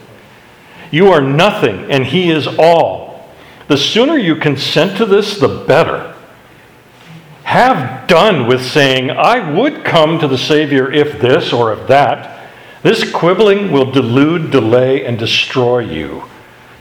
You 0.91 1.09
are 1.09 1.21
nothing, 1.21 1.91
and 1.91 2.05
He 2.05 2.31
is 2.31 2.47
all. 2.47 3.04
The 3.69 3.79
sooner 3.79 4.17
you 4.17 4.37
consent 4.37 4.97
to 4.99 5.07
this, 5.07 5.39
the 5.39 5.65
better. 5.67 6.15
Have 7.45 8.07
done 8.09 8.47
with 8.47 8.65
saying, 8.65 9.11
I 9.11 9.53
would 9.53 9.85
come 9.85 10.19
to 10.19 10.29
the 10.29 10.39
Savior 10.39 10.91
if 10.91 11.21
this 11.21 11.53
or 11.53 11.73
if 11.73 11.87
that. 11.89 12.51
This 12.83 13.11
quibbling 13.11 13.73
will 13.73 13.91
delude, 13.91 14.51
delay, 14.51 15.07
and 15.07 15.19
destroy 15.19 15.81
you. 15.81 16.25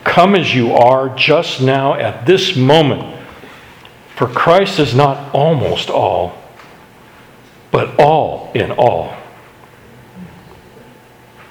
Come 0.03 0.35
as 0.35 0.53
you 0.53 0.73
are 0.73 1.15
just 1.15 1.61
now 1.61 1.93
at 1.93 2.25
this 2.25 2.55
moment. 2.57 3.19
For 4.15 4.27
Christ 4.27 4.79
is 4.79 4.93
not 4.93 5.33
almost 5.33 5.89
all, 5.89 6.37
but 7.71 7.97
all 7.99 8.51
in 8.53 8.71
all. 8.71 9.15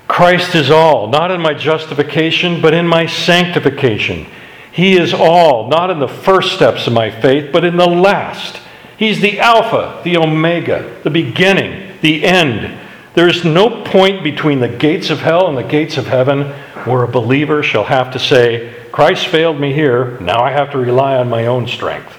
Christ 0.06 0.54
is 0.54 0.70
all, 0.70 1.08
not 1.08 1.30
in 1.30 1.40
my 1.40 1.54
justification, 1.54 2.60
but 2.60 2.74
in 2.74 2.86
my 2.86 3.06
sanctification. 3.06 4.26
He 4.72 4.96
is 4.96 5.12
all, 5.12 5.68
not 5.68 5.90
in 5.90 5.98
the 5.98 6.08
first 6.08 6.54
steps 6.54 6.86
of 6.86 6.94
my 6.94 7.10
faith, 7.10 7.52
but 7.52 7.64
in 7.64 7.76
the 7.76 7.86
last. 7.86 8.58
He's 8.96 9.20
the 9.20 9.38
Alpha, 9.38 10.00
the 10.02 10.16
Omega, 10.16 11.00
the 11.02 11.10
beginning, 11.10 11.98
the 12.00 12.24
end. 12.24 12.78
There 13.14 13.28
is 13.28 13.44
no 13.44 13.82
point 13.82 14.24
between 14.24 14.60
the 14.60 14.68
gates 14.68 15.10
of 15.10 15.20
hell 15.20 15.46
and 15.48 15.58
the 15.58 15.62
gates 15.62 15.98
of 15.98 16.06
heaven 16.06 16.52
where 16.86 17.02
a 17.02 17.08
believer 17.08 17.62
shall 17.62 17.84
have 17.84 18.12
to 18.12 18.18
say, 18.18 18.74
Christ 18.90 19.26
failed 19.26 19.60
me 19.60 19.72
here, 19.74 20.18
now 20.20 20.42
I 20.42 20.52
have 20.52 20.70
to 20.72 20.78
rely 20.78 21.16
on 21.16 21.28
my 21.28 21.46
own 21.46 21.66
strength. 21.66 22.16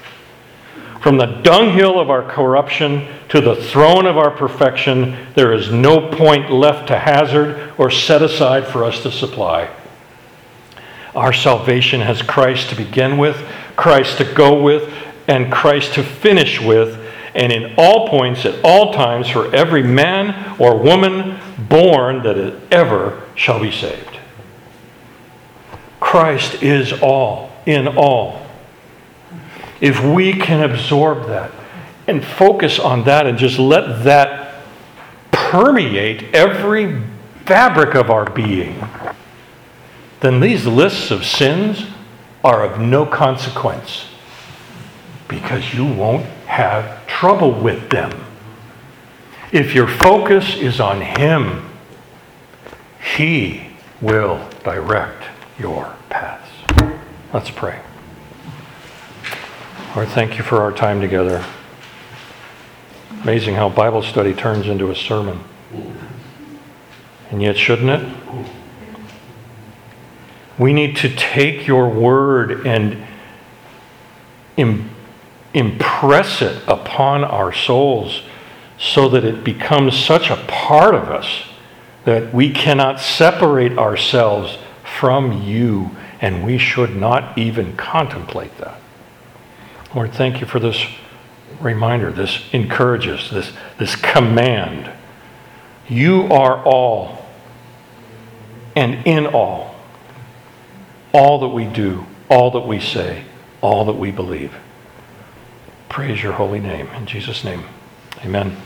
From 1.01 1.17
the 1.17 1.25
dunghill 1.25 1.99
of 1.99 2.09
our 2.09 2.23
corruption 2.23 3.07
to 3.29 3.41
the 3.41 3.55
throne 3.55 4.05
of 4.05 4.17
our 4.17 4.31
perfection, 4.31 5.17
there 5.35 5.51
is 5.51 5.71
no 5.71 6.09
point 6.11 6.51
left 6.51 6.87
to 6.87 6.99
hazard 6.99 7.73
or 7.77 7.89
set 7.89 8.21
aside 8.21 8.67
for 8.67 8.83
us 8.83 9.01
to 9.03 9.11
supply. 9.11 9.69
Our 11.15 11.33
salvation 11.33 12.01
has 12.01 12.21
Christ 12.21 12.69
to 12.69 12.75
begin 12.75 13.17
with, 13.17 13.37
Christ 13.75 14.17
to 14.17 14.25
go 14.25 14.61
with, 14.61 14.91
and 15.27 15.51
Christ 15.51 15.93
to 15.93 16.03
finish 16.03 16.59
with, 16.59 16.99
and 17.35 17.51
in 17.51 17.75
all 17.77 18.07
points, 18.09 18.45
at 18.45 18.63
all 18.63 18.93
times, 18.93 19.29
for 19.29 19.53
every 19.55 19.83
man 19.83 20.59
or 20.59 20.77
woman 20.77 21.39
born 21.69 22.23
that 22.23 22.61
ever 22.71 23.23
shall 23.35 23.59
be 23.59 23.71
saved. 23.71 24.19
Christ 25.99 26.61
is 26.61 26.93
all, 27.01 27.51
in 27.65 27.87
all. 27.87 28.45
If 29.81 30.03
we 30.03 30.33
can 30.33 30.69
absorb 30.69 31.27
that 31.27 31.51
and 32.07 32.23
focus 32.23 32.79
on 32.79 33.05
that 33.05 33.25
and 33.25 33.37
just 33.37 33.57
let 33.59 34.03
that 34.03 34.55
permeate 35.31 36.35
every 36.35 37.01
fabric 37.45 37.95
of 37.95 38.09
our 38.09 38.29
being, 38.29 38.79
then 40.23 40.39
these 40.39 40.65
lists 40.65 41.11
of 41.11 41.25
sins 41.25 41.85
are 42.45 42.63
of 42.63 42.79
no 42.79 43.05
consequence 43.05 44.05
because 45.27 45.73
you 45.73 45.85
won't 45.85 46.23
have 46.45 47.05
trouble 47.07 47.51
with 47.51 47.89
them. 47.89 48.25
If 49.51 49.75
your 49.75 49.85
focus 49.85 50.55
is 50.55 50.79
on 50.79 51.01
Him, 51.01 51.69
He 53.17 53.67
will 53.99 54.47
direct 54.63 55.25
your 55.59 55.93
paths. 56.07 56.49
Let's 57.33 57.51
pray. 57.51 57.81
Lord, 59.93 60.07
thank 60.07 60.37
you 60.37 60.43
for 60.45 60.61
our 60.61 60.71
time 60.71 61.01
together. 61.01 61.43
Amazing 63.23 63.55
how 63.55 63.67
Bible 63.67 64.01
study 64.01 64.33
turns 64.33 64.67
into 64.67 64.89
a 64.89 64.95
sermon. 64.95 65.43
And 67.29 67.41
yet, 67.41 67.57
shouldn't 67.57 67.89
it? 67.89 68.53
We 70.57 70.73
need 70.73 70.97
to 70.97 71.09
take 71.09 71.65
your 71.67 71.89
word 71.89 72.65
and 72.65 73.05
im- 74.57 74.89
impress 75.53 76.41
it 76.41 76.61
upon 76.67 77.23
our 77.23 77.51
souls 77.51 78.21
so 78.77 79.09
that 79.09 79.23
it 79.23 79.43
becomes 79.43 79.97
such 79.97 80.29
a 80.29 80.35
part 80.47 80.93
of 80.95 81.09
us 81.09 81.43
that 82.05 82.33
we 82.33 82.51
cannot 82.51 82.99
separate 82.99 83.77
ourselves 83.77 84.57
from 84.83 85.43
you, 85.43 85.91
and 86.21 86.45
we 86.45 86.57
should 86.57 86.95
not 86.95 87.37
even 87.37 87.75
contemplate 87.75 88.55
that. 88.57 88.79
Lord, 89.95 90.13
thank 90.13 90.41
you 90.41 90.47
for 90.47 90.59
this 90.59 90.85
reminder, 91.59 92.11
this 92.11 92.43
encourages, 92.51 93.29
this, 93.29 93.53
this 93.77 93.95
command. 93.95 94.91
You 95.87 96.23
are 96.23 96.63
all 96.63 97.25
and 98.75 99.05
in 99.05 99.27
all. 99.27 99.72
All 101.13 101.39
that 101.39 101.49
we 101.49 101.65
do, 101.65 102.05
all 102.29 102.51
that 102.51 102.67
we 102.67 102.79
say, 102.79 103.23
all 103.61 103.85
that 103.85 103.93
we 103.93 104.11
believe. 104.11 104.53
Praise 105.87 106.23
your 106.23 106.33
holy 106.33 106.59
name. 106.59 106.87
In 106.87 107.05
Jesus' 107.05 107.43
name, 107.43 107.63
amen. 108.25 108.57